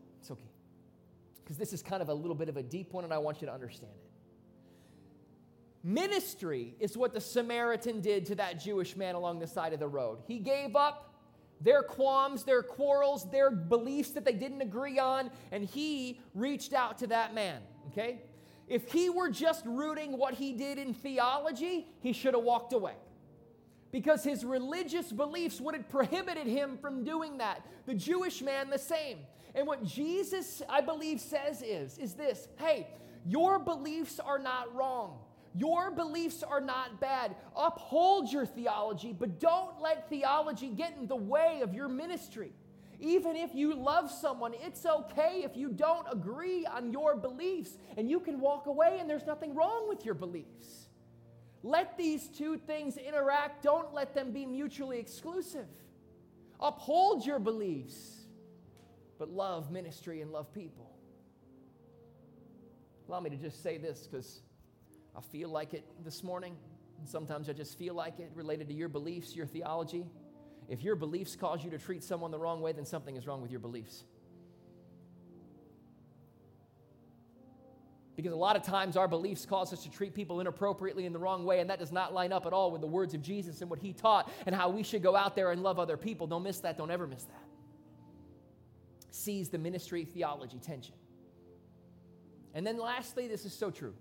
because 1.43 1.58
this 1.58 1.73
is 1.73 1.82
kind 1.82 2.01
of 2.01 2.10
a 2.10 2.13
little 2.13 2.36
bit 2.36 2.49
of 2.49 2.58
a 2.58 2.63
deep 2.63 2.93
one 2.93 3.03
and 3.03 3.13
I 3.13 3.17
want 3.17 3.41
you 3.41 3.47
to 3.47 3.53
understand 3.53 3.91
it. 3.93 4.10
Ministry 5.86 6.75
is 6.79 6.95
what 6.95 7.13
the 7.13 7.19
Samaritan 7.19 7.99
did 7.99 8.25
to 8.27 8.36
that 8.36 8.60
Jewish 8.60 8.95
man 8.95 9.15
along 9.15 9.39
the 9.39 9.47
side 9.47 9.73
of 9.73 9.79
the 9.79 9.88
road. 9.88 10.19
He 10.27 10.39
gave 10.39 10.75
up 10.75 11.13
their 11.60 11.84
qualms, 11.84 12.43
their 12.43 12.63
quarrels, 12.63 13.29
their 13.32 13.51
beliefs 13.51 14.12
that 14.12 14.23
they 14.23 14.34
didn't 14.34 14.62
agree 14.62 14.97
on, 14.97 15.29
and 15.51 15.65
he 15.65 16.19
reached 16.34 16.73
out 16.73 16.97
to 16.99 17.08
that 17.08 17.34
man, 17.34 17.62
okay? 17.88 18.21
If 18.67 18.91
he 18.91 19.10
were 19.10 19.29
just 19.29 19.65
rooting 19.65 20.17
what 20.17 20.34
he 20.34 20.53
did 20.53 20.77
in 20.77 20.93
theology, 20.93 21.88
he 21.99 22.13
should 22.13 22.34
have 22.34 22.43
walked 22.43 22.73
away 22.73 22.95
because 23.91 24.23
his 24.23 24.43
religious 24.43 25.12
beliefs 25.12 25.62
would 25.62 25.75
have 25.75 25.88
prohibited 25.88 26.47
him 26.47 26.77
from 26.77 27.03
doing 27.03 27.38
that. 27.38 27.65
The 27.86 27.93
Jewish 27.93 28.41
man, 28.41 28.69
the 28.69 28.79
same. 28.79 29.19
And 29.55 29.67
what 29.67 29.83
Jesus, 29.83 30.61
I 30.67 30.81
believe, 30.81 31.19
says 31.19 31.61
is, 31.61 31.97
is 31.97 32.13
this 32.13 32.47
hey, 32.57 32.87
your 33.25 33.59
beliefs 33.59 34.19
are 34.19 34.39
not 34.39 34.73
wrong. 34.75 35.19
Your 35.55 35.91
beliefs 35.91 36.41
are 36.41 36.61
not 36.61 36.99
bad. 36.99 37.35
Uphold 37.55 38.31
your 38.31 38.45
theology, 38.45 39.13
but 39.13 39.39
don't 39.39 39.79
let 39.79 40.09
theology 40.09 40.69
get 40.69 40.95
in 40.99 41.07
the 41.07 41.15
way 41.15 41.61
of 41.61 41.75
your 41.75 41.87
ministry. 41.87 42.53
Even 42.99 43.35
if 43.35 43.53
you 43.53 43.75
love 43.75 44.09
someone, 44.09 44.53
it's 44.55 44.85
okay 44.85 45.41
if 45.43 45.55
you 45.55 45.69
don't 45.69 46.07
agree 46.11 46.65
on 46.65 46.91
your 46.91 47.15
beliefs 47.15 47.77
and 47.97 48.09
you 48.09 48.19
can 48.19 48.39
walk 48.39 48.65
away 48.65 48.97
and 48.99 49.09
there's 49.09 49.27
nothing 49.27 49.53
wrong 49.53 49.87
with 49.89 50.05
your 50.05 50.15
beliefs. 50.15 50.87
Let 51.61 51.97
these 51.97 52.27
two 52.29 52.57
things 52.57 52.97
interact, 52.97 53.63
don't 53.63 53.93
let 53.93 54.15
them 54.15 54.31
be 54.31 54.45
mutually 54.45 54.99
exclusive. 54.99 55.67
Uphold 56.59 57.25
your 57.25 57.39
beliefs 57.39 58.22
but 59.23 59.31
love 59.31 59.71
ministry 59.71 60.19
and 60.19 60.33
love 60.33 60.53
people. 60.53 60.91
Allow 63.07 63.21
me 63.21 63.29
to 63.29 63.38
just 63.38 63.63
say 63.63 63.77
this 63.77 64.05
because 64.05 64.41
I 65.15 65.21
feel 65.21 65.47
like 65.47 65.73
it 65.73 65.86
this 66.03 66.25
morning. 66.25 66.57
And 66.99 67.07
sometimes 67.07 67.47
I 67.47 67.53
just 67.53 67.79
feel 67.79 67.93
like 67.93 68.19
it 68.19 68.31
related 68.36 68.67
to 68.67 68.73
your 68.73 68.89
beliefs, 68.89 69.33
your 69.33 69.45
theology. 69.45 70.03
If 70.67 70.83
your 70.83 70.97
beliefs 70.97 71.38
cause 71.38 71.63
you 71.63 71.71
to 71.71 71.77
treat 71.77 72.03
someone 72.03 72.31
the 72.31 72.38
wrong 72.38 72.59
way, 72.59 72.73
then 72.73 72.83
something 72.83 73.15
is 73.15 73.25
wrong 73.25 73.41
with 73.41 73.49
your 73.49 73.62
beliefs. 73.62 74.03
Because 78.17 78.33
a 78.33 78.36
lot 78.36 78.57
of 78.57 78.63
times 78.63 78.97
our 78.97 79.07
beliefs 79.07 79.45
cause 79.45 79.71
us 79.71 79.83
to 79.83 79.89
treat 79.89 80.13
people 80.13 80.41
inappropriately 80.41 81.05
in 81.05 81.13
the 81.13 81.19
wrong 81.19 81.45
way, 81.45 81.62
and 81.62 81.69
that 81.69 81.79
does 81.79 81.93
not 81.93 82.13
line 82.13 82.33
up 82.33 82.45
at 82.45 82.51
all 82.51 82.71
with 82.71 82.81
the 82.81 82.88
words 82.88 83.13
of 83.13 83.21
Jesus 83.21 83.62
and 83.62 83.69
what 83.69 83.79
he 83.79 83.93
taught 83.93 84.29
and 84.45 84.53
how 84.53 84.67
we 84.67 84.83
should 84.83 85.01
go 85.01 85.15
out 85.15 85.33
there 85.33 85.51
and 85.51 85.63
love 85.63 85.79
other 85.79 85.95
people. 85.95 86.27
Don't 86.27 86.43
miss 86.43 86.59
that. 86.59 86.77
Don't 86.77 86.91
ever 86.91 87.07
miss 87.07 87.23
that 87.23 87.52
seize 89.13 89.49
the 89.49 89.60
ministry 89.60 90.06
theology 90.06 90.58
tension. 90.58 90.95
And 92.56 92.65
then 92.65 92.80
lastly, 92.80 93.28
this 93.28 93.45
is 93.45 93.54
so 93.54 93.69
true. 93.69 93.93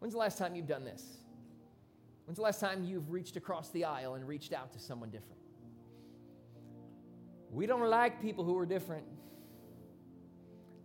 When's 0.00 0.14
the 0.14 0.18
last 0.18 0.36
time 0.36 0.56
you've 0.56 0.66
done 0.66 0.84
this? 0.84 1.04
When's 2.24 2.36
the 2.36 2.42
last 2.42 2.58
time 2.58 2.84
you've 2.84 3.10
reached 3.10 3.36
across 3.36 3.70
the 3.70 3.84
aisle 3.84 4.14
and 4.14 4.26
reached 4.26 4.52
out 4.52 4.72
to 4.72 4.80
someone 4.80 5.10
different? 5.10 5.40
We 7.50 7.66
don't 7.66 7.88
like 7.88 8.20
people 8.20 8.44
who 8.44 8.58
are 8.58 8.66
different. 8.66 9.06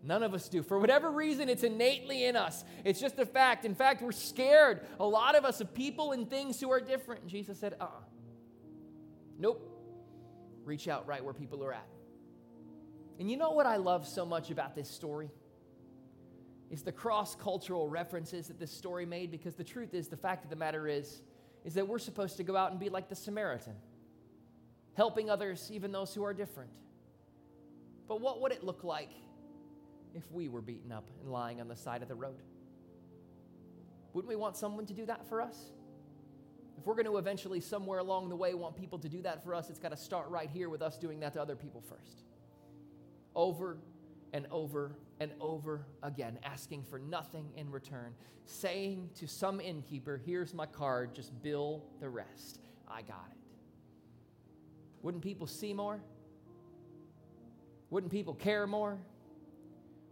None 0.03 0.21
of 0.21 0.35
us 0.35 0.47
do. 0.47 0.61
For 0.61 0.77
whatever 0.77 1.09
reason, 1.09 1.49
it's 1.49 1.63
innately 1.63 2.25
in 2.25 2.35
us. 2.35 2.63
It's 2.85 2.99
just 2.99 3.17
a 3.17 3.25
fact. 3.25 3.65
In 3.65 3.73
fact, 3.73 4.03
we're 4.03 4.11
scared, 4.11 4.85
a 4.99 5.05
lot 5.05 5.35
of 5.35 5.45
us, 5.45 5.61
of 5.61 5.73
people 5.73 6.11
and 6.11 6.29
things 6.29 6.61
who 6.61 6.69
are 6.71 6.79
different. 6.79 7.21
And 7.21 7.29
Jesus 7.29 7.59
said, 7.59 7.75
uh 7.81 7.85
uh 7.85 7.87
Nope. 9.39 9.65
Reach 10.63 10.87
out 10.87 11.07
right 11.07 11.23
where 11.23 11.33
people 11.33 11.63
are 11.63 11.73
at. 11.73 11.87
And 13.19 13.29
you 13.29 13.35
know 13.35 13.51
what 13.51 13.65
I 13.65 13.75
love 13.75 14.07
so 14.07 14.25
much 14.25 14.49
about 14.49 14.75
this 14.75 14.89
story? 14.89 15.29
Is 16.71 16.83
the 16.83 16.91
cross 16.91 17.35
cultural 17.35 17.89
references 17.89 18.47
that 18.47 18.59
this 18.59 18.71
story 18.71 19.05
made 19.05 19.29
because 19.29 19.55
the 19.55 19.63
truth 19.63 19.93
is, 19.93 20.07
the 20.07 20.17
fact 20.17 20.45
of 20.45 20.49
the 20.49 20.55
matter 20.55 20.87
is, 20.87 21.21
is 21.65 21.73
that 21.73 21.87
we're 21.87 21.99
supposed 21.99 22.37
to 22.37 22.43
go 22.43 22.55
out 22.55 22.71
and 22.71 22.79
be 22.79 22.89
like 22.89 23.09
the 23.09 23.15
Samaritan, 23.15 23.75
helping 24.93 25.29
others, 25.29 25.69
even 25.73 25.91
those 25.91 26.13
who 26.13 26.23
are 26.23 26.33
different. 26.33 26.69
But 28.07 28.21
what 28.21 28.41
would 28.41 28.51
it 28.51 28.63
look 28.63 28.83
like 28.83 29.11
if 30.15 30.23
we 30.31 30.47
were 30.47 30.61
beaten 30.61 30.91
up 30.91 31.09
and 31.21 31.31
lying 31.31 31.59
on 31.59 31.67
the 31.67 31.75
side 31.75 32.01
of 32.01 32.07
the 32.07 32.15
road? 32.15 32.41
Wouldn't 34.13 34.29
we 34.29 34.35
want 34.35 34.55
someone 34.55 34.85
to 34.85 34.93
do 34.93 35.05
that 35.07 35.27
for 35.27 35.41
us? 35.41 35.57
If 36.77 36.85
we're 36.85 36.95
going 36.95 37.05
to 37.05 37.17
eventually, 37.17 37.59
somewhere 37.59 37.99
along 37.99 38.29
the 38.29 38.35
way, 38.35 38.53
want 38.53 38.77
people 38.77 38.99
to 38.99 39.09
do 39.09 39.21
that 39.23 39.43
for 39.43 39.53
us, 39.53 39.69
it's 39.69 39.79
got 39.79 39.89
to 39.89 39.97
start 39.97 40.29
right 40.29 40.49
here 40.49 40.69
with 40.69 40.81
us 40.81 40.97
doing 40.97 41.19
that 41.19 41.33
to 41.33 41.41
other 41.41 41.55
people 41.55 41.81
first. 41.81 42.23
Over 43.39 43.77
and 44.33 44.45
over 44.51 44.97
and 45.21 45.31
over 45.39 45.85
again, 46.03 46.37
asking 46.43 46.83
for 46.83 46.99
nothing 46.99 47.45
in 47.55 47.71
return, 47.71 48.13
saying 48.45 49.11
to 49.17 49.29
some 49.29 49.61
innkeeper, 49.61 50.21
Here's 50.25 50.53
my 50.53 50.65
card, 50.65 51.15
just 51.15 51.41
bill 51.41 51.85
the 52.01 52.09
rest. 52.09 52.59
I 52.85 53.01
got 53.01 53.29
it. 53.31 53.37
Wouldn't 55.03 55.23
people 55.23 55.47
see 55.47 55.73
more? 55.73 56.01
Wouldn't 57.91 58.11
people 58.11 58.33
care 58.33 58.67
more? 58.67 58.99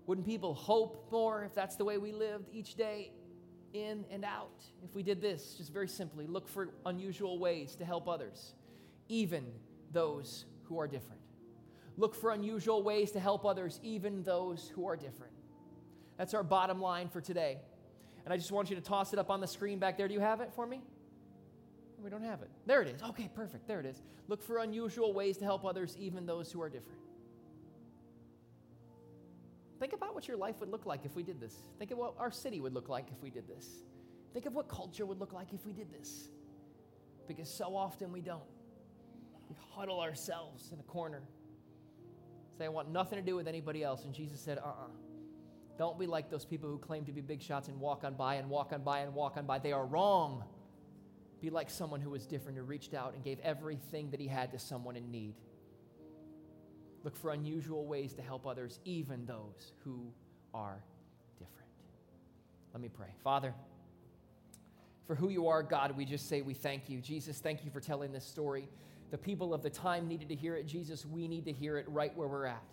Wouldn't 0.05 0.25
people 0.25 0.53
hope 0.53 1.11
more 1.11 1.43
if 1.43 1.53
that's 1.53 1.75
the 1.75 1.83
way 1.83 1.97
we 1.97 2.13
lived 2.13 2.47
each 2.53 2.75
day 2.75 3.11
in 3.73 4.05
and 4.09 4.23
out? 4.23 4.63
If 4.85 4.95
we 4.95 5.03
did 5.03 5.19
this, 5.19 5.55
just 5.55 5.73
very 5.73 5.89
simply, 5.89 6.27
look 6.27 6.47
for 6.47 6.69
unusual 6.85 7.39
ways 7.39 7.75
to 7.75 7.83
help 7.83 8.07
others, 8.07 8.53
even 9.09 9.43
those 9.91 10.45
who 10.63 10.79
are 10.79 10.87
different. 10.87 11.26
Look 11.97 12.13
for 12.13 12.31
unusual 12.31 12.83
ways 12.83 13.11
to 13.11 13.19
help 13.19 13.43
others, 13.43 13.79
even 13.81 14.23
those 14.23 14.71
who 14.73 14.87
are 14.87 14.95
different. 14.95 15.33
That's 16.17 16.33
our 16.33 16.43
bottom 16.43 16.79
line 16.79 17.09
for 17.09 17.21
today. 17.21 17.57
And 18.23 18.33
I 18.33 18.37
just 18.37 18.51
want 18.51 18.69
you 18.69 18.75
to 18.75 18.81
toss 18.81 19.13
it 19.13 19.19
up 19.19 19.29
on 19.29 19.41
the 19.41 19.47
screen 19.47 19.79
back 19.79 19.97
there. 19.97 20.07
Do 20.07 20.13
you 20.13 20.19
have 20.19 20.41
it 20.41 20.51
for 20.53 20.67
me? 20.67 20.81
We 22.03 22.09
don't 22.09 22.23
have 22.23 22.41
it. 22.41 22.49
There 22.67 22.81
it 22.81 22.87
is. 22.87 23.01
Okay, 23.01 23.29
perfect. 23.33 23.67
There 23.67 23.79
it 23.79 23.85
is. 23.85 24.01
Look 24.27 24.43
for 24.43 24.59
unusual 24.59 25.13
ways 25.13 25.37
to 25.37 25.45
help 25.45 25.65
others, 25.65 25.95
even 25.99 26.25
those 26.25 26.51
who 26.51 26.61
are 26.61 26.69
different. 26.69 26.99
Think 29.79 29.93
about 29.93 30.13
what 30.13 30.27
your 30.27 30.37
life 30.37 30.59
would 30.59 30.69
look 30.69 30.85
like 30.85 31.05
if 31.05 31.15
we 31.15 31.23
did 31.23 31.39
this. 31.39 31.55
Think 31.79 31.91
of 31.91 31.97
what 31.97 32.13
our 32.19 32.31
city 32.31 32.59
would 32.59 32.73
look 32.73 32.89
like 32.89 33.07
if 33.11 33.21
we 33.23 33.29
did 33.29 33.47
this. 33.47 33.67
Think 34.33 34.45
of 34.45 34.53
what 34.53 34.67
culture 34.67 35.05
would 35.05 35.19
look 35.19 35.33
like 35.33 35.53
if 35.53 35.65
we 35.65 35.73
did 35.73 35.91
this. 35.91 36.29
Because 37.27 37.49
so 37.49 37.75
often 37.75 38.11
we 38.11 38.21
don't. 38.21 38.41
We 39.49 39.55
huddle 39.71 39.99
ourselves 39.99 40.71
in 40.71 40.79
a 40.79 40.83
corner 40.83 41.21
Say, 42.57 42.65
I 42.65 42.69
want 42.69 42.89
nothing 42.89 43.19
to 43.19 43.23
do 43.23 43.35
with 43.35 43.47
anybody 43.47 43.83
else. 43.83 44.05
And 44.05 44.13
Jesus 44.13 44.39
said, 44.39 44.57
uh 44.57 44.61
uh-uh. 44.61 44.85
uh. 44.85 44.87
do 45.77 45.83
not 45.83 45.99
be 45.99 46.07
like 46.07 46.29
those 46.29 46.45
people 46.45 46.69
who 46.69 46.79
claim 46.79 47.05
to 47.05 47.11
be 47.11 47.21
big 47.21 47.41
shots 47.41 47.67
and 47.67 47.79
walk 47.79 48.03
on 48.03 48.15
by 48.15 48.35
and 48.35 48.49
walk 48.49 48.73
on 48.73 48.81
by 48.81 48.99
and 48.99 49.13
walk 49.13 49.37
on 49.37 49.45
by. 49.45 49.59
They 49.59 49.73
are 49.73 49.85
wrong. 49.85 50.43
Be 51.39 51.51
like 51.51 51.69
someone 51.69 52.01
who 52.01 52.09
was 52.09 52.25
different, 52.25 52.57
who 52.57 52.63
reached 52.63 52.95
out 52.95 53.13
and 53.13 53.23
gave 53.23 53.39
everything 53.41 54.09
that 54.09 54.19
he 54.19 54.27
had 54.27 54.51
to 54.53 54.59
someone 54.59 54.95
in 54.95 55.11
need. 55.11 55.35
Look 57.03 57.15
for 57.15 57.31
unusual 57.31 57.85
ways 57.85 58.13
to 58.15 58.23
help 58.23 58.47
others, 58.47 58.79
even 58.85 59.25
those 59.27 59.73
who 59.83 60.11
are 60.53 60.83
different. 61.37 61.69
Let 62.73 62.81
me 62.81 62.89
pray. 62.89 63.13
Father, 63.23 63.53
for 65.05 65.15
who 65.15 65.29
you 65.29 65.47
are, 65.47 65.61
God, 65.61 65.95
we 65.95 66.05
just 66.05 66.27
say 66.27 66.41
we 66.41 66.55
thank 66.55 66.89
you. 66.89 66.99
Jesus, 67.01 67.37
thank 67.37 67.63
you 67.63 67.69
for 67.69 67.79
telling 67.79 68.11
this 68.11 68.25
story. 68.25 68.67
The 69.09 69.17
people 69.17 69.53
of 69.53 69.61
the 69.63 69.69
time 69.69 70.07
needed 70.07 70.29
to 70.29 70.35
hear 70.35 70.55
it. 70.55 70.67
Jesus, 70.67 71.05
we 71.05 71.27
need 71.27 71.45
to 71.45 71.51
hear 71.51 71.77
it 71.77 71.85
right 71.87 72.15
where 72.15 72.27
we're 72.27 72.45
at. 72.45 72.63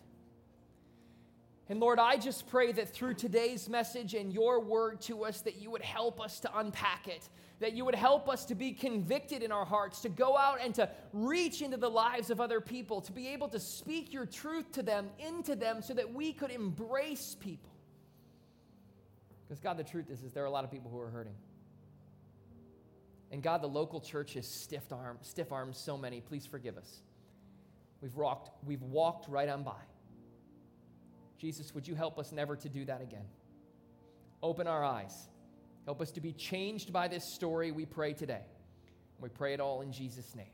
And 1.68 1.80
Lord, 1.80 1.98
I 1.98 2.16
just 2.16 2.46
pray 2.46 2.72
that 2.72 2.90
through 2.90 3.14
today's 3.14 3.68
message 3.68 4.14
and 4.14 4.32
your 4.32 4.60
word 4.60 5.00
to 5.02 5.24
us, 5.24 5.40
that 5.42 5.56
you 5.56 5.70
would 5.70 5.82
help 5.82 6.20
us 6.20 6.40
to 6.40 6.58
unpack 6.58 7.08
it, 7.08 7.26
that 7.60 7.72
you 7.72 7.86
would 7.86 7.94
help 7.94 8.28
us 8.28 8.44
to 8.46 8.54
be 8.54 8.72
convicted 8.72 9.42
in 9.42 9.50
our 9.50 9.64
hearts, 9.64 10.02
to 10.02 10.10
go 10.10 10.36
out 10.36 10.58
and 10.60 10.74
to 10.74 10.90
reach 11.14 11.62
into 11.62 11.78
the 11.78 11.88
lives 11.88 12.28
of 12.28 12.38
other 12.38 12.60
people, 12.60 13.00
to 13.00 13.12
be 13.12 13.28
able 13.28 13.48
to 13.48 13.58
speak 13.58 14.12
your 14.12 14.26
truth 14.26 14.72
to 14.72 14.82
them, 14.82 15.08
into 15.18 15.56
them, 15.56 15.80
so 15.80 15.94
that 15.94 16.12
we 16.12 16.34
could 16.34 16.50
embrace 16.50 17.34
people. 17.40 17.70
Because, 19.48 19.60
God, 19.60 19.78
the 19.78 19.84
truth 19.84 20.10
is, 20.10 20.22
is 20.22 20.32
there 20.32 20.42
are 20.42 20.46
a 20.46 20.50
lot 20.50 20.64
of 20.64 20.70
people 20.70 20.90
who 20.90 21.00
are 21.00 21.10
hurting. 21.10 21.34
And 23.34 23.42
God, 23.42 23.62
the 23.62 23.68
local 23.68 24.00
church 24.00 24.36
is 24.36 24.62
stiff 24.62 24.92
armed, 24.92 25.18
stiff 25.22 25.50
armed 25.50 25.74
so 25.74 25.98
many. 25.98 26.20
Please 26.20 26.46
forgive 26.46 26.78
us. 26.78 27.02
We've 28.00 28.14
walked, 28.14 28.64
we've 28.64 28.80
walked 28.80 29.28
right 29.28 29.48
on 29.48 29.64
by. 29.64 29.82
Jesus, 31.36 31.74
would 31.74 31.88
you 31.88 31.96
help 31.96 32.16
us 32.16 32.30
never 32.30 32.54
to 32.54 32.68
do 32.68 32.84
that 32.84 33.02
again? 33.02 33.24
Open 34.40 34.68
our 34.68 34.84
eyes. 34.84 35.28
Help 35.84 36.00
us 36.00 36.12
to 36.12 36.20
be 36.20 36.32
changed 36.32 36.92
by 36.92 37.08
this 37.08 37.34
story, 37.34 37.72
we 37.72 37.84
pray 37.84 38.12
today. 38.12 38.44
We 39.18 39.30
pray 39.30 39.52
it 39.52 39.58
all 39.58 39.80
in 39.80 39.90
Jesus' 39.90 40.36
name. 40.36 40.53